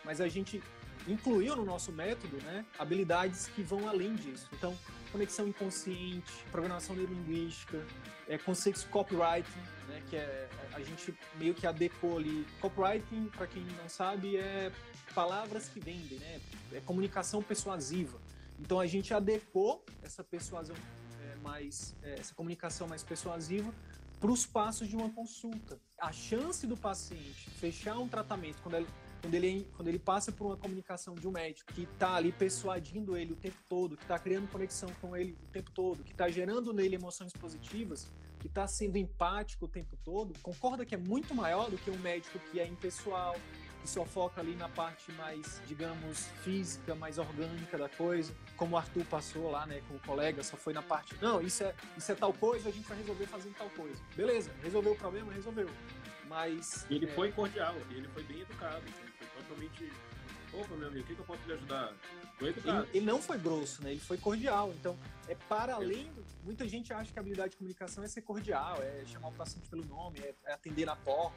mas 0.09 0.23
a 0.23 0.27
gente 0.27 0.63
incluiu 1.07 1.55
no 1.55 1.67
nosso 1.67 1.93
método, 1.93 2.39
né, 2.39 2.65
habilidades 2.79 3.47
que 3.49 3.63
vão 3.63 3.87
além 3.87 4.15
disso. 4.15 4.49
Então, 4.55 4.75
conexão 5.13 5.47
inconsciente, 5.47 6.33
programação 6.51 6.97
neurolinguística, 6.97 7.85
é, 8.27 8.39
conceitos 8.39 8.85
de 8.85 8.89
copywriting, 8.89 9.61
né, 9.87 10.03
que 10.09 10.17
é 10.17 10.49
a 10.73 10.81
gente 10.81 11.15
meio 11.35 11.53
que 11.53 11.67
adequou 11.67 12.17
ali. 12.17 12.47
Copywriting, 12.59 13.27
para 13.37 13.47
quem 13.47 13.63
não 13.65 13.87
sabe, 13.87 14.39
é 14.39 14.73
palavras 15.15 15.69
que 15.69 15.79
vendem, 15.79 16.19
né? 16.19 16.41
É 16.73 16.81
comunicação 16.81 17.43
persuasiva. 17.43 18.19
Então 18.59 18.81
a 18.81 18.87
gente 18.87 19.13
adequou 19.13 19.85
essa 20.03 20.25
persuasão 20.25 20.77
é, 21.21 21.37
mais, 21.43 21.95
é, 22.03 22.15
essa 22.19 22.35
comunicação 22.35 22.89
mais 22.89 23.03
persuasiva 23.03 23.75
para 24.19 24.31
os 24.31 24.47
passos 24.47 24.89
de 24.89 24.97
uma 24.97 25.11
consulta. 25.11 25.79
A 26.01 26.13
chance 26.13 26.67
do 26.67 26.77
paciente 26.77 27.51
fechar 27.51 27.99
um 27.99 28.09
tratamento 28.09 28.63
quando 28.63 28.77
ele, 28.77 28.87
quando 29.21 29.35
ele, 29.35 29.69
quando 29.77 29.89
ele 29.89 29.99
passa 29.99 30.33
por 30.33 30.47
uma 30.47 30.57
comunicação 30.57 31.15
de 31.15 31.27
um 31.27 31.31
médico 31.31 31.73
que 31.73 31.83
está 31.83 32.15
ali 32.15 32.33
persuadindo 32.33 33.17
ele 33.17 33.33
o 33.33 33.37
tempo 33.37 33.59
todo, 33.69 33.97
que 33.97 34.05
está 34.05 34.19
criando 34.19 34.49
conexão 34.49 34.89
com 35.01 35.17
ele 35.17 35.37
o 35.43 35.53
tempo 35.53 35.71
todo, 35.73 36.03
que 36.03 36.13
está 36.13 36.29
gerando 36.29 36.73
nele 36.73 36.97
emoções 36.97 37.33
positivas, 37.33 38.09
que 38.39 38.47
está 38.47 38.67
sendo 38.67 38.97
empático 38.97 39.65
o 39.65 39.69
tempo 39.69 39.97
todo, 40.05 40.33
concorda 40.41 40.85
que 40.85 40.95
é 40.95 40.99
muito 40.99 41.35
maior 41.35 41.71
do 41.71 41.77
que 41.77 41.91
um 41.91 41.99
médico 41.99 42.39
que 42.51 42.61
é 42.61 42.67
impessoal, 42.67 43.35
que 43.81 43.89
só 43.89 44.05
foca 44.05 44.41
ali 44.41 44.55
na 44.55 44.69
parte 44.69 45.11
mais, 45.13 45.61
digamos, 45.67 46.27
física, 46.43 46.95
mais 46.95 47.19
orgânica 47.19 47.77
da 47.77 47.89
coisa, 47.89 48.35
como 48.57 48.75
o 48.75 48.79
Arthur 48.79 49.05
passou 49.07 49.51
lá, 49.51 49.67
né, 49.67 49.83
com 49.89 49.95
o 49.95 50.01
colega, 50.01 50.43
só 50.43 50.57
foi 50.57 50.73
na 50.73 50.83
parte, 50.83 51.17
não, 51.21 51.41
isso 51.41 51.63
é, 51.63 51.75
isso 51.97 52.11
é 52.13 52.15
tal 52.15 52.33
coisa, 52.33 52.69
a 52.69 52.73
gente 52.73 52.87
vai 52.87 52.99
resolver 52.99 53.27
fazendo 53.27 53.55
tal 53.57 53.71
coisa. 53.71 54.01
Beleza, 54.17 54.51
resolveu 54.63 54.93
o 54.93 54.97
problema, 54.97 55.33
resolveu. 55.33 55.69
Mas. 56.29 56.87
E 56.89 56.95
ele 56.95 57.07
é... 57.07 57.09
foi 57.09 57.33
cordial, 57.33 57.75
ele 57.91 58.09
foi 58.09 58.23
bem 58.25 58.41
educado, 58.41 58.83
ele 58.85 58.93
foi 58.93 59.43
totalmente. 59.43 59.93
Opa, 60.53 60.77
meu 60.77 60.89
amigo, 60.89 61.05
o 61.05 61.07
que, 61.07 61.15
que 61.15 61.21
eu 61.21 61.27
posso 61.27 61.47
lhe 61.47 61.53
ajudar? 61.53 61.93
Foi 62.39 62.49
educado. 62.49 62.83
Ele, 62.85 62.99
ele, 62.99 63.07
não 63.07 63.21
foi 63.21 63.39
grosso, 63.39 63.83
né? 63.83 63.91
Ele 63.91 64.01
foi 64.01 64.17
cordial. 64.17 64.73
Então, 64.79 64.97
é 65.29 65.35
para 65.35 65.75
além. 65.75 66.11
Do... 66.13 66.25
Muita 66.43 66.67
gente 66.67 66.93
acha 66.93 67.13
que 67.13 67.19
a 67.19 67.21
habilidade 67.21 67.51
de 67.51 67.57
comunicação 67.59 68.03
é 68.03 68.09
ser 68.09 68.23
cordial, 68.23 68.79
é 68.83 69.05
chamar 69.07 69.29
o 69.29 69.33
paciente 69.33 69.69
pelo 69.69 69.85
nome, 69.85 70.19
é, 70.21 70.35
é 70.47 70.53
atender 70.53 70.87
na 70.87 70.97
porta. 70.97 71.37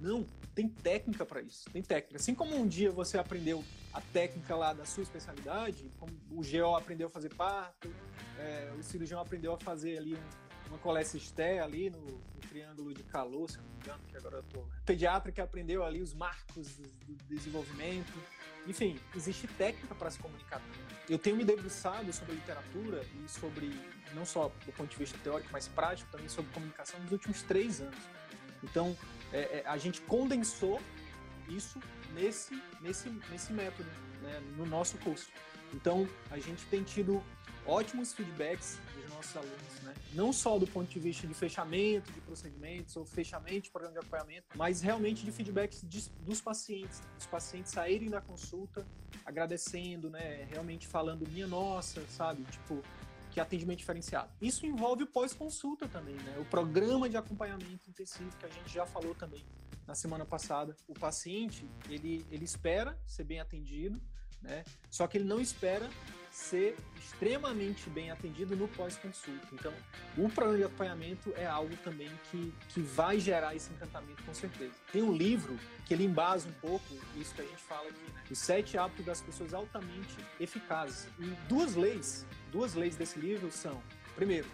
Não, 0.00 0.26
tem 0.52 0.68
técnica 0.68 1.24
para 1.24 1.40
isso. 1.40 1.70
Tem 1.70 1.80
técnica. 1.80 2.16
Assim 2.16 2.34
como 2.34 2.56
um 2.56 2.66
dia 2.66 2.90
você 2.90 3.18
aprendeu 3.18 3.64
a 3.92 4.00
técnica 4.00 4.56
lá 4.56 4.72
da 4.72 4.84
sua 4.84 5.04
especialidade, 5.04 5.90
como 5.98 6.12
o 6.30 6.42
GO 6.42 6.76
aprendeu 6.76 7.06
a 7.06 7.10
fazer 7.10 7.32
parto, 7.34 7.92
é, 8.38 8.72
o 8.76 8.82
cirurgião 8.82 9.20
aprendeu 9.20 9.54
a 9.54 9.58
fazer 9.58 9.98
ali 9.98 10.14
um, 10.14 10.41
uma 10.72 10.78
colecisté 10.78 11.60
ali 11.60 11.90
no, 11.90 12.00
no, 12.00 12.40
triângulo 12.48 12.92
de 12.92 13.02
calor, 13.04 13.48
se 13.48 13.58
não 13.58 13.64
me 13.64 13.76
engano, 13.76 14.00
que 14.08 14.16
agora 14.16 14.36
eu 14.36 14.42
tô. 14.42 14.60
Né? 14.60 14.80
Pediatra 14.84 15.30
que 15.30 15.40
aprendeu 15.40 15.84
ali 15.84 16.00
os 16.00 16.14
marcos 16.14 16.76
do, 16.76 17.14
do 17.14 17.24
desenvolvimento. 17.28 18.12
Enfim, 18.66 18.98
existe 19.14 19.46
técnica 19.46 19.94
para 19.94 20.10
se 20.10 20.18
comunicar 20.18 20.62
Eu 21.08 21.18
tenho 21.18 21.36
me 21.36 21.44
debruçado 21.44 22.12
sobre 22.12 22.34
literatura 22.34 23.04
e 23.24 23.28
sobre, 23.28 23.72
não 24.14 24.24
só 24.24 24.52
do 24.64 24.72
ponto 24.72 24.88
de 24.88 24.96
vista 24.96 25.18
teórico, 25.18 25.50
mas 25.52 25.68
prático, 25.68 26.10
também 26.10 26.28
sobre 26.28 26.50
comunicação 26.52 26.98
nos 27.00 27.12
últimos 27.12 27.42
três 27.42 27.80
anos. 27.80 27.98
Então, 28.62 28.96
é, 29.32 29.58
é, 29.58 29.62
a 29.66 29.76
gente 29.76 30.00
condensou 30.02 30.80
isso 31.48 31.80
nesse, 32.14 32.62
nesse, 32.80 33.10
nesse 33.30 33.52
método, 33.52 33.88
né, 34.22 34.40
no 34.56 34.64
nosso 34.64 34.96
curso. 34.98 35.28
Então, 35.74 36.08
a 36.30 36.38
gente 36.38 36.64
tem 36.66 36.82
tido 36.82 37.22
ótimos 37.66 38.12
feedbacks 38.12 38.78
dos 38.94 39.10
nossos 39.10 39.36
alunos, 39.36 39.82
né? 39.82 39.94
não 40.14 40.32
só 40.32 40.58
do 40.58 40.66
ponto 40.66 40.90
de 40.90 40.98
vista 40.98 41.26
de 41.26 41.34
fechamento 41.34 42.10
de 42.12 42.20
procedimentos 42.20 42.96
ou 42.96 43.04
fechamento 43.04 43.62
de 43.62 43.70
programa 43.70 43.94
de 43.94 43.98
acompanhamento, 44.00 44.46
mas 44.54 44.80
realmente 44.80 45.24
de 45.24 45.32
feedbacks 45.32 45.82
de, 45.88 46.08
dos 46.20 46.40
pacientes, 46.40 47.02
os 47.18 47.26
pacientes 47.26 47.72
saírem 47.72 48.10
da 48.10 48.20
consulta 48.20 48.86
agradecendo, 49.24 50.10
né? 50.10 50.46
realmente 50.50 50.86
falando 50.86 51.28
minha 51.28 51.46
nossa, 51.46 52.04
sabe, 52.08 52.42
tipo 52.44 52.82
que 53.32 53.40
atendimento 53.40 53.78
diferenciado. 53.78 54.30
Isso 54.40 54.66
envolve 54.66 55.04
o 55.04 55.06
pós-consulta 55.06 55.88
também, 55.88 56.14
né? 56.16 56.36
O 56.38 56.44
programa 56.44 57.08
de 57.08 57.16
acompanhamento 57.16 57.88
intensivo 57.88 58.30
que 58.36 58.44
a 58.44 58.48
gente 58.48 58.70
já 58.70 58.84
falou 58.84 59.14
também 59.14 59.42
na 59.86 59.94
semana 59.94 60.26
passada. 60.26 60.76
O 60.86 60.92
paciente, 60.92 61.66
ele, 61.88 62.26
ele 62.30 62.44
espera 62.44 62.98
ser 63.06 63.24
bem 63.24 63.40
atendido, 63.40 64.00
né? 64.42 64.64
Só 64.90 65.06
que 65.06 65.16
ele 65.16 65.24
não 65.24 65.40
espera 65.40 65.88
ser 66.32 66.76
extremamente 66.96 67.90
bem 67.90 68.10
atendido 68.10 68.56
no 68.56 68.66
pós-consulta. 68.66 69.46
Então, 69.52 69.72
o 70.16 70.28
programa 70.30 70.58
de 70.58 70.64
acompanhamento 70.64 71.32
é 71.36 71.46
algo 71.46 71.76
também 71.84 72.10
que, 72.30 72.52
que 72.70 72.80
vai 72.80 73.20
gerar 73.20 73.54
esse 73.54 73.70
encantamento 73.70 74.22
com 74.22 74.32
certeza. 74.32 74.72
Tem 74.90 75.02
um 75.02 75.12
livro 75.12 75.58
que 75.84 75.92
ele 75.92 76.04
embasa 76.04 76.48
um 76.48 76.52
pouco 76.52 76.96
isso 77.16 77.34
que 77.34 77.42
a 77.42 77.44
gente 77.44 77.62
fala 77.62 77.88
aqui, 77.88 78.12
né? 78.14 78.22
Os 78.30 78.38
sete 78.38 78.78
hábitos 78.78 79.04
das 79.04 79.20
pessoas 79.20 79.52
altamente 79.52 80.16
eficazes. 80.40 81.06
E 81.18 81.26
duas 81.48 81.74
leis, 81.74 82.26
duas 82.50 82.74
leis 82.74 82.96
desse 82.96 83.18
livro 83.18 83.50
são, 83.52 83.82
primeiro, 84.16 84.48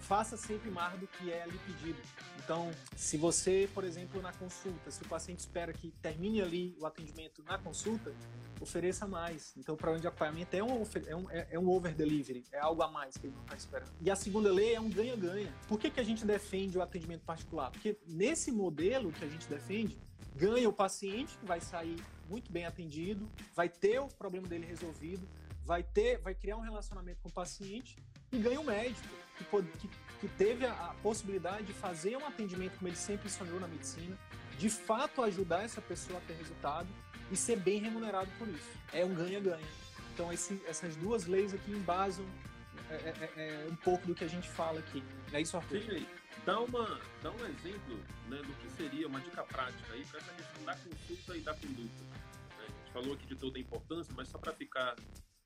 faça 0.00 0.36
sempre 0.36 0.70
mais 0.70 0.98
do 0.98 1.06
que 1.06 1.30
é 1.30 1.46
lhe 1.46 1.58
pedido. 1.58 1.98
Então, 2.42 2.70
se 2.96 3.16
você, 3.16 3.68
por 3.74 3.84
exemplo, 3.84 4.22
na 4.22 4.32
consulta, 4.32 4.90
se 4.90 5.02
o 5.02 5.08
paciente 5.08 5.40
espera 5.40 5.72
que 5.72 5.90
termine 6.02 6.40
ali 6.40 6.76
o 6.80 6.86
atendimento 6.86 7.42
na 7.42 7.58
consulta, 7.58 8.14
ofereça 8.60 9.06
mais. 9.06 9.54
Então, 9.56 9.74
o 9.74 9.78
programa 9.78 10.00
de 10.00 10.06
acompanhamento 10.06 10.56
é 10.56 10.62
um, 10.62 10.82
é 11.06 11.16
um, 11.16 11.30
é, 11.30 11.48
é 11.52 11.58
um 11.58 11.68
over 11.68 11.94
delivery, 11.94 12.44
é 12.52 12.58
algo 12.58 12.82
a 12.82 12.88
mais 12.88 13.16
que 13.16 13.26
ele 13.26 13.34
não 13.34 13.42
está 13.42 13.56
esperando. 13.56 13.92
E 14.00 14.10
a 14.10 14.16
segunda 14.16 14.52
lei 14.52 14.74
é 14.74 14.80
um 14.80 14.88
ganha-ganha. 14.88 15.52
Por 15.66 15.78
que, 15.78 15.90
que 15.90 16.00
a 16.00 16.04
gente 16.04 16.24
defende 16.24 16.78
o 16.78 16.82
atendimento 16.82 17.24
particular? 17.24 17.70
Porque 17.70 17.98
nesse 18.06 18.50
modelo 18.50 19.12
que 19.12 19.24
a 19.24 19.28
gente 19.28 19.46
defende, 19.46 19.98
ganha 20.34 20.68
o 20.68 20.72
paciente, 20.72 21.36
que 21.38 21.46
vai 21.46 21.60
sair 21.60 22.02
muito 22.28 22.52
bem 22.52 22.64
atendido, 22.64 23.28
vai 23.54 23.68
ter 23.68 23.98
o 24.00 24.08
problema 24.08 24.46
dele 24.46 24.66
resolvido, 24.66 25.26
vai 25.64 25.82
ter, 25.82 26.18
vai 26.18 26.34
criar 26.34 26.56
um 26.56 26.60
relacionamento 26.60 27.20
com 27.20 27.28
o 27.28 27.32
paciente 27.32 27.96
e 28.32 28.38
ganha 28.38 28.60
o 28.60 28.64
médico, 28.64 29.08
que, 29.38 29.78
que, 29.78 29.88
que 30.20 30.28
teve 30.28 30.66
a, 30.66 30.72
a 30.72 30.94
possibilidade 31.02 31.64
de 31.64 31.72
fazer 31.72 32.16
um 32.16 32.26
atendimento 32.26 32.76
como 32.76 32.88
ele 32.88 32.96
sempre 32.96 33.30
sonhou 33.30 33.58
na 33.60 33.68
medicina, 33.68 34.18
de 34.58 34.68
fato 34.68 35.22
ajudar 35.22 35.62
essa 35.62 35.80
pessoa 35.80 36.18
a 36.18 36.22
ter 36.22 36.34
resultado 36.34 36.88
e 37.30 37.36
ser 37.36 37.56
bem 37.56 37.80
remunerado 37.80 38.30
por 38.38 38.48
isso. 38.48 38.70
É 38.92 39.04
um 39.04 39.14
ganha-ganha. 39.14 39.66
Então 40.12 40.32
esse, 40.32 40.60
essas 40.66 40.96
duas 40.96 41.26
leis 41.26 41.54
aqui 41.54 41.70
embasam 41.70 42.24
é, 42.90 42.94
é, 42.94 43.30
é, 43.36 43.48
é, 43.48 43.66
um 43.70 43.76
pouco 43.76 44.06
do 44.06 44.14
que 44.14 44.24
a 44.24 44.28
gente 44.28 44.48
fala 44.48 44.80
aqui. 44.80 45.02
É 45.32 45.40
isso, 45.40 45.56
Arthur? 45.56 45.80
Sim, 45.80 46.06
dá, 46.44 46.58
uma, 46.60 47.00
dá 47.22 47.30
um 47.30 47.46
exemplo 47.46 47.98
né, 48.28 48.38
do 48.38 48.52
que 48.54 48.70
seria 48.70 49.06
uma 49.06 49.20
dica 49.20 49.42
prática 49.44 49.92
aí 49.92 50.04
para 50.06 50.18
essa 50.18 50.32
questão 50.32 50.64
da 50.64 50.74
consulta 50.76 51.36
e 51.36 51.40
da 51.40 51.54
conduta. 51.54 52.02
Né? 52.02 52.20
A 52.58 52.62
gente 52.66 52.92
falou 52.92 53.14
aqui 53.14 53.26
de 53.26 53.36
toda 53.36 53.58
a 53.58 53.60
importância, 53.60 54.12
mas 54.16 54.28
só 54.28 54.38
para 54.38 54.52
ficar 54.54 54.96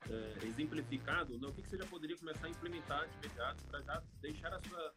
é, 0.09 0.45
exemplificado, 0.45 1.37
né, 1.37 1.47
o 1.47 1.53
que, 1.53 1.61
que 1.61 1.69
você 1.69 1.77
já 1.77 1.85
poderia 1.85 2.17
começar 2.17 2.47
a 2.47 2.49
implementar 2.49 3.07
de 3.07 3.17
imediato 3.17 3.63
para 3.65 3.81
já 3.81 4.03
deixar 4.21 4.53
a 4.53 4.61
sua 4.61 4.93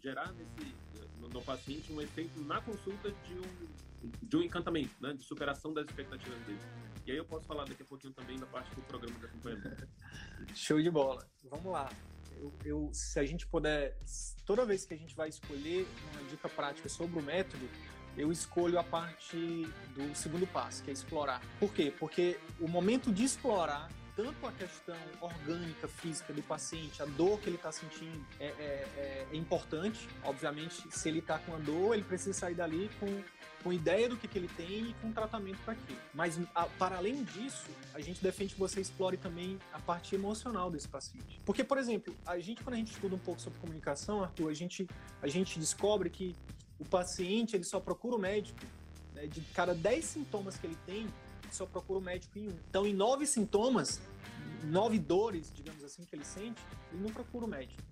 gerar 0.00 0.32
nesse 0.32 0.74
no, 1.18 1.28
no, 1.28 1.42
paciente 1.42 1.92
um 1.92 2.00
efeito 2.00 2.40
na 2.42 2.60
consulta 2.60 3.10
de 3.10 3.34
um 3.34 3.78
de 4.22 4.36
um 4.36 4.42
encantamento, 4.42 4.94
né, 5.00 5.12
de 5.12 5.24
superação 5.24 5.72
das 5.72 5.84
expectativas 5.86 6.38
dele. 6.46 6.60
E 7.04 7.10
aí 7.10 7.16
eu 7.16 7.24
posso 7.24 7.46
falar 7.46 7.64
daqui 7.64 7.82
a 7.82 7.84
pouquinho 7.84 8.12
também 8.12 8.38
da 8.38 8.46
parte 8.46 8.72
do 8.74 8.82
programa 8.82 9.18
de 9.18 9.26
acompanhamento. 9.26 9.88
Show 10.54 10.80
de 10.80 10.90
bola. 10.90 11.26
Vamos 11.42 11.72
lá. 11.72 11.88
Eu, 12.36 12.52
eu, 12.64 12.90
se 12.92 13.18
a 13.18 13.24
gente 13.24 13.44
puder, 13.48 13.98
toda 14.46 14.64
vez 14.64 14.86
que 14.86 14.94
a 14.94 14.96
gente 14.96 15.16
vai 15.16 15.28
escolher 15.28 15.84
uma 16.12 16.22
dica 16.28 16.48
prática 16.48 16.88
sobre 16.88 17.18
o 17.18 17.22
método, 17.22 17.68
eu 18.16 18.30
escolho 18.30 18.78
a 18.78 18.84
parte 18.84 19.36
do 19.94 20.14
segundo 20.14 20.46
passo, 20.46 20.82
que 20.84 20.90
é 20.90 20.92
explorar. 20.92 21.40
Por 21.58 21.72
quê? 21.72 21.92
Porque 21.98 22.38
o 22.60 22.68
momento 22.68 23.12
de 23.12 23.24
explorar 23.24 23.88
tanto 24.18 24.44
a 24.48 24.50
questão 24.50 24.96
orgânica, 25.20 25.86
física 25.86 26.32
do 26.32 26.42
paciente, 26.42 27.00
a 27.00 27.06
dor 27.06 27.38
que 27.38 27.48
ele 27.48 27.54
está 27.54 27.70
sentindo 27.70 28.26
é, 28.40 28.46
é, 28.46 28.48
é, 28.48 29.26
é, 29.30 29.36
importante. 29.36 30.08
Obviamente, 30.24 30.88
se 30.90 31.08
ele 31.08 31.20
está 31.20 31.38
com 31.38 31.54
a 31.54 31.58
dor, 31.58 31.94
ele 31.94 32.02
precisa 32.02 32.32
sair 32.32 32.54
dali 32.56 32.90
com, 32.98 33.22
com 33.62 33.72
ideia 33.72 34.08
do 34.08 34.16
que, 34.16 34.26
que 34.26 34.36
ele 34.36 34.48
tem 34.48 34.90
e 34.90 34.94
com 35.00 35.12
tratamento 35.12 35.58
para 35.58 35.74
aquilo. 35.74 36.00
Mas, 36.12 36.36
a, 36.52 36.66
para 36.66 36.96
além 36.96 37.22
disso, 37.22 37.68
a 37.94 38.00
gente 38.00 38.20
defende 38.20 38.54
que 38.54 38.58
você 38.58 38.80
explore 38.80 39.16
também 39.16 39.56
a 39.72 39.78
parte 39.78 40.16
emocional 40.16 40.68
desse 40.68 40.88
paciente. 40.88 41.40
Porque, 41.46 41.62
por 41.62 41.78
exemplo, 41.78 42.12
a 42.26 42.40
gente, 42.40 42.64
quando 42.64 42.74
a 42.74 42.78
gente 42.78 42.90
estuda 42.90 43.14
um 43.14 43.20
pouco 43.20 43.40
sobre 43.40 43.60
comunicação, 43.60 44.24
Arthur, 44.24 44.50
a 44.50 44.54
gente, 44.54 44.88
a 45.22 45.28
gente 45.28 45.60
descobre 45.60 46.10
que 46.10 46.34
o 46.76 46.84
paciente 46.84 47.54
ele 47.54 47.62
só 47.62 47.78
procura 47.78 48.16
o 48.16 48.18
médico 48.18 48.58
né, 49.14 49.28
de 49.28 49.42
cada 49.54 49.76
10 49.76 50.04
sintomas 50.04 50.56
que 50.56 50.66
ele 50.66 50.78
tem, 50.84 51.06
só 51.54 51.66
procura 51.66 51.98
o 51.98 52.02
médico 52.02 52.38
em 52.38 52.48
um. 52.48 52.58
Então, 52.68 52.86
em 52.86 52.94
nove 52.94 53.26
sintomas, 53.26 54.00
nove 54.64 54.98
dores, 54.98 55.52
digamos 55.54 55.82
assim, 55.84 56.04
que 56.04 56.14
ele 56.14 56.24
sente, 56.24 56.62
ele 56.92 57.02
não 57.02 57.10
procura 57.10 57.44
o 57.44 57.48
médico. 57.48 57.82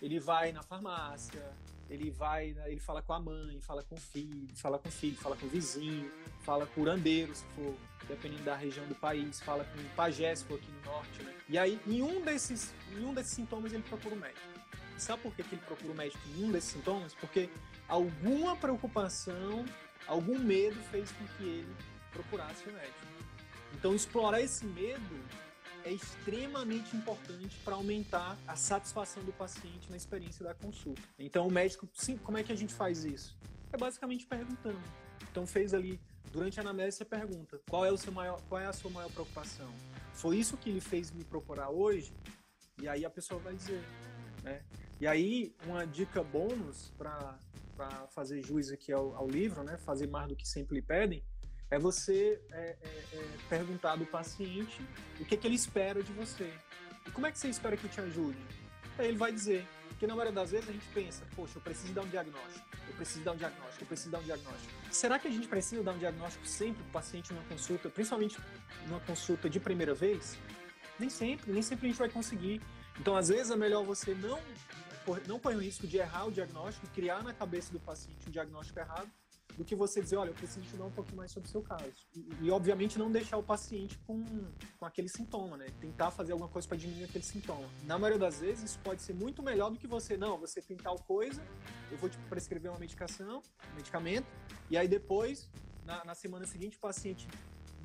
Ele 0.00 0.18
vai 0.18 0.52
na 0.52 0.62
farmácia, 0.62 1.52
ele 1.90 2.10
vai, 2.10 2.56
ele 2.66 2.80
fala 2.80 3.02
com 3.02 3.12
a 3.12 3.20
mãe, 3.20 3.60
fala 3.60 3.82
com 3.82 3.96
o 3.96 4.00
filho, 4.00 4.48
fala 4.54 4.78
com 4.78 4.88
o 4.88 4.92
filho, 4.92 5.16
fala 5.16 5.36
com 5.36 5.46
o 5.46 5.48
vizinho, 5.48 6.10
fala 6.40 6.64
com 6.66 6.72
o 6.72 6.74
curandeiro, 6.84 7.34
se 7.34 7.44
for 7.56 7.74
dependendo 8.06 8.42
da 8.42 8.56
região 8.56 8.86
do 8.86 8.94
país, 8.94 9.40
fala 9.40 9.64
com 9.64 9.80
o 9.80 9.84
pajé, 9.96 10.34
se 10.34 10.44
for 10.44 10.56
aqui 10.56 10.70
no 10.70 10.92
norte, 10.92 11.22
né? 11.22 11.34
E 11.48 11.58
aí, 11.58 11.80
em 11.86 12.02
um 12.02 12.20
desses, 12.22 12.72
em 12.92 13.04
um 13.04 13.14
desses 13.14 13.32
sintomas, 13.32 13.72
ele 13.72 13.82
procura 13.82 14.14
o 14.14 14.18
médico. 14.18 14.40
sabe 14.96 15.22
por 15.22 15.34
que, 15.34 15.42
que 15.42 15.54
ele 15.54 15.62
procura 15.62 15.92
o 15.92 15.96
médico 15.96 16.22
em 16.36 16.44
um 16.44 16.52
desses 16.52 16.70
sintomas? 16.70 17.14
Porque 17.14 17.48
alguma 17.88 18.56
preocupação, 18.56 19.64
algum 20.06 20.38
medo 20.38 20.76
fez 20.90 21.10
com 21.12 21.24
que 21.36 21.44
ele 21.44 21.76
procurasse 22.10 22.68
o 22.68 22.72
médico. 22.72 23.06
Então, 23.74 23.94
explorar 23.94 24.40
esse 24.40 24.64
medo 24.66 25.20
é 25.84 25.92
extremamente 25.92 26.94
importante 26.96 27.56
para 27.64 27.74
aumentar 27.74 28.36
a 28.46 28.56
satisfação 28.56 29.22
do 29.24 29.32
paciente 29.32 29.90
na 29.90 29.96
experiência 29.96 30.44
da 30.44 30.54
consulta. 30.54 31.02
Então, 31.18 31.46
o 31.46 31.50
médico, 31.50 31.88
sim, 31.94 32.16
como 32.18 32.38
é 32.38 32.42
que 32.42 32.52
a 32.52 32.56
gente 32.56 32.74
faz 32.74 33.04
isso? 33.04 33.36
É 33.72 33.76
basicamente 33.76 34.26
perguntando. 34.26 34.80
Então, 35.30 35.46
fez 35.46 35.72
ali, 35.72 36.00
durante 36.32 36.58
a 36.58 36.62
anamnese, 36.62 36.98
você 36.98 37.04
pergunta: 37.04 37.60
qual 37.68 37.86
é, 37.86 37.92
o 37.92 37.96
seu 37.96 38.12
maior, 38.12 38.40
qual 38.48 38.60
é 38.60 38.66
a 38.66 38.72
sua 38.72 38.90
maior 38.90 39.10
preocupação? 39.10 39.72
Foi 40.12 40.36
isso 40.36 40.56
que 40.56 40.68
ele 40.68 40.80
fez 40.80 41.10
me 41.10 41.24
procurar 41.24 41.70
hoje? 41.70 42.12
E 42.82 42.88
aí 42.88 43.04
a 43.04 43.10
pessoa 43.10 43.40
vai 43.40 43.54
dizer. 43.54 43.82
Né? 44.42 44.62
E 45.00 45.06
aí, 45.06 45.54
uma 45.66 45.86
dica 45.86 46.22
bônus 46.22 46.92
para 46.98 47.38
fazer 48.08 48.44
juízo 48.44 48.74
aqui 48.74 48.92
ao, 48.92 49.14
ao 49.16 49.28
livro, 49.28 49.62
né? 49.62 49.78
fazer 49.78 50.06
mais 50.06 50.28
do 50.28 50.36
que 50.36 50.46
sempre 50.46 50.74
lhe 50.74 50.82
pedem, 50.82 51.24
é 51.70 51.78
você 51.78 52.40
é, 52.50 52.76
é, 52.82 52.98
é 53.12 53.28
perguntar 53.48 53.96
do 53.96 54.04
paciente 54.06 54.80
o 55.20 55.24
que, 55.24 55.36
que 55.36 55.46
ele 55.46 55.54
espera 55.54 56.02
de 56.02 56.12
você. 56.12 56.52
E 57.06 57.10
como 57.10 57.26
é 57.26 57.32
que 57.32 57.38
você 57.38 57.48
espera 57.48 57.76
que 57.76 57.88
te 57.88 58.00
ajude? 58.00 58.38
Aí 58.98 59.08
ele 59.08 59.16
vai 59.16 59.32
dizer. 59.32 59.66
Porque 59.88 60.06
na 60.06 60.14
maioria 60.14 60.32
das 60.32 60.50
vezes 60.50 60.68
a 60.68 60.72
gente 60.72 60.86
pensa, 60.94 61.26
poxa, 61.36 61.58
eu 61.58 61.62
preciso 61.62 61.92
dar 61.92 62.02
um 62.02 62.08
diagnóstico, 62.08 62.66
eu 62.88 62.94
preciso 62.94 63.22
dar 63.22 63.32
um 63.32 63.36
diagnóstico, 63.36 63.82
eu 63.82 63.86
preciso 63.86 64.10
dar 64.10 64.18
um 64.18 64.22
diagnóstico. 64.22 64.72
Será 64.90 65.18
que 65.18 65.28
a 65.28 65.30
gente 65.30 65.46
precisa 65.46 65.82
dar 65.82 65.92
um 65.92 65.98
diagnóstico 65.98 66.46
sempre 66.46 66.82
para 66.82 66.88
o 66.88 66.92
paciente 66.92 67.32
numa 67.34 67.44
consulta, 67.44 67.90
principalmente 67.90 68.38
numa 68.86 69.00
consulta 69.00 69.50
de 69.50 69.60
primeira 69.60 69.94
vez? 69.94 70.38
Nem 70.98 71.10
sempre, 71.10 71.52
nem 71.52 71.60
sempre 71.60 71.86
a 71.86 71.90
gente 71.90 71.98
vai 71.98 72.08
conseguir. 72.08 72.62
Então, 72.98 73.14
às 73.14 73.28
vezes, 73.28 73.50
é 73.50 73.56
melhor 73.56 73.84
você 73.84 74.14
não, 74.14 74.40
não 75.26 75.38
correr 75.38 75.56
o 75.56 75.60
risco 75.60 75.86
de 75.86 75.98
errar 75.98 76.26
o 76.26 76.32
diagnóstico, 76.32 76.86
criar 76.94 77.22
na 77.22 77.34
cabeça 77.34 77.70
do 77.70 77.80
paciente 77.80 78.26
um 78.26 78.30
diagnóstico 78.30 78.78
errado, 78.78 79.10
do 79.56 79.64
que 79.64 79.74
você 79.74 80.00
dizer, 80.00 80.16
olha, 80.16 80.30
eu 80.30 80.34
preciso 80.34 80.60
estudar 80.60 80.84
um 80.84 80.90
pouquinho 80.90 81.16
mais 81.16 81.30
sobre 81.30 81.48
o 81.48 81.52
seu 81.52 81.62
caso. 81.62 81.92
E, 82.14 82.26
e, 82.42 82.50
obviamente, 82.50 82.98
não 82.98 83.10
deixar 83.10 83.36
o 83.36 83.42
paciente 83.42 83.98
com, 84.06 84.24
com 84.78 84.86
aquele 84.86 85.08
sintoma, 85.08 85.56
né? 85.56 85.66
Tentar 85.80 86.10
fazer 86.10 86.32
alguma 86.32 86.48
coisa 86.48 86.66
para 86.66 86.76
diminuir 86.76 87.04
aquele 87.04 87.24
sintoma. 87.24 87.68
Na 87.84 87.98
maioria 87.98 88.18
das 88.18 88.40
vezes, 88.40 88.70
isso 88.70 88.78
pode 88.80 89.02
ser 89.02 89.14
muito 89.14 89.42
melhor 89.42 89.70
do 89.70 89.78
que 89.78 89.86
você, 89.86 90.16
não, 90.16 90.38
você 90.38 90.60
tem 90.60 90.76
tal 90.76 90.96
coisa, 90.98 91.42
eu 91.90 91.98
vou 91.98 92.08
te 92.08 92.18
prescrever 92.28 92.70
uma 92.70 92.78
medicação, 92.78 93.42
um 93.72 93.76
medicamento, 93.76 94.26
e 94.70 94.76
aí 94.76 94.88
depois, 94.88 95.50
na, 95.84 96.04
na 96.04 96.14
semana 96.14 96.46
seguinte, 96.46 96.76
o 96.76 96.80
paciente 96.80 97.28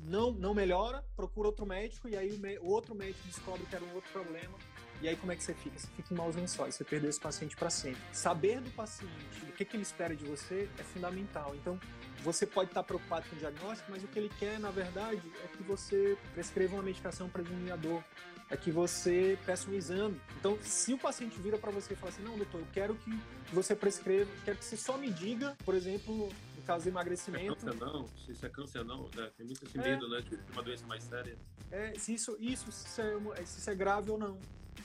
não, 0.04 0.32
não 0.32 0.54
melhora, 0.54 1.04
procura 1.16 1.48
outro 1.48 1.66
médico, 1.66 2.08
e 2.08 2.16
aí 2.16 2.30
o, 2.32 2.66
o 2.66 2.70
outro 2.70 2.94
médico 2.94 3.26
descobre 3.26 3.66
que 3.66 3.74
era 3.74 3.84
um 3.84 3.94
outro 3.94 4.10
problema, 4.12 4.56
e 5.02 5.08
aí 5.08 5.16
como 5.16 5.32
é 5.32 5.36
que 5.36 5.42
você 5.42 5.54
fica? 5.54 5.78
Você 5.78 5.88
fica 5.96 6.12
em 6.12 6.16
maus 6.16 6.36
lençóis, 6.36 6.74
você 6.74 6.84
perdeu 6.84 7.10
esse 7.10 7.20
paciente 7.20 7.56
para 7.56 7.70
sempre. 7.70 8.00
Saber 8.12 8.60
do 8.60 8.70
paciente, 8.70 9.12
o 9.48 9.52
que, 9.52 9.64
que 9.64 9.76
ele 9.76 9.82
espera 9.82 10.14
de 10.14 10.24
você 10.24 10.68
é 10.78 10.82
fundamental. 10.82 11.54
Então, 11.54 11.78
você 12.22 12.46
pode 12.46 12.70
estar 12.70 12.82
preocupado 12.82 13.28
com 13.28 13.36
o 13.36 13.38
diagnóstico, 13.38 13.90
mas 13.90 14.02
o 14.02 14.08
que 14.08 14.18
ele 14.18 14.30
quer, 14.38 14.58
na 14.58 14.70
verdade, 14.70 15.22
é 15.44 15.56
que 15.56 15.62
você 15.62 16.16
prescreva 16.34 16.74
uma 16.74 16.82
medicação 16.82 17.28
para 17.28 17.42
diminuir 17.42 17.72
a 17.72 17.76
dor, 17.76 18.02
é 18.48 18.56
que 18.56 18.70
você 18.70 19.38
peça 19.44 19.68
um 19.70 19.74
exame. 19.74 20.20
Então, 20.38 20.58
se 20.62 20.92
o 20.92 20.98
paciente 20.98 21.38
vira 21.38 21.58
para 21.58 21.70
você 21.70 21.94
e 21.94 21.96
fala 21.96 22.12
assim, 22.12 22.22
não, 22.22 22.36
doutor, 22.36 22.60
eu 22.60 22.66
quero 22.72 22.94
que 22.96 23.20
você 23.52 23.74
prescreva, 23.74 24.30
quero 24.44 24.58
que 24.58 24.64
você 24.64 24.76
só 24.76 24.96
me 24.96 25.10
diga, 25.10 25.56
por 25.64 25.74
exemplo, 25.74 26.28
no 26.56 26.62
caso 26.62 26.84
do 26.84 26.88
emagrecimento. 26.88 27.60
Se 27.60 27.68
é 27.68 27.70
câncer 27.70 27.84
não, 27.84 28.08
se 28.08 28.32
isso 28.32 28.46
é 28.46 28.48
câncer 28.48 28.84
não, 28.84 29.10
né? 29.14 29.30
tem 29.36 29.46
muito 29.46 29.64
esse 29.64 29.78
medo, 29.78 30.06
é, 30.06 30.20
né, 30.20 30.20
de 30.22 30.52
uma 30.52 30.62
doença 30.62 30.86
mais 30.86 31.02
séria. 31.02 31.36
É, 31.70 31.94
se 31.98 32.14
isso, 32.14 32.36
isso 32.40 32.70
se, 32.70 33.00
é, 33.00 33.44
se 33.44 33.58
isso 33.58 33.70
é 33.70 33.74
grave 33.74 34.10
ou 34.10 34.18
não. 34.18 34.38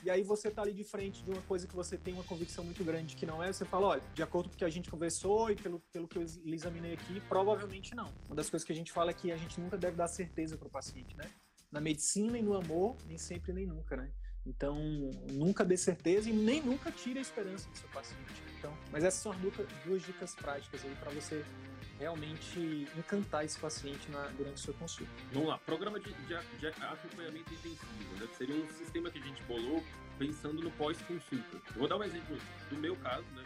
E 0.04 0.10
aí 0.10 0.22
você 0.22 0.50
tá 0.50 0.62
ali 0.62 0.72
de 0.72 0.84
frente 0.84 1.22
de 1.22 1.30
uma 1.30 1.42
coisa 1.42 1.66
que 1.66 1.74
você 1.74 1.96
tem 1.96 2.14
uma 2.14 2.24
convicção 2.24 2.64
muito 2.64 2.82
grande 2.84 3.14
que 3.14 3.26
não 3.26 3.42
é, 3.42 3.52
você 3.52 3.64
fala, 3.64 3.88
olha, 3.88 4.02
de 4.14 4.22
acordo 4.22 4.48
com 4.48 4.54
o 4.54 4.58
que 4.58 4.64
a 4.64 4.70
gente 4.70 4.90
conversou 4.90 5.50
e 5.50 5.56
pelo, 5.56 5.80
pelo 5.92 6.08
que 6.08 6.18
eu 6.18 6.22
examinei 6.22 6.94
aqui, 6.94 7.20
provavelmente 7.28 7.94
não. 7.94 8.12
Uma 8.26 8.36
das 8.36 8.50
coisas 8.50 8.66
que 8.66 8.72
a 8.72 8.76
gente 8.76 8.92
fala 8.92 9.10
é 9.10 9.14
que 9.14 9.30
a 9.30 9.36
gente 9.36 9.60
nunca 9.60 9.76
deve 9.76 9.96
dar 9.96 10.08
certeza 10.08 10.56
para 10.56 10.66
o 10.66 10.70
paciente, 10.70 11.16
né? 11.16 11.30
Na 11.70 11.80
medicina 11.80 12.38
e 12.38 12.42
no 12.42 12.54
amor, 12.54 12.96
nem 13.06 13.18
sempre 13.18 13.52
nem 13.52 13.66
nunca, 13.66 13.96
né? 13.96 14.10
Então, 14.44 14.76
nunca 15.30 15.64
dê 15.64 15.76
certeza 15.76 16.28
e 16.28 16.32
nem 16.32 16.60
nunca 16.60 16.90
tire 16.90 17.18
a 17.18 17.22
esperança 17.22 17.68
do 17.70 17.78
seu 17.78 17.88
paciente. 17.90 18.42
Então, 18.58 18.76
mas 18.90 19.04
essas 19.04 19.22
são 19.22 19.32
as 19.32 19.38
duas 19.84 20.02
dicas 20.02 20.34
práticas 20.34 20.84
aí 20.84 20.94
para 20.96 21.10
você 21.12 21.44
realmente 22.02 22.88
encantar 22.96 23.44
esse 23.44 23.58
paciente 23.58 24.10
na, 24.10 24.26
durante 24.36 24.54
a 24.54 24.58
sua 24.58 24.74
consulta. 24.74 25.12
Vamos 25.32 25.48
lá, 25.48 25.58
programa 25.58 26.00
de, 26.00 26.12
de, 26.12 26.58
de 26.58 26.66
acompanhamento 26.66 27.54
intensivo, 27.54 28.16
né? 28.18 28.28
seria 28.36 28.56
um 28.56 28.68
sistema 28.70 29.08
que 29.08 29.18
a 29.18 29.22
gente 29.22 29.40
bolou 29.44 29.82
pensando 30.18 30.60
no 30.60 30.70
pós-consulta. 30.72 31.62
Vou 31.76 31.86
dar 31.86 31.96
um 31.96 32.02
exemplo 32.02 32.36
do 32.70 32.76
meu 32.76 32.96
caso, 32.96 33.24
né? 33.36 33.44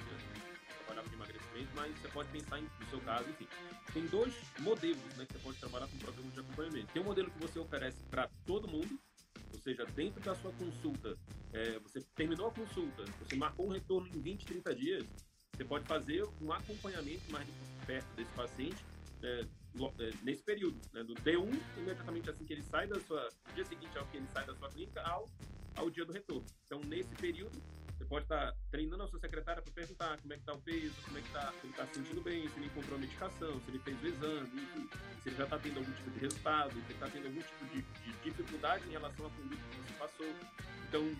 Trabalhava 0.78 1.08
com 1.08 1.14
emagrecimento, 1.16 1.68
mas 1.74 1.98
você 1.98 2.08
pode 2.08 2.28
pensar 2.30 2.58
em, 2.58 2.62
no 2.62 2.86
seu 2.88 3.00
caso, 3.00 3.28
enfim. 3.28 3.46
Tem 3.92 4.06
dois 4.06 4.34
modelos 4.60 5.16
né, 5.16 5.26
que 5.26 5.34
você 5.34 5.38
pode 5.38 5.58
trabalhar 5.58 5.88
com 5.88 5.98
programa 5.98 6.30
de 6.30 6.40
acompanhamento. 6.40 6.92
Tem 6.94 7.02
um 7.02 7.04
modelo 7.04 7.30
que 7.30 7.38
você 7.38 7.58
oferece 7.58 7.98
para 8.10 8.28
todo 8.46 8.66
mundo, 8.66 8.98
ou 9.52 9.60
seja, 9.60 9.84
dentro 9.84 10.20
da 10.22 10.34
sua 10.34 10.52
consulta, 10.52 11.16
é, 11.52 11.78
você 11.80 12.00
terminou 12.14 12.48
a 12.48 12.52
consulta, 12.52 13.04
você 13.20 13.36
marcou 13.36 13.66
um 13.66 13.72
retorno 13.72 14.08
em 14.14 14.20
20, 14.20 14.46
30 14.46 14.74
dias, 14.74 15.04
você 15.56 15.64
pode 15.64 15.84
fazer 15.86 16.22
um 16.40 16.52
acompanhamento 16.52 17.32
mais 17.32 17.48
perto 17.86 18.06
desse 18.14 18.30
paciente 18.32 18.84
é, 19.22 19.40
é, 19.98 20.10
nesse 20.22 20.42
período, 20.42 20.78
né, 20.92 21.02
do 21.02 21.14
D1, 21.14 21.60
imediatamente 21.78 22.30
assim 22.30 22.44
que 22.44 22.52
ele 22.52 22.62
sai 22.62 22.86
da 22.86 23.00
sua, 23.00 23.28
dia 23.54 23.64
seguinte 23.64 23.96
ao 23.96 24.06
que 24.06 24.18
ele 24.18 24.26
sai 24.32 24.46
da 24.46 24.54
sua 24.54 24.70
clínica, 24.70 25.00
ao, 25.02 25.28
ao 25.76 25.90
dia 25.90 26.04
do 26.04 26.12
retorno. 26.12 26.44
Então, 26.66 26.80
nesse 26.80 27.14
período, 27.14 27.58
você 27.96 28.04
pode 28.04 28.24
estar 28.24 28.54
treinando 28.70 29.02
a 29.02 29.08
sua 29.08 29.18
secretária 29.18 29.62
para 29.62 29.72
perguntar 29.72 30.18
como 30.18 30.32
é 30.32 30.36
que 30.36 30.42
está 30.42 30.52
o 30.52 30.60
peso, 30.60 30.94
como 31.04 31.18
é 31.18 31.20
que 31.22 31.26
está, 31.28 31.52
se 31.52 31.66
ele 31.66 31.72
está 31.72 31.86
se 31.86 31.94
sentindo 31.94 32.20
bem, 32.20 32.48
se 32.48 32.58
ele 32.58 32.66
encontrou 32.66 32.96
a 32.96 33.00
medicação, 33.00 33.60
se 33.60 33.70
ele 33.70 33.78
fez 33.78 34.02
o 34.02 34.06
exame, 34.06 34.48
enfim, 34.48 34.88
se 35.22 35.28
ele 35.30 35.36
já 35.36 35.44
está 35.44 35.58
tendo 35.58 35.78
algum 35.78 35.92
tipo 35.92 36.10
de 36.10 36.18
resultado, 36.18 36.72
se 36.72 36.78
ele 36.78 36.92
está 36.92 37.08
tendo 37.08 37.26
algum 37.26 37.40
tipo 37.40 37.64
de, 37.66 37.82
de, 37.82 38.22
dificuldade 38.22 38.86
em 38.86 38.90
relação 38.92 39.26
à 39.26 39.30
conduta 39.30 39.62
que 39.70 39.76
você 39.78 39.94
passou. 39.94 40.34
Então, 40.88 41.16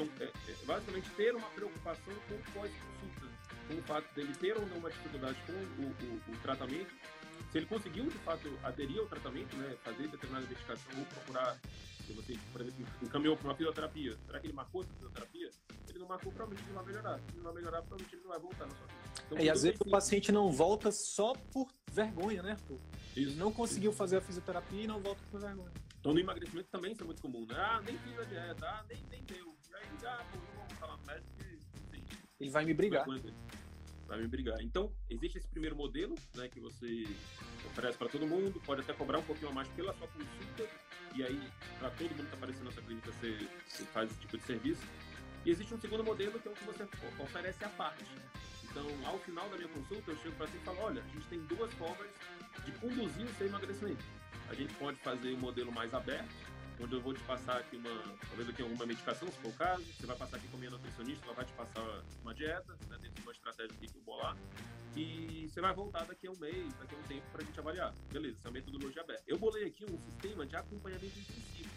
são, 0.00 0.08
é, 0.20 0.24
é, 0.24 0.54
basicamente 0.64 1.10
ter 1.10 1.34
uma 1.34 1.48
preocupação 1.50 2.14
com 2.28 2.34
o 2.34 2.42
pós-consulta 2.52 3.30
com 3.68 3.74
o 3.74 3.82
fato 3.82 4.12
dele 4.14 4.34
ter 4.34 4.56
ou 4.56 4.66
não 4.66 4.78
uma 4.78 4.90
dificuldade 4.90 5.38
com 5.46 5.52
o, 5.52 5.86
o, 5.86 6.34
o 6.34 6.36
tratamento, 6.42 6.92
se 7.52 7.58
ele 7.58 7.66
conseguiu 7.66 8.04
de 8.04 8.18
fato 8.18 8.48
aderir 8.62 8.98
ao 8.98 9.06
tratamento, 9.06 9.56
né, 9.56 9.76
fazer 9.84 10.08
determinada 10.08 10.46
medicação 10.46 10.98
ou 10.98 11.04
procurar, 11.06 11.58
se 12.06 12.12
você, 12.12 12.38
por 12.52 12.60
exemplo, 12.60 12.86
encaminhou 13.02 13.36
para 13.36 13.48
uma 13.48 13.54
fisioterapia, 13.54 14.18
será 14.26 14.40
que 14.40 14.46
ele 14.46 14.54
marcou 14.54 14.82
essa 14.82 14.92
fisioterapia? 14.92 15.50
Ele 15.88 15.98
não 16.00 16.08
marcou, 16.08 16.32
provavelmente 16.32 16.64
ele 16.66 16.74
não 16.74 16.82
vai 16.82 16.92
melhorar. 16.92 17.18
Se 17.18 17.24
ele 17.28 17.36
não 17.36 17.44
vai 17.44 17.54
melhorar, 17.54 17.82
provavelmente 17.82 18.14
ele 18.14 18.22
não 18.22 18.30
vai 18.30 18.40
voltar 18.40 18.66
na 18.66 18.74
sua 18.74 18.86
vida. 18.86 19.00
Então, 19.26 19.38
é, 19.38 19.44
e 19.44 19.50
às 19.50 19.62
vezes 19.62 19.80
o 19.80 19.90
paciente 19.90 20.32
não 20.32 20.50
volta 20.50 20.90
só 20.90 21.32
por 21.52 21.68
vergonha, 21.92 22.42
né, 22.42 22.52
Arthur? 22.52 22.80
Isso. 23.16 23.30
Ele 23.30 23.34
não 23.36 23.52
conseguiu 23.52 23.92
fazer 23.92 24.16
a 24.16 24.20
fisioterapia 24.20 24.82
e 24.82 24.86
não 24.86 25.00
volta 25.00 25.22
por 25.30 25.40
vergonha. 25.40 25.72
Então 26.00 26.14
no 26.14 26.20
emagrecimento 26.20 26.68
também 26.70 26.92
isso 26.92 27.02
é 27.02 27.04
muito 27.06 27.20
comum, 27.20 27.44
né? 27.46 27.54
Ah, 27.56 27.80
nem 27.84 27.96
fiz 27.98 28.18
a 28.18 28.24
dieta, 28.24 28.66
ah, 28.66 28.84
nem, 28.88 29.04
nem 29.10 29.22
deu. 29.24 29.54
Ele 32.40 32.50
vai 32.50 32.64
me 32.64 32.74
brigar 32.74 33.06
vai 34.10 34.20
me 34.20 34.26
brigar. 34.26 34.60
Então, 34.60 34.92
existe 35.08 35.38
esse 35.38 35.48
primeiro 35.48 35.76
modelo, 35.76 36.16
né, 36.34 36.48
que 36.48 36.58
você 36.58 37.06
oferece 37.64 37.96
para 37.96 38.08
todo 38.08 38.26
mundo, 38.26 38.60
pode 38.66 38.80
até 38.80 38.92
cobrar 38.92 39.18
um 39.18 39.22
pouquinho 39.22 39.50
a 39.50 39.54
mais 39.54 39.68
pela 39.68 39.94
sua 39.94 40.08
consulta, 40.08 40.68
e 41.14 41.22
aí, 41.22 41.40
para 41.78 41.90
todo 41.90 42.10
mundo 42.10 42.16
que 42.16 42.22
está 42.22 42.36
aparecendo 42.36 42.64
na 42.64 42.72
sua 42.72 42.82
clínica, 42.82 43.12
você, 43.12 43.48
você, 43.68 43.84
faz 43.84 44.10
esse 44.10 44.20
tipo 44.20 44.36
de 44.36 44.42
serviço. 44.42 44.82
E 45.44 45.50
existe 45.50 45.72
um 45.72 45.80
segundo 45.80 46.02
modelo, 46.02 46.38
que 46.40 46.48
é 46.48 46.50
o 46.50 46.54
que 46.54 46.64
você 46.64 46.86
oferece 47.20 47.64
à 47.64 47.68
parte. 47.70 48.04
Então, 48.64 48.86
ao 49.04 49.18
final 49.20 49.48
da 49.48 49.56
minha 49.56 49.68
consulta, 49.68 50.10
eu 50.10 50.16
chego 50.18 50.34
para 50.36 50.46
você 50.46 50.56
e 50.56 50.60
falo, 50.60 50.78
olha, 50.80 51.02
a 51.02 51.08
gente 51.08 51.26
tem 51.28 51.40
duas 51.46 51.72
formas 51.74 52.08
de 52.64 52.72
conduzir 52.72 53.24
o 53.24 53.34
seu 53.34 53.46
emagrecimento. 53.46 54.04
A 54.48 54.54
gente 54.54 54.74
pode 54.74 54.98
fazer 54.98 55.34
um 55.34 55.38
modelo 55.38 55.72
mais 55.72 55.94
aberto, 55.94 56.28
onde 56.82 56.94
eu 56.94 57.00
vou 57.00 57.12
te 57.12 57.22
passar 57.24 57.58
aqui 57.58 57.76
uma, 57.76 57.90
talvez 58.28 58.48
aqui 58.48 58.62
alguma 58.62 58.86
medicação, 58.86 59.28
se 59.30 59.38
for 59.38 59.48
o 59.48 59.52
caso, 59.52 59.84
você 59.84 60.06
vai 60.06 60.16
passar 60.16 60.36
aqui 60.36 60.48
com 60.48 60.56
a 60.56 60.60
minha 60.60 60.70
nutricionista, 60.70 61.24
ela 61.26 61.34
vai 61.34 61.44
te 61.44 61.52
passar 61.52 62.02
uma 62.22 62.34
dieta, 62.34 62.72
né, 62.88 62.98
dentro 62.98 63.14
de 63.14 63.22
uma 63.22 63.32
estratégia 63.32 63.76
que 63.76 63.96
eu 63.96 64.02
bolar, 64.02 64.36
e 64.96 65.48
você 65.48 65.60
vai 65.60 65.74
voltar 65.74 66.04
daqui 66.06 66.26
a 66.26 66.30
um 66.30 66.38
mês, 66.38 66.72
daqui 66.74 66.94
a 66.94 66.98
um 66.98 67.02
tempo 67.02 67.26
para 67.30 67.42
a 67.42 67.44
gente 67.44 67.60
avaliar. 67.60 67.94
Beleza, 68.10 68.38
essa 68.38 68.48
é 68.48 68.50
a 68.50 68.52
metodologia 68.52 69.02
aberta. 69.02 69.22
Eu 69.26 69.38
bolei 69.38 69.66
aqui 69.66 69.84
um 69.84 69.98
sistema 69.98 70.46
de 70.46 70.56
acompanhamento 70.56 71.18
intensivo. 71.18 71.70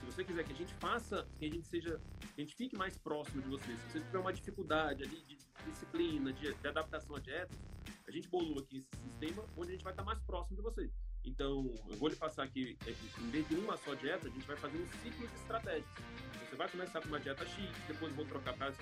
Se 0.00 0.06
você 0.06 0.24
quiser 0.24 0.44
que 0.44 0.52
a 0.52 0.56
gente 0.56 0.74
faça, 0.74 1.26
que 1.38 1.46
a 1.46 1.50
gente 1.50 1.66
seja, 1.66 2.00
que 2.34 2.40
a 2.40 2.44
gente 2.44 2.54
fique 2.54 2.76
mais 2.76 2.96
próximo 2.98 3.42
de 3.42 3.48
você, 3.48 3.76
se 3.76 3.92
você 3.92 4.00
tiver 4.00 4.18
uma 4.18 4.32
dificuldade 4.32 5.02
ali 5.02 5.22
de 5.22 5.38
disciplina, 5.64 6.32
de, 6.32 6.54
de 6.54 6.68
adaptação 6.68 7.16
à 7.16 7.20
dieta, 7.20 7.54
a 8.06 8.10
gente 8.10 8.28
bolou 8.28 8.58
aqui 8.58 8.78
esse 8.78 9.02
sistema 9.02 9.44
onde 9.56 9.70
a 9.70 9.72
gente 9.72 9.84
vai 9.84 9.92
estar 9.92 10.04
mais 10.04 10.20
próximo 10.20 10.56
de 10.56 10.62
você. 10.62 10.90
Então, 11.26 11.68
eu 11.90 11.96
vou 11.96 12.08
lhe 12.08 12.16
passar 12.16 12.44
aqui, 12.44 12.78
é 12.86 12.90
em 12.90 13.30
vez 13.30 13.48
de 13.48 13.56
uma 13.56 13.76
só 13.76 13.94
dieta, 13.94 14.28
a 14.28 14.30
gente 14.30 14.46
vai 14.46 14.56
fazer 14.56 14.78
um 14.78 14.86
ciclo 15.02 15.26
de 15.26 15.34
estratégias. 15.34 15.84
Você 16.48 16.56
vai 16.56 16.68
começar 16.68 17.00
com 17.00 17.08
uma 17.08 17.18
dieta 17.18 17.44
X, 17.44 17.68
depois 17.88 18.14
vou 18.14 18.24
trocar 18.26 18.54
para 18.54 18.72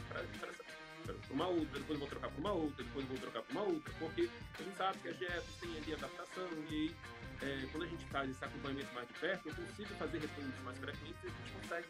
uma 1.31 1.47
outra, 1.49 1.79
depois 1.79 1.99
vou 1.99 2.09
trocar 2.09 2.29
para 2.29 2.41
uma 2.41 2.53
outra, 2.53 2.85
depois 2.85 3.07
vou 3.07 3.19
trocar 3.19 3.43
para 3.43 3.53
uma 3.53 3.63
outra, 3.63 3.95
porque 3.99 4.29
a 4.59 4.63
gente 4.63 4.77
sabe 4.77 4.99
que 4.99 5.09
as 5.09 5.19
dietas 5.19 5.57
têm 5.59 5.77
ali 5.77 5.95
adaptação 5.95 6.49
e 6.71 6.75
aí, 6.75 6.95
é, 7.43 7.67
quando 7.73 7.85
a 7.85 7.87
gente 7.87 8.05
faz 8.07 8.31
esse 8.31 8.45
acompanhamento 8.45 8.95
mais 8.95 9.09
de 9.09 9.15
perto, 9.15 9.49
eu 9.49 9.55
consigo 9.55 9.89
fazer 9.95 10.19
retornos 10.19 10.63
mais 10.63 10.79
frequentes 10.79 11.25
e 11.25 11.27
a 11.27 11.31
gente 11.31 11.53
consegue 11.63 11.89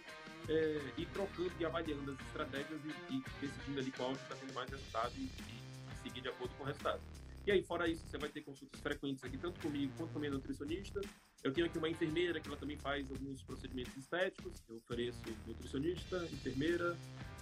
é, 0.48 1.00
ir 1.00 1.06
trocando 1.06 1.52
e 1.58 1.64
avaliando 1.64 2.12
as 2.12 2.20
estratégias 2.26 2.80
e, 2.84 3.14
e 3.14 3.24
decidindo 3.40 3.80
ali 3.80 3.90
qual 3.90 4.12
está 4.12 4.36
tendo 4.36 4.54
mais 4.54 4.70
resultado 4.70 5.12
e, 5.16 5.22
e 5.24 6.02
seguir 6.02 6.20
de 6.20 6.28
acordo 6.28 6.54
com 6.54 6.62
o 6.62 6.66
resultado. 6.66 7.23
E 7.46 7.52
aí, 7.52 7.62
fora 7.62 7.86
isso, 7.88 8.06
você 8.06 8.16
vai 8.16 8.30
ter 8.30 8.40
consultas 8.40 8.80
frequentes 8.80 9.22
aqui, 9.22 9.36
tanto 9.36 9.60
comigo 9.60 9.92
quanto 9.96 10.12
com 10.12 10.18
a 10.18 10.20
minha 10.20 10.32
nutricionista. 10.32 11.00
Eu 11.42 11.52
tenho 11.52 11.66
aqui 11.66 11.76
uma 11.76 11.90
enfermeira 11.90 12.40
que 12.40 12.48
ela 12.48 12.56
também 12.56 12.78
faz 12.78 13.10
alguns 13.10 13.42
procedimentos 13.42 13.94
estéticos. 13.96 14.62
Eu 14.66 14.76
ofereço 14.76 15.20
nutricionista, 15.46 16.24
enfermeira, 16.32 16.96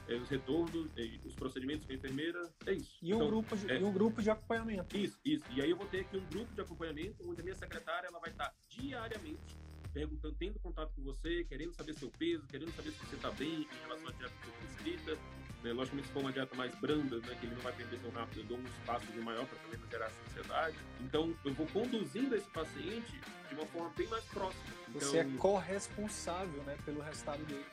é, 0.09 0.17
os 0.17 0.29
retornos, 0.29 0.91
é, 0.97 1.21
os 1.25 1.35
procedimentos 1.37 1.87
com 1.87 1.93
a 1.93 1.95
enfermeira. 1.95 2.53
É 2.67 2.73
isso. 2.73 2.99
E 3.01 3.15
um, 3.15 3.17
então, 3.17 3.29
grupo 3.29 3.57
de, 3.57 3.71
é, 3.71 3.81
e 3.81 3.85
um 3.85 3.93
grupo 3.93 4.21
de 4.21 4.31
acompanhamento. 4.31 4.97
Isso, 4.97 5.21
isso. 5.25 5.45
E 5.53 5.63
aí 5.63 5.71
eu 5.71 5.77
vou 5.77 5.87
ter 5.87 6.01
aqui 6.01 6.17
um 6.17 6.27
grupo 6.27 6.53
de 6.53 6.61
acompanhamento 6.61 7.23
onde 7.25 7.41
a 7.41 7.45
minha 7.45 7.57
secretária 7.57 8.09
ela 8.09 8.19
vai 8.19 8.31
estar 8.31 8.53
diariamente 8.69 9.63
perguntando, 9.93 10.35
tendo 10.37 10.59
contato 10.59 10.93
com 10.95 11.03
você, 11.03 11.45
querendo 11.45 11.75
saber 11.75 11.95
seu 11.95 12.11
peso, 12.11 12.47
querendo 12.47 12.73
saber 12.73 12.93
se 12.93 12.99
você 12.99 13.17
está 13.17 13.31
bem 13.31 13.63
em 13.63 13.83
relação 13.83 14.09
à 14.09 14.13
dieta 14.13 14.35
que 14.35 14.47
foi 14.47 14.67
prescrita, 14.67 15.19
né? 15.63 15.73
Logicamente, 15.73 16.09
se 16.09 16.13
for 16.13 16.21
uma 16.21 16.33
dieta 16.33 16.55
mais 16.57 16.75
branda, 16.77 17.17
né, 17.19 17.37
que 17.39 17.47
ele 17.47 17.55
não 17.55 17.63
vai 17.63 17.73
perder 17.73 17.99
tão 18.01 18.11
rápido, 18.11 18.41
eu 18.41 18.45
dou 18.45 18.59
um 18.59 18.65
espaço 18.65 19.07
de 19.07 19.21
maior 19.21 19.47
para 19.47 19.59
também 19.59 19.79
não 19.79 19.89
gerar 19.89 20.11
ansiedade. 20.29 20.77
Então, 21.01 21.35
eu 21.45 21.55
vou 21.55 21.67
conduzindo 21.69 22.35
esse 22.35 22.49
paciente 22.51 23.21
de 23.49 23.55
uma 23.55 23.67
forma 23.67 23.91
bem 23.97 24.07
mais 24.09 24.25
próxima. 24.25 24.65
Então, 24.89 25.01
Você 25.09 25.19
é 25.19 25.25
corresponsável 25.39 26.63
né, 26.65 26.77
pelo 26.85 27.01
resultado 27.01 27.45
dele. 27.45 27.65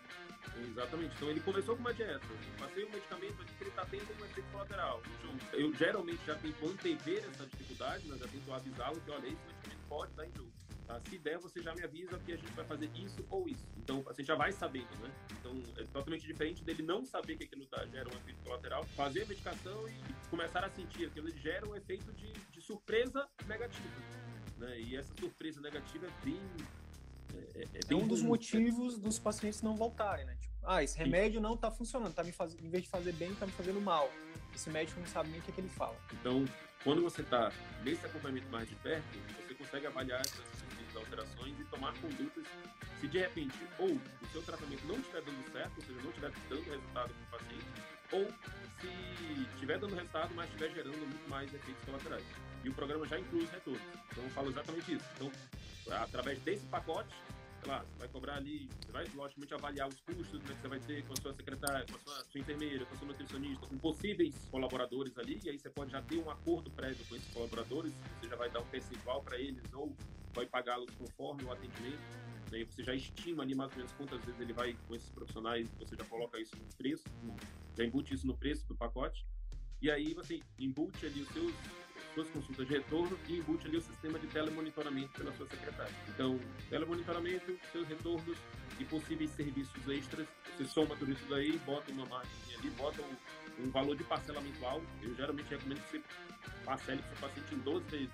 Exatamente. 0.57 1.15
Então 1.15 1.29
ele 1.29 1.39
começou 1.39 1.75
com 1.75 1.81
uma 1.81 1.93
dieta, 1.93 2.25
passei 2.57 2.83
um 2.83 2.89
medicamento 2.89 3.41
aqui 3.41 3.53
que 3.53 3.63
ele 3.63 3.69
está 3.69 3.85
tendo 3.85 4.21
um 4.21 4.25
efeito 4.25 4.51
colateral. 4.51 5.01
Eu 5.53 5.73
geralmente 5.75 6.19
já 6.25 6.35
tento 6.35 6.65
antever 6.65 7.25
essa 7.29 7.45
dificuldade, 7.45 8.07
né? 8.07 8.17
já 8.17 8.27
tento 8.27 8.53
avisá-lo 8.53 8.99
que 9.01 9.11
olha, 9.11 9.27
esse 9.27 9.37
medicamento 9.47 9.79
pode 9.87 10.13
dar 10.13 10.27
enjoo. 10.27 10.51
Tá? 10.89 10.99
Se 11.07 11.19
der, 11.19 11.37
você 11.37 11.61
já 11.61 11.71
me 11.75 11.83
avisa 11.83 12.17
que 12.25 12.33
a 12.33 12.35
gente 12.35 12.51
vai 12.53 12.65
fazer 12.65 12.89
isso 12.95 13.23
ou 13.29 13.47
isso. 13.47 13.63
Então, 13.77 14.01
você 14.01 14.23
já 14.23 14.33
vai 14.33 14.51
sabendo, 14.51 14.89
né? 15.03 15.11
Então, 15.39 15.53
é 15.77 15.83
totalmente 15.83 16.25
diferente 16.25 16.63
dele 16.63 16.81
não 16.81 17.05
saber 17.05 17.37
que 17.37 17.43
aquilo 17.43 17.63
tá, 17.67 17.85
gera 17.85 18.09
um 18.09 18.17
efeito 18.17 18.41
colateral, 18.43 18.83
fazer 18.95 19.21
a 19.21 19.25
medicação 19.27 19.87
e 19.87 20.01
começar 20.31 20.65
a 20.65 20.69
sentir 20.71 21.05
aquilo, 21.05 21.29
ele 21.29 21.39
gera 21.39 21.69
um 21.69 21.75
efeito 21.75 22.11
de, 22.13 22.33
de 22.33 22.61
surpresa 22.61 23.29
negativa. 23.47 23.87
Né? 24.57 24.81
E 24.81 24.97
essa 24.97 25.13
surpresa 25.15 25.61
negativa 25.61 26.07
é 26.07 26.25
bem 26.25 26.41
é, 27.35 27.61
é, 27.61 27.79
é, 27.87 27.95
um 27.95 28.07
dos 28.07 28.23
motivos 28.23 28.97
dos 28.97 29.19
pacientes 29.19 29.61
não 29.61 29.75
voltarem, 29.75 30.25
né? 30.25 30.35
Tipo, 30.41 30.55
ah, 30.63 30.83
esse 30.83 30.97
remédio 30.97 31.39
não 31.39 31.55
tá 31.55 31.69
funcionando, 31.69 32.15
tá 32.15 32.23
me 32.23 32.31
faz... 32.31 32.55
em 32.55 32.67
vez 32.67 32.85
de 32.85 32.89
fazer 32.89 33.13
bem, 33.13 33.35
tá 33.35 33.45
me 33.45 33.51
fazendo 33.51 33.79
mal. 33.79 34.11
Esse 34.55 34.71
médico 34.71 34.99
não 34.99 35.07
sabe 35.07 35.29
nem 35.29 35.39
o 35.39 35.43
que, 35.43 35.51
é 35.51 35.53
que 35.53 35.61
ele 35.61 35.69
fala. 35.69 35.95
Então, 36.13 36.43
quando 36.83 37.03
você 37.03 37.21
tá 37.21 37.51
nesse 37.83 38.03
acompanhamento 38.07 38.49
mais 38.49 38.67
de 38.67 38.73
perto, 38.77 39.05
você 39.37 39.53
consegue 39.53 39.85
avaliar 39.85 40.21
essas 40.21 40.68
e 41.59 41.63
tomar 41.65 41.93
condutas 41.99 42.45
se 42.99 43.07
de 43.07 43.19
repente 43.19 43.57
ou 43.77 43.91
o 43.91 44.27
seu 44.31 44.41
tratamento 44.41 44.85
não 44.85 44.95
estiver 44.95 45.21
dando 45.21 45.51
certo, 45.51 45.73
ou 45.77 45.81
seja, 45.83 46.01
não 46.01 46.09
estiver 46.09 46.31
dando 46.49 46.69
resultado 46.69 47.13
para 47.13 47.37
o 47.37 47.41
paciente, 47.41 47.65
ou 48.11 48.25
se 48.81 49.53
estiver 49.53 49.79
dando 49.79 49.95
resultado, 49.95 50.35
mas 50.35 50.49
estiver 50.49 50.73
gerando 50.73 50.97
muito 50.97 51.29
mais 51.29 51.53
efeitos 51.53 51.83
colaterais. 51.85 52.25
E 52.63 52.69
o 52.69 52.73
programa 52.73 53.07
já 53.07 53.19
inclui 53.19 53.43
os 53.43 53.49
retornos. 53.49 53.81
Então 54.11 54.23
eu 54.23 54.29
falo 54.31 54.49
exatamente 54.49 54.95
isso. 54.95 55.05
Então, 55.15 55.31
através 56.01 56.39
desse 56.39 56.65
pacote, 56.67 57.15
lá, 57.65 57.79
você 57.79 57.99
vai 57.99 58.07
cobrar 58.07 58.35
ali, 58.35 58.69
você 58.79 58.91
vai 58.91 59.05
logicamente 59.15 59.53
avaliar 59.53 59.87
os 59.87 59.99
custos 60.01 60.41
né, 60.41 60.55
que 60.55 60.61
você 60.61 60.67
vai 60.67 60.79
ter 60.79 61.03
com 61.05 61.13
a 61.13 61.21
sua 61.21 61.33
secretária, 61.33 61.85
com 61.89 61.95
a 61.95 61.99
sua, 61.99 62.25
sua 62.25 62.41
enfermeira, 62.41 62.85
com 62.85 62.95
a 62.95 62.97
sua 62.97 63.07
nutricionista, 63.07 63.67
com 63.67 63.77
possíveis 63.77 64.35
colaboradores 64.49 65.17
ali, 65.17 65.39
e 65.43 65.49
aí 65.49 65.59
você 65.59 65.69
pode 65.69 65.91
já 65.91 66.01
ter 66.01 66.17
um 66.17 66.29
acordo 66.29 66.69
prévio 66.71 67.05
com 67.07 67.15
esses 67.15 67.31
colaboradores, 67.33 67.93
você 68.19 68.29
já 68.29 68.35
vai 68.35 68.49
dar 68.49 68.61
um 68.61 68.65
percentual 68.65 69.21
para 69.21 69.37
eles 69.37 69.63
ou 69.73 69.95
vai 70.39 70.45
pagá-los 70.47 70.89
conforme 70.95 71.43
o 71.43 71.51
atendimento. 71.51 71.99
Né, 72.51 72.65
você 72.65 72.83
já 72.83 72.95
estima 72.95 73.43
ali 73.43 73.53
mais 73.53 73.71
ou 73.71 73.77
menos 73.77 73.91
quantas 73.93 74.23
vezes 74.23 74.39
ele 74.39 74.53
vai 74.53 74.75
com 74.87 74.95
esses 74.95 75.09
profissionais, 75.11 75.69
você 75.77 75.95
já 75.95 76.05
coloca 76.05 76.39
isso 76.39 76.55
no 76.55 76.75
preço, 76.75 77.03
já 77.77 77.85
embute 77.85 78.13
isso 78.13 78.25
no 78.25 78.35
preço 78.35 78.67
do 78.67 78.75
pacote. 78.75 79.25
E 79.81 79.91
aí 79.91 80.13
você 80.13 80.41
embute 80.57 81.05
ali 81.05 81.21
os 81.21 81.29
seus 81.29 81.53
suas 82.13 82.29
consultas 82.29 82.67
de 82.67 82.73
retorno 82.73 83.17
e 83.27 83.37
embute 83.37 83.67
ali 83.67 83.77
o 83.77 83.81
sistema 83.81 84.17
de 84.17 84.27
telemonitoramento 84.27 85.09
pela 85.09 85.31
sua 85.33 85.47
secretária. 85.47 85.93
Então, 86.09 86.39
telemonitoramento, 86.69 87.57
seus 87.71 87.87
retornos 87.87 88.37
e 88.79 88.85
possíveis 88.85 89.29
serviços 89.31 89.87
extras, 89.87 90.27
você 90.57 90.65
soma 90.65 90.95
tudo 90.95 91.11
isso 91.11 91.25
daí, 91.29 91.57
bota 91.59 91.91
uma 91.91 92.05
margem 92.07 92.31
ali, 92.57 92.69
bota 92.71 93.01
um, 93.01 93.63
um 93.63 93.69
valor 93.69 93.95
de 93.95 94.03
parcelamento 94.03 94.65
alto. 94.65 94.85
Eu 95.01 95.13
geralmente 95.15 95.49
recomendo 95.49 95.81
que 95.83 95.91
você 95.91 96.03
parcele 96.65 97.01
para 97.01 97.13
o 97.13 97.17
seu 97.17 97.27
paciente 97.27 97.55
em 97.55 97.59
12 97.59 97.85
vezes. 97.89 98.09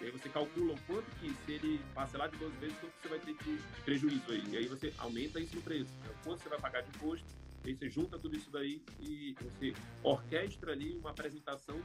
E 0.00 0.04
aí 0.04 0.10
você 0.10 0.28
calcula 0.28 0.74
o 0.74 0.80
quanto 0.82 1.10
que, 1.18 1.34
se 1.44 1.52
ele 1.52 1.80
parcelar 1.94 2.30
de 2.30 2.36
12 2.36 2.56
vezes, 2.56 2.76
quanto 2.78 2.92
você 3.00 3.08
vai 3.08 3.18
ter 3.18 3.34
de 3.34 3.82
prejuízo 3.84 4.32
aí. 4.32 4.44
E 4.48 4.56
aí 4.56 4.66
você 4.66 4.92
aumenta 4.98 5.40
isso 5.40 5.56
no 5.56 5.62
preço. 5.62 5.90
Então, 6.00 6.14
quanto 6.24 6.42
você 6.42 6.48
vai 6.48 6.60
pagar 6.60 6.82
de 6.82 6.88
imposto, 6.90 7.26
aí 7.64 7.74
você 7.74 7.88
junta 7.90 8.18
tudo 8.18 8.36
isso 8.36 8.50
daí 8.50 8.82
e 9.00 9.34
você 9.40 9.74
orquestra 10.02 10.72
ali 10.72 10.96
uma 10.96 11.10
apresentação 11.10 11.82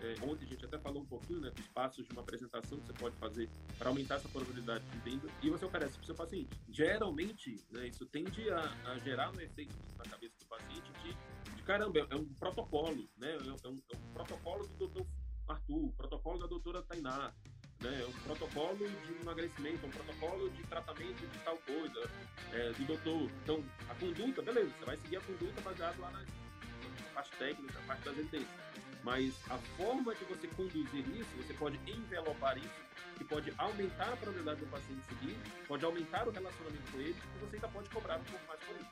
é, 0.00 0.14
ontem 0.22 0.44
a 0.44 0.48
gente 0.48 0.64
até 0.64 0.78
falou 0.78 1.02
um 1.02 1.06
pouquinho 1.06 1.40
né, 1.40 1.50
dos 1.50 1.66
passos 1.68 2.04
de 2.06 2.12
uma 2.12 2.20
apresentação 2.20 2.78
que 2.78 2.86
você 2.86 2.92
pode 2.92 3.16
fazer 3.16 3.48
para 3.78 3.88
aumentar 3.88 4.16
essa 4.16 4.28
probabilidade 4.28 4.84
de 4.84 4.98
venda 4.98 5.28
e 5.42 5.48
você 5.48 5.64
oferece 5.64 5.94
para 5.94 6.02
o 6.02 6.06
seu 6.06 6.14
paciente. 6.14 6.50
Geralmente, 6.68 7.64
né, 7.70 7.88
isso 7.88 8.04
tende 8.06 8.48
a, 8.50 8.60
a, 8.90 8.98
gerar 8.98 9.30
um 9.30 9.40
efeito 9.40 9.74
na 9.96 10.04
cabeça 10.04 10.34
do 10.38 10.46
paciente 10.46 10.92
de, 11.02 11.56
de 11.56 11.62
caramba, 11.62 12.06
é 12.10 12.14
um 12.14 12.26
protocolo, 12.34 13.08
né, 13.16 13.36
é, 13.36 13.50
um, 13.50 13.56
é 13.64 13.68
um 13.68 13.82
é 13.92 13.96
protocolo 14.12 14.66
do 14.66 14.76
doutor 14.76 15.06
Arthur, 15.48 15.92
protocolo 15.96 16.38
da 16.38 16.46
doutora 16.46 16.82
Tainá, 16.82 17.32
né? 17.80 18.02
É 18.02 18.06
um 18.06 18.12
protocolo 18.12 18.76
de 18.76 19.20
emagrecimento, 19.20 19.84
é 19.84 19.88
um 19.88 19.90
protocolo 19.90 20.50
de 20.50 20.62
tratamento 20.64 21.26
de 21.26 21.38
tal 21.40 21.56
coisa, 21.58 22.10
é, 22.52 22.72
do 22.72 22.84
doutor. 22.86 23.30
Então, 23.42 23.64
a 23.88 23.94
conduta, 23.94 24.42
beleza, 24.42 24.70
você 24.78 24.84
vai 24.84 24.96
seguir 24.96 25.16
a 25.16 25.20
conduta 25.20 25.60
baseada 25.60 26.00
lá 26.00 26.10
na, 26.10 26.20
na 26.20 27.10
parte 27.14 27.30
técnica, 27.36 27.78
na 27.80 27.86
parte 27.86 28.04
das 28.04 28.18
evidências. 28.18 28.66
Mas 29.02 29.34
a 29.50 29.58
forma 29.76 30.14
de 30.14 30.24
você 30.24 30.48
conduzir 30.48 31.08
isso, 31.16 31.30
você 31.36 31.54
pode 31.54 31.78
envelopar 31.88 32.58
isso, 32.58 32.86
que 33.16 33.24
pode 33.24 33.52
aumentar 33.56 34.12
a 34.12 34.16
probabilidade 34.16 34.60
do 34.60 34.66
paciente 34.66 35.06
seguir, 35.06 35.38
pode 35.68 35.84
aumentar 35.84 36.26
o 36.26 36.30
relacionamento 36.30 36.90
com 36.90 36.98
ele, 36.98 37.16
e 37.36 37.38
você 37.38 37.56
ainda 37.56 37.68
pode 37.68 37.88
cobrar 37.90 38.18
um 38.18 38.24
pouco 38.24 38.46
mais 38.48 38.60
por 38.60 38.74
isso. 38.74 38.90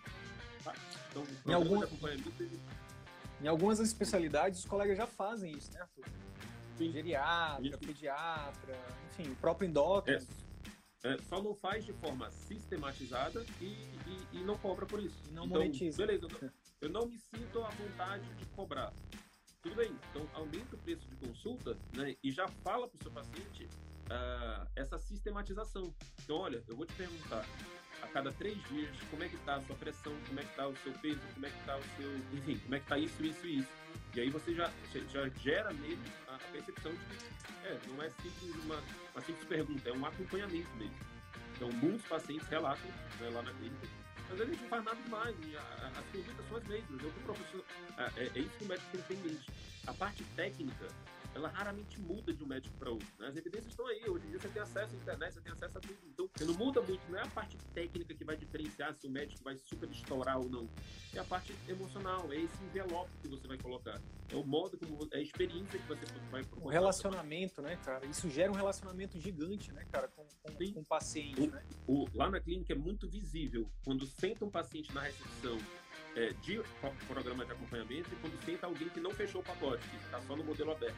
Tá? 0.62 0.74
Então, 1.10 1.26
em, 1.46 1.52
algum... 1.52 1.82
em 3.42 3.48
algumas 3.48 3.80
especialidades, 3.80 4.60
os 4.60 4.64
colegas 4.66 4.96
já 4.96 5.06
fazem 5.06 5.50
isso, 5.52 5.72
né, 5.72 5.80
Arthur? 5.80 6.04
Sim. 6.76 6.92
Geriatra, 6.92 7.66
isso. 7.66 7.78
pediatra, 7.78 8.78
enfim, 9.10 9.30
o 9.30 9.36
próprio 9.36 9.68
endócrino. 9.68 10.26
É, 11.04 11.14
é, 11.14 11.18
só 11.22 11.42
não 11.42 11.54
faz 11.54 11.84
de 11.84 11.92
forma 11.92 12.30
sistematizada 12.30 13.44
e, 13.60 13.64
e, 13.64 14.38
e 14.38 14.44
não 14.44 14.56
cobra 14.58 14.86
por 14.86 15.00
isso. 15.02 15.16
E 15.28 15.32
não 15.32 15.44
então, 15.44 15.58
monetiza. 15.58 15.98
Beleza, 15.98 16.26
eu 16.26 16.30
não, 16.30 16.50
eu 16.80 16.88
não 16.88 17.06
me 17.06 17.18
sinto 17.18 17.62
à 17.62 17.68
vontade 17.70 18.34
de 18.34 18.46
cobrar 18.46 18.92
tudo 19.64 19.76
bem, 19.76 19.90
então 20.10 20.28
aumenta 20.34 20.76
o 20.76 20.78
preço 20.78 21.08
de 21.08 21.16
consulta 21.16 21.74
né, 21.94 22.14
e 22.22 22.30
já 22.30 22.46
fala 22.46 22.86
para 22.86 22.98
o 22.98 23.02
seu 23.02 23.10
paciente 23.10 23.64
uh, 23.64 24.68
essa 24.76 24.98
sistematização. 24.98 25.94
Então, 26.22 26.36
olha, 26.36 26.62
eu 26.68 26.76
vou 26.76 26.84
te 26.84 26.92
perguntar 26.92 27.46
a 28.04 28.08
cada 28.08 28.32
três 28.32 28.56
dias 28.68 28.90
como 29.10 29.22
é 29.24 29.28
que 29.28 29.36
está 29.36 29.56
a 29.56 29.62
sua 29.62 29.76
pressão, 29.76 30.12
como 30.28 30.40
é 30.40 30.42
que 30.42 30.50
está 30.50 30.68
o 30.68 30.76
seu 30.76 30.92
peso, 30.92 31.20
como 31.34 31.46
é 31.46 31.50
que 31.50 31.58
está 31.58 31.76
o 31.76 31.82
seu... 31.96 32.16
Enfim, 32.32 32.58
como 32.58 32.74
é 32.74 32.78
que 32.78 32.84
está 32.84 32.98
isso, 32.98 33.24
isso 33.24 33.46
e 33.46 33.58
isso. 33.60 33.68
E 34.14 34.20
aí 34.20 34.30
você 34.30 34.54
já, 34.54 34.70
já 35.12 35.28
gera 35.42 35.72
nele 35.72 36.02
a, 36.28 36.38
percepção 36.52 36.92
de 36.92 36.98
que 36.98 37.66
é, 37.66 37.80
não 37.88 38.02
é 38.02 38.10
simples 38.10 38.64
uma, 38.64 38.82
uma 39.12 39.22
simples 39.24 39.44
pergunta, 39.46 39.88
é 39.88 39.92
um 39.92 40.06
acompanhamento 40.06 40.70
mesmo. 40.76 40.96
Então, 41.56 41.70
muitos 41.72 42.06
pacientes 42.06 42.46
relatam 42.48 42.90
né, 43.20 43.30
lá 43.30 43.42
na 43.42 43.52
clínica 43.52 43.86
a 44.30 44.46
gente 44.46 44.62
não 44.62 44.68
faz 44.68 44.84
nada 44.84 45.02
demais, 45.02 45.36
as 45.96 46.06
condutas 46.06 46.48
são 46.48 46.56
as 46.56 46.64
mesmas. 46.64 47.02
Eu, 47.02 47.10
professor, 47.24 47.64
é, 47.98 48.22
é, 48.22 48.38
isso 48.38 48.50
que 48.58 48.64
o 48.64 48.68
médico 48.68 48.98
tem 49.08 49.16
em 49.16 49.20
mente. 49.20 49.50
A 49.86 49.94
parte 49.94 50.24
técnica, 50.36 50.88
ela 51.34 51.48
raramente 51.48 52.00
muda 52.00 52.32
de 52.32 52.42
um 52.42 52.46
médico 52.46 52.76
para 52.78 52.90
outro. 52.90 53.08
Né? 53.18 53.28
As 53.28 53.36
evidências 53.36 53.72
estão 53.72 53.86
aí, 53.86 54.08
hoje 54.08 54.26
em 54.26 54.30
dia 54.30 54.40
você 54.40 54.48
tem 54.48 54.62
acesso 54.62 54.94
à 54.94 54.96
internet, 54.96 55.34
você 55.34 55.40
tem 55.40 55.52
acesso 55.52 55.78
a 55.78 55.80
tudo. 55.80 55.98
Então, 56.06 56.30
você 56.34 56.44
não 56.44 56.54
muda 56.54 56.80
muito, 56.82 57.00
não 57.10 57.18
é 57.18 57.22
a 57.22 57.28
parte 57.28 57.56
técnica 57.74 58.14
que 58.14 58.24
vai 58.24 58.36
diferenciar 58.36 58.94
se 58.94 59.06
o 59.06 59.10
médico 59.10 59.42
vai 59.42 59.56
super 59.56 59.90
estourar 59.90 60.38
ou 60.38 60.48
não. 60.48 60.68
É 61.12 61.18
a 61.18 61.24
parte 61.24 61.54
emocional, 61.68 62.32
é 62.32 62.36
esse 62.36 62.62
envelope 62.64 63.10
que 63.20 63.28
você 63.28 63.46
vai 63.46 63.58
colocar. 63.58 64.00
É 64.30 64.36
o 64.36 64.44
modo 64.44 64.78
como 64.78 65.08
é 65.12 65.18
a 65.18 65.20
experiência 65.20 65.78
que 65.78 65.86
você 65.86 66.04
vai 66.30 66.42
proporcionar. 66.42 66.66
O 66.66 66.68
relacionamento, 66.68 67.62
né, 67.62 67.76
cara? 67.84 68.06
Isso 68.06 68.30
gera 68.30 68.50
um 68.50 68.54
relacionamento 68.54 69.18
gigante, 69.18 69.72
né, 69.72 69.84
cara, 69.90 70.08
com, 70.08 70.24
com, 70.42 70.72
com 70.72 70.80
o 70.80 70.84
paciente, 70.84 71.40
o, 71.40 71.50
né? 71.50 71.64
O, 71.86 72.06
lá 72.14 72.30
na 72.30 72.40
clínica 72.40 72.72
é 72.72 72.76
muito 72.76 73.08
visível 73.08 73.68
quando 73.84 74.06
senta 74.06 74.44
um 74.44 74.50
paciente 74.50 74.92
na 74.94 75.02
recepção 75.02 75.58
é, 76.16 76.32
de 76.42 76.62
programa 77.06 77.44
de 77.44 77.52
acompanhamento 77.52 78.08
e 78.12 78.16
quando 78.16 78.44
senta 78.44 78.66
alguém 78.66 78.88
que 78.88 79.00
não 79.00 79.10
fechou 79.10 79.40
o 79.40 79.44
pacote, 79.44 79.86
que 79.88 79.96
está 79.96 80.20
só 80.22 80.36
no 80.36 80.44
modelo 80.44 80.72
aberto. 80.72 80.96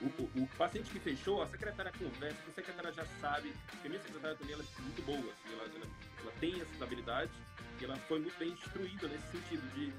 O, 0.00 0.06
o, 0.06 0.44
o, 0.44 0.46
paciente 0.56 0.90
que 0.90 1.00
fechou, 1.00 1.42
a 1.42 1.46
secretária 1.48 1.90
conversa, 1.90 2.38
a 2.48 2.52
secretária 2.52 2.92
já 2.92 3.04
sabe, 3.20 3.52
porque 3.68 3.88
a 3.88 3.90
minha 3.90 4.02
secretária 4.02 4.36
também 4.36 4.54
ela 4.54 4.62
é 4.62 4.82
muito 4.82 5.02
boa, 5.04 5.18
assim, 5.18 5.52
ela, 5.52 5.64
ela, 5.64 5.86
ela, 6.20 6.32
tem 6.38 6.60
essas 6.60 6.80
habilidades 6.80 7.34
e 7.80 7.84
ela 7.84 7.96
foi 7.96 8.20
muito 8.20 8.38
bem 8.38 8.50
instruída 8.50 9.08
nesse 9.08 9.26
sentido 9.32 9.74
de, 9.74 9.92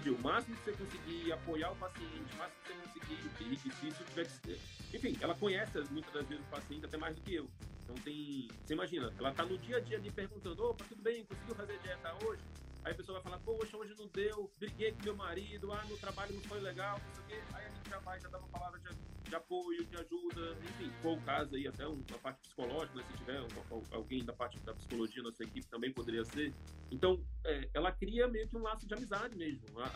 de 0.00 0.10
o 0.10 0.18
máximo 0.22 0.56
que 0.56 0.64
você 0.64 0.72
conseguir 0.72 1.32
apoiar 1.32 1.72
o 1.72 1.76
paciente, 1.76 2.32
o 2.32 2.36
máximo 2.36 2.62
que 2.62 2.68
você 2.68 3.00
conseguir, 3.00 3.54
e, 3.54 3.70
se 3.72 3.88
isso 3.88 4.04
tiver 4.04 4.26
que 4.26 4.96
Enfim, 4.96 5.18
ela 5.20 5.34
conhece 5.34 5.80
muitas 5.90 6.12
das 6.12 6.26
vezes 6.28 6.44
o 6.44 6.50
paciente 6.50 6.84
até 6.86 6.96
mais 6.96 7.16
do 7.16 7.22
que 7.22 7.34
eu. 7.34 7.50
Então 7.82 7.94
tem. 8.04 8.48
Você 8.64 8.74
imagina, 8.74 9.12
ela 9.18 9.32
tá 9.32 9.44
no 9.44 9.58
dia 9.58 9.78
a 9.78 9.80
dia 9.80 9.96
ali 9.96 10.10
perguntando, 10.12 10.64
opa, 10.64 10.84
tudo 10.88 11.02
bem, 11.02 11.24
conseguiu 11.24 11.54
fazer 11.56 11.76
dieta 11.78 12.14
hoje? 12.24 12.42
Aí 12.82 12.92
a 12.92 12.94
pessoa 12.94 13.20
vai 13.20 13.22
falar, 13.22 13.38
poxa, 13.40 13.76
hoje 13.76 13.94
não 13.98 14.06
deu, 14.08 14.50
briguei 14.58 14.92
com 14.92 15.04
meu 15.04 15.14
marido, 15.14 15.70
ah, 15.70 15.84
meu 15.86 15.98
trabalho 15.98 16.34
não 16.34 16.42
foi 16.42 16.60
legal, 16.60 16.98
não 16.98 17.14
sei 17.14 17.22
o 17.22 17.26
quê. 17.26 17.42
Aí 17.52 17.66
a 17.66 17.68
gente 17.68 17.90
já 17.90 17.98
vai, 17.98 18.18
já 18.20 18.28
dá 18.28 18.38
uma 18.38 18.48
palavra 18.48 18.80
de, 18.80 19.28
de 19.28 19.34
apoio, 19.34 19.84
de 19.84 19.96
ajuda, 19.96 20.58
enfim. 20.62 20.90
For 21.02 21.18
o 21.18 21.20
caso 21.20 21.54
aí, 21.54 21.66
até 21.66 21.86
uma 21.86 22.18
parte 22.22 22.40
psicológica, 22.40 22.96
né, 22.96 23.04
se 23.10 23.18
tiver 23.18 23.46
alguém 23.92 24.24
da 24.24 24.32
parte 24.32 24.58
da 24.60 24.72
psicologia 24.72 25.22
na 25.22 25.30
sua 25.30 25.44
equipe 25.44 25.66
também 25.68 25.92
poderia 25.92 26.24
ser. 26.24 26.54
Então, 26.90 27.22
é, 27.44 27.68
ela 27.74 27.92
cria 27.92 28.26
meio 28.26 28.48
que 28.48 28.56
um 28.56 28.62
laço 28.62 28.86
de 28.86 28.94
amizade 28.94 29.36
mesmo. 29.36 29.78
A, 29.78 29.86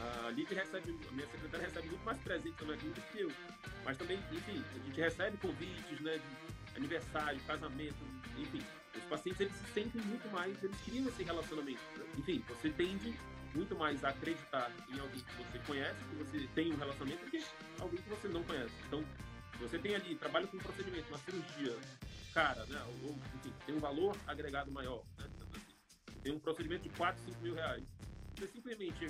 a, 0.00 0.28
a 0.28 0.30
recebe, 0.30 0.96
a 1.08 1.12
minha 1.12 1.26
secretária 1.26 1.66
recebe 1.66 1.88
muito 1.88 2.04
mais 2.04 2.18
presentes 2.18 2.66
na 2.66 2.76
minha 2.76 2.92
do 2.92 3.00
que 3.00 3.20
eu. 3.20 3.30
Mas 3.84 3.96
também, 3.96 4.18
enfim, 4.30 4.64
a 4.76 4.78
gente 4.86 5.00
recebe 5.00 5.36
convites, 5.38 6.00
né, 6.00 6.18
de 6.18 6.76
aniversário, 6.76 7.40
casamento, 7.46 7.98
enfim 8.38 8.62
os 8.98 9.04
pacientes 9.04 9.40
eles 9.40 9.52
se 9.54 9.64
sentem 9.72 10.00
muito 10.02 10.28
mais, 10.30 10.62
eles 10.62 10.80
criam 10.82 11.08
esse 11.08 11.22
relacionamento. 11.22 11.80
Enfim, 12.18 12.42
você 12.48 12.68
tende 12.70 13.14
muito 13.54 13.76
mais 13.76 14.04
a 14.04 14.08
acreditar 14.10 14.70
em 14.90 14.98
alguém 14.98 15.20
que 15.20 15.34
você 15.36 15.58
conhece, 15.60 15.98
que 16.10 16.16
você 16.16 16.48
tem 16.54 16.72
um 16.72 16.76
relacionamento, 16.76 17.24
do 17.24 17.30
que 17.30 17.44
alguém 17.78 18.02
que 18.02 18.08
você 18.08 18.28
não 18.28 18.42
conhece. 18.42 18.74
Então, 18.86 19.04
você 19.60 19.78
tem 19.78 19.94
ali, 19.94 20.14
trabalha 20.16 20.46
com 20.46 20.56
um 20.56 20.60
procedimento, 20.60 21.08
uma 21.08 21.18
cirurgia 21.18 21.76
cara, 22.34 22.64
né? 22.66 22.80
Ou, 23.04 23.16
enfim, 23.36 23.52
tem 23.64 23.74
um 23.74 23.80
valor 23.80 24.16
agregado 24.26 24.70
maior, 24.70 25.02
né? 25.16 25.28
Tem 26.22 26.32
um 26.32 26.38
procedimento 26.38 26.82
de 26.82 26.90
4, 26.90 27.22
5 27.24 27.40
mil 27.40 27.54
reais. 27.54 27.84
Você 28.36 28.48
simplesmente 28.48 29.06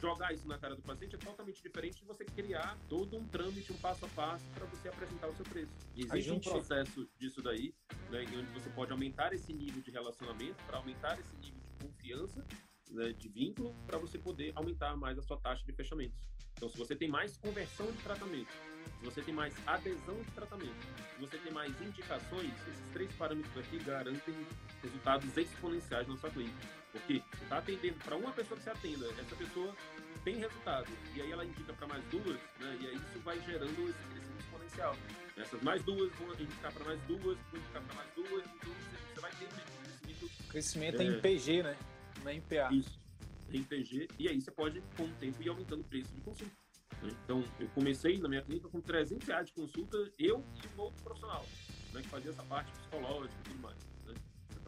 jogar 0.00 0.32
isso 0.32 0.46
na 0.48 0.58
cara 0.58 0.74
do 0.74 0.82
paciente 0.82 1.14
é 1.14 1.18
totalmente 1.18 1.62
diferente 1.62 2.00
de 2.00 2.06
você 2.06 2.24
criar 2.24 2.78
todo 2.88 3.16
um 3.16 3.26
trâmite, 3.26 3.72
um 3.72 3.76
passo 3.76 4.06
a 4.06 4.08
passo 4.08 4.44
para 4.54 4.64
você 4.66 4.88
apresentar 4.88 5.28
o 5.28 5.34
seu 5.34 5.44
preço. 5.44 5.72
E 5.94 6.04
existe 6.04 6.22
gente... 6.22 6.48
um 6.48 6.52
processo 6.52 7.08
disso 7.18 7.42
daí, 7.42 7.74
né, 8.10 8.24
onde 8.28 8.50
você 8.52 8.70
pode 8.70 8.92
aumentar 8.92 9.32
esse 9.34 9.52
nível 9.52 9.82
de 9.82 9.90
relacionamento, 9.90 10.62
para 10.64 10.78
aumentar 10.78 11.18
esse 11.18 11.36
nível 11.36 11.59
confiança, 11.80 12.44
né, 12.90 13.12
de 13.12 13.28
vínculo, 13.28 13.74
para 13.86 13.98
você 13.98 14.18
poder 14.18 14.52
aumentar 14.54 14.96
mais 14.96 15.18
a 15.18 15.22
sua 15.22 15.36
taxa 15.38 15.64
de 15.64 15.72
fechamentos. 15.72 16.18
Então, 16.54 16.68
se 16.68 16.76
você 16.76 16.94
tem 16.94 17.08
mais 17.08 17.36
conversão 17.38 17.90
de 17.90 17.98
tratamento, 18.02 18.52
se 18.98 19.04
você 19.04 19.22
tem 19.22 19.32
mais 19.32 19.54
adesão 19.66 20.22
de 20.22 20.30
tratamento, 20.32 20.74
se 21.14 21.20
você 21.20 21.38
tem 21.38 21.52
mais 21.52 21.80
indicações, 21.80 22.52
esses 22.68 22.92
três 22.92 23.10
parâmetros 23.14 23.56
aqui 23.56 23.78
garantem 23.78 24.34
resultados 24.82 25.36
exponenciais 25.36 26.06
na 26.06 26.16
sua 26.16 26.30
clínica. 26.30 26.68
Porque 26.92 27.22
você 27.32 27.44
está 27.44 27.58
atendendo 27.58 27.98
para 28.04 28.16
uma 28.16 28.32
pessoa 28.32 28.58
que 28.58 28.64
você 28.64 28.70
atenda, 28.70 29.06
essa 29.18 29.36
pessoa 29.36 29.74
tem 30.24 30.36
resultado. 30.36 30.88
E 31.14 31.22
aí 31.22 31.32
ela 31.32 31.44
indica 31.44 31.72
para 31.72 31.86
mais 31.86 32.04
duas, 32.10 32.40
né? 32.58 32.78
E 32.80 32.86
aí 32.88 32.96
isso 32.96 33.18
vai 33.20 33.40
gerando 33.42 33.88
esse 33.88 34.02
crescimento 34.10 34.40
exponencial. 34.40 34.96
Essas 35.40 35.62
mais 35.62 35.82
duas 35.82 36.12
vão 36.16 36.32
indicar 36.34 36.72
para 36.72 36.84
mais 36.84 37.00
duas, 37.02 37.22
vão 37.22 37.60
indicar 37.60 37.82
para 37.82 37.94
mais 37.94 38.14
duas, 38.14 38.44
então 38.44 38.72
você, 39.14 39.20
vai 39.20 39.30
ter 39.32 39.46
um 39.46 39.48
crescimento. 39.48 40.48
Crescimento 40.48 41.02
é, 41.02 41.04
em 41.04 41.20
PG, 41.20 41.62
né? 41.62 41.76
Não 42.22 42.28
é 42.28 42.34
em 42.34 42.40
PA. 42.40 42.68
Isso, 42.72 43.00
em 43.50 43.62
PG. 43.62 44.08
E 44.18 44.28
aí 44.28 44.40
você 44.40 44.50
pode, 44.50 44.82
com 44.96 45.04
o 45.04 45.12
tempo, 45.14 45.42
ir 45.42 45.48
aumentando 45.48 45.80
o 45.80 45.84
preço 45.84 46.12
de 46.14 46.20
consulta. 46.20 46.52
Né? 47.02 47.10
Então, 47.24 47.42
eu 47.58 47.68
comecei 47.68 48.18
na 48.18 48.28
minha 48.28 48.42
clínica 48.42 48.68
com 48.68 48.80
300 48.80 49.26
reais 49.26 49.46
de 49.46 49.52
consulta, 49.54 49.96
eu 50.18 50.44
e 50.62 50.76
um 50.76 50.80
outro 50.80 51.02
profissional, 51.02 51.46
né, 51.92 52.02
que 52.02 52.08
fazia 52.08 52.30
essa 52.30 52.42
parte 52.44 52.70
psicológica 52.72 53.34
e 53.40 53.42
tudo 53.50 53.58
mais. 53.60 53.78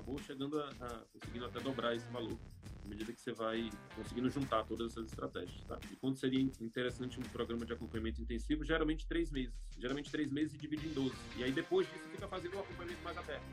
ou 0.07 0.19
chegando 0.19 0.59
a, 0.61 0.69
a 0.69 1.05
conseguindo 1.13 1.47
até 1.47 1.61
dobrar 1.61 1.95
esse 1.95 2.07
valor 2.09 2.39
à 2.85 2.89
medida 2.89 3.13
que 3.13 3.21
você 3.21 3.33
vai 3.33 3.71
conseguindo 3.95 4.29
juntar 4.29 4.65
todas 4.65 4.93
essas 4.93 5.07
estratégias. 5.07 5.63
Tá? 5.65 5.79
E 5.91 5.97
quando 5.97 6.17
seria 6.17 6.41
interessante 6.41 7.19
um 7.19 7.23
programa 7.23 7.65
de 7.65 7.73
acompanhamento 7.73 8.21
intensivo? 8.21 8.65
Geralmente 8.65 9.07
três 9.07 9.31
meses. 9.31 9.55
Geralmente 9.79 10.11
três 10.11 10.31
meses 10.31 10.55
e 10.55 10.59
divide 10.59 10.87
em 10.87 10.93
12. 10.93 11.15
E 11.37 11.45
aí 11.45 11.53
depois 11.53 11.87
disso 11.89 12.09
fica 12.11 12.27
fazendo 12.29 12.57
um 12.57 12.61
acompanhamento 12.61 13.03
mais 13.03 13.17
aberto. 13.17 13.45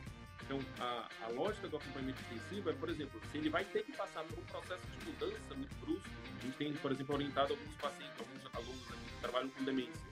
Então, 0.43 0.59
a, 0.79 1.07
a 1.25 1.27
lógica 1.29 1.67
do 1.67 1.77
acompanhamento 1.77 2.19
intensivo 2.23 2.71
é, 2.71 2.73
por 2.73 2.89
exemplo, 2.89 3.21
se 3.31 3.37
ele 3.37 3.49
vai 3.49 3.63
ter 3.65 3.83
que 3.83 3.91
passar 3.91 4.23
por 4.23 4.39
um 4.39 4.45
processo 4.45 4.81
de 4.87 5.05
mudança 5.05 5.53
muito 5.55 5.75
brusco, 5.75 6.09
a 6.39 6.41
gente 6.41 6.57
tem, 6.57 6.73
por 6.73 6.91
exemplo, 6.91 7.13
orientado 7.13 7.53
alguns 7.53 7.75
pacientes, 7.75 8.19
alguns 8.19 8.55
alunos 8.55 8.91
aqui 8.91 9.13
que 9.13 9.21
trabalham 9.21 9.49
com 9.49 9.63
demência. 9.63 10.09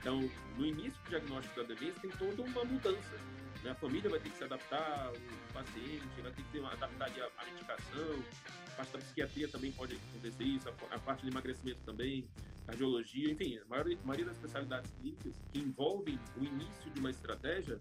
Então, 0.00 0.28
no 0.56 0.66
início 0.66 1.00
do 1.04 1.10
diagnóstico 1.10 1.62
da 1.62 1.74
demência, 1.74 2.00
tem 2.00 2.10
toda 2.10 2.42
uma 2.42 2.64
mudança 2.64 3.20
né? 3.66 3.72
A 3.72 3.74
família 3.74 4.08
vai 4.08 4.20
ter 4.20 4.30
que 4.30 4.38
se 4.38 4.44
adaptar, 4.44 5.12
o 5.12 5.52
paciente 5.52 6.22
vai 6.22 6.32
ter 6.32 6.42
que 6.42 6.50
se 6.52 6.58
adaptar 6.64 7.10
à 7.36 7.44
medicação, 7.44 8.24
a 8.68 8.76
parte 8.76 8.92
da 8.92 8.98
psiquiatria 9.00 9.48
também 9.48 9.72
pode 9.72 9.96
acontecer 9.96 10.44
isso, 10.44 10.68
a, 10.68 10.98
parte 11.00 11.22
de 11.22 11.30
emagrecimento 11.30 11.80
também, 11.84 12.28
cardiologia, 12.64 13.32
enfim, 13.32 13.58
a 13.58 13.64
maioria, 13.64 13.98
a 14.00 14.06
maioria 14.06 14.26
das 14.26 14.36
especialidades 14.36 14.90
clínicas 14.92 15.34
que 15.52 15.58
envolvem 15.58 16.18
o 16.36 16.44
início 16.44 16.90
de 16.92 17.00
uma 17.00 17.10
estratégia, 17.10 17.80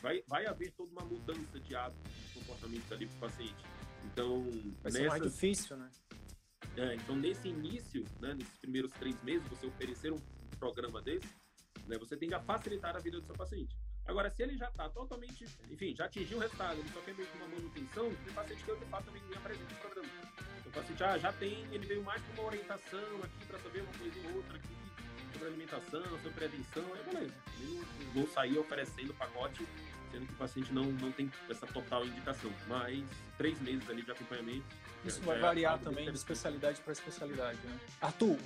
vai, 0.00 0.22
vai 0.26 0.46
haver 0.46 0.72
toda 0.72 0.90
uma 0.90 1.04
mudança 1.04 1.60
de 1.60 1.74
hábitos, 1.74 2.12
de 2.12 2.40
comportamentos 2.40 2.92
ali 2.92 3.06
para 3.06 3.16
o 3.16 3.20
paciente. 3.20 3.64
Então, 4.04 4.44
vai 4.82 4.92
ser 4.92 5.08
mais 5.08 5.22
difícil, 5.22 5.76
né? 5.76 5.88
É, 6.76 6.94
então, 6.94 7.14
nesse 7.14 7.48
início, 7.48 8.04
né, 8.20 8.34
nesses 8.34 8.56
primeiros 8.58 8.90
três 8.92 9.20
meses, 9.22 9.46
você 9.48 9.66
oferecer 9.66 10.12
um 10.12 10.18
programa 10.58 11.02
desse, 11.02 11.28
né, 11.86 11.98
você 11.98 12.16
tende 12.16 12.34
a 12.34 12.40
facilitar 12.40 12.96
a 12.96 12.98
vida 12.98 13.20
do 13.20 13.26
seu 13.26 13.34
paciente. 13.34 13.76
Agora, 14.06 14.30
se 14.30 14.42
ele 14.42 14.56
já 14.56 14.68
está 14.68 14.88
totalmente, 14.88 15.44
enfim, 15.70 15.94
já 15.94 16.06
atingiu 16.06 16.38
o 16.38 16.40
resultado, 16.40 16.78
ele 16.78 16.88
só 16.92 17.00
quer 17.00 17.14
meio 17.14 17.28
que 17.28 17.36
uma 17.38 17.48
manutenção, 17.48 18.12
tem 18.24 18.34
paciente 18.34 18.64
que 18.64 18.70
eu 18.70 18.76
de 18.76 18.84
fato 18.86 19.04
também 19.04 19.22
nem 19.28 19.38
apresento 19.38 19.74
o 19.74 19.76
programa. 19.76 20.08
Então, 20.58 20.70
o 20.70 20.74
paciente 20.74 21.04
ah, 21.04 21.18
já 21.18 21.32
tem, 21.32 21.64
ele 21.72 21.86
veio 21.86 22.02
mais 22.02 22.22
com 22.22 22.32
uma 22.32 22.48
orientação 22.48 23.22
aqui 23.22 23.46
para 23.46 23.58
saber 23.58 23.82
uma 23.82 23.92
coisa 23.92 24.28
ou 24.28 24.36
outra 24.36 24.56
aqui 24.56 24.82
sobre 25.32 25.48
alimentação, 25.48 26.02
sobre 26.02 26.30
prevenção, 26.30 26.84
é 26.96 27.02
beleza. 27.10 27.34
Eu 27.60 27.84
não 28.04 28.12
vou 28.12 28.28
sair 28.28 28.58
oferecendo 28.58 29.14
pacote, 29.14 29.66
sendo 30.10 30.26
que 30.26 30.32
o 30.32 30.36
paciente 30.36 30.72
não, 30.72 30.84
não 30.84 31.10
tem 31.12 31.30
essa 31.48 31.66
total 31.66 32.04
indicação. 32.04 32.52
Mas 32.68 33.04
três 33.38 33.60
meses 33.60 33.88
ali 33.88 34.02
de 34.02 34.10
acompanhamento. 34.10 34.64
Isso 35.04 35.20
vai 35.22 35.38
é 35.38 35.40
variar 35.40 35.78
também 35.78 36.04
de 36.04 36.16
especialidade 36.16 36.80
para 36.80 36.92
especialidade, 36.92 37.58
né? 37.64 37.80
Arthur, 38.00 38.38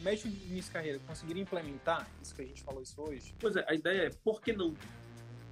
médico 0.00 0.28
de 0.28 0.36
início 0.46 0.64
de 0.64 0.70
carreira 0.70 0.98
conseguiria 1.06 1.42
implementar 1.42 2.06
isso 2.22 2.34
que 2.34 2.42
a 2.42 2.44
gente 2.44 2.62
falou 2.62 2.82
isso 2.82 3.00
hoje? 3.00 3.34
Pois 3.40 3.56
é, 3.56 3.64
a 3.66 3.74
ideia 3.74 4.06
é 4.06 4.10
por 4.10 4.40
que 4.40 4.52
não? 4.52 4.76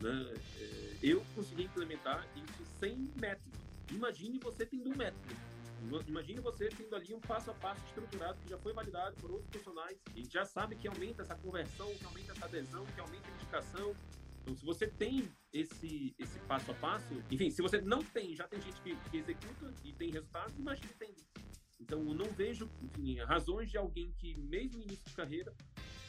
Né? 0.03 0.35
É, 0.59 0.97
eu 1.03 1.25
consegui 1.35 1.65
implementar 1.65 2.27
isso 2.35 2.65
sem 2.79 2.97
método. 3.17 3.57
Imagine 3.91 4.39
você 4.39 4.67
tendo 4.67 4.91
um 4.91 4.97
método. 4.97 5.37
Imagine 6.07 6.41
você 6.41 6.69
tendo 6.69 6.95
ali 6.95 7.13
um 7.13 7.21
passo 7.21 7.51
a 7.51 7.55
passo 7.55 7.85
estruturado 7.87 8.39
que 8.41 8.49
já 8.49 8.59
foi 8.59 8.73
validado 8.73 9.17
por 9.17 9.31
outros 9.31 9.49
profissionais 9.51 9.99
e 10.15 10.25
já 10.25 10.45
sabe 10.45 10.77
que 10.77 10.87
aumenta 10.87 11.23
essa 11.23 11.35
conversão, 11.35 11.93
que 11.97 12.05
aumenta 12.05 12.33
essa 12.33 12.45
adesão, 12.45 12.87
que 12.87 13.01
aumenta 13.01 13.29
a 13.29 13.35
indicação. 13.35 13.95
Então, 14.43 14.57
se 14.57 14.65
você 14.65 14.87
tem 14.87 15.29
esse, 15.53 16.15
esse 16.19 16.39
passo 16.41 16.71
a 16.71 16.75
passo, 16.75 17.15
enfim, 17.31 17.51
se 17.51 17.63
você 17.63 17.81
não 17.81 18.03
tem, 18.03 18.35
já 18.35 18.47
tem 18.47 18.61
gente 18.61 18.81
que, 18.81 18.97
que 19.11 19.19
executa 19.19 19.73
e 19.85 19.93
tem 19.93 20.11
resultados, 20.11 20.57
imagine 20.57 20.93
tendo. 20.99 21.23
Então, 21.81 22.01
eu 22.01 22.15
não 22.15 22.31
vejo 22.33 22.69
enfim, 22.81 23.19
razões 23.21 23.71
de 23.71 23.77
alguém 23.77 24.13
que, 24.19 24.37
mesmo 24.39 24.79
no 24.79 24.85
início 24.85 25.05
de 25.09 25.15
carreira, 25.15 25.53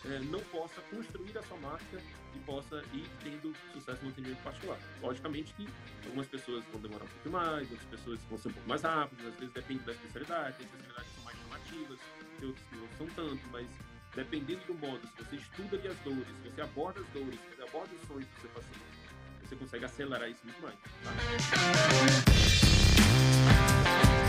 é, 0.06 0.20
não 0.20 0.40
possa 0.40 0.82
construir 0.82 1.38
a 1.38 1.44
sua 1.44 1.58
marca 1.58 2.02
e 2.36 2.40
possa 2.40 2.84
ir 2.94 3.10
tendo 3.24 3.54
sucesso 3.74 4.04
no 4.04 4.10
atendimento 4.10 4.44
particular. 4.44 4.78
Logicamente 5.02 5.54
que 5.54 5.68
algumas 6.06 6.28
pessoas 6.28 6.64
vão 6.72 6.82
demorar 6.82 7.06
um 7.06 7.08
pouco 7.08 7.30
mais, 7.30 7.72
outras 7.72 7.90
pessoas 7.90 8.20
vão 8.30 8.38
ser 8.38 8.50
um 8.50 8.54
pouco 8.54 8.70
mais 8.70 8.82
rápidas, 8.82 9.26
às 9.28 9.36
vezes 9.36 9.54
depende 9.54 9.84
da 9.84 9.92
especialidade, 9.94 10.58
tem 10.58 10.66
especialidades 10.66 11.10
que 11.10 11.16
são 11.16 11.24
mais 11.24 11.38
chamativas, 11.38 12.00
tem 12.40 12.48
outras 12.48 12.68
que 12.68 12.76
não 12.76 12.88
são 12.98 13.08
tanto, 13.16 13.42
mas 13.52 13.68
dependendo 14.16 14.62
do 14.66 14.74
modo, 14.76 15.08
se 15.08 15.24
você 15.24 15.36
estuda 15.38 15.78
ali 15.78 15.88
as 15.88 15.98
dores, 16.00 16.28
se 16.28 16.50
você 16.50 16.62
aborda 16.62 17.00
as 17.00 17.08
dores, 17.08 17.40
se 17.40 17.56
você 17.56 17.64
aborda 17.64 17.96
os 17.96 18.08
sonhos 18.08 18.28
do 18.28 18.42
seu 18.42 18.50
paciente, 18.50 18.80
você 19.44 19.56
consegue 19.56 19.86
acelerar 19.86 20.30
isso 20.30 20.42
muito 20.44 20.62
mais. 20.62 20.76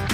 Tá? 0.08 0.13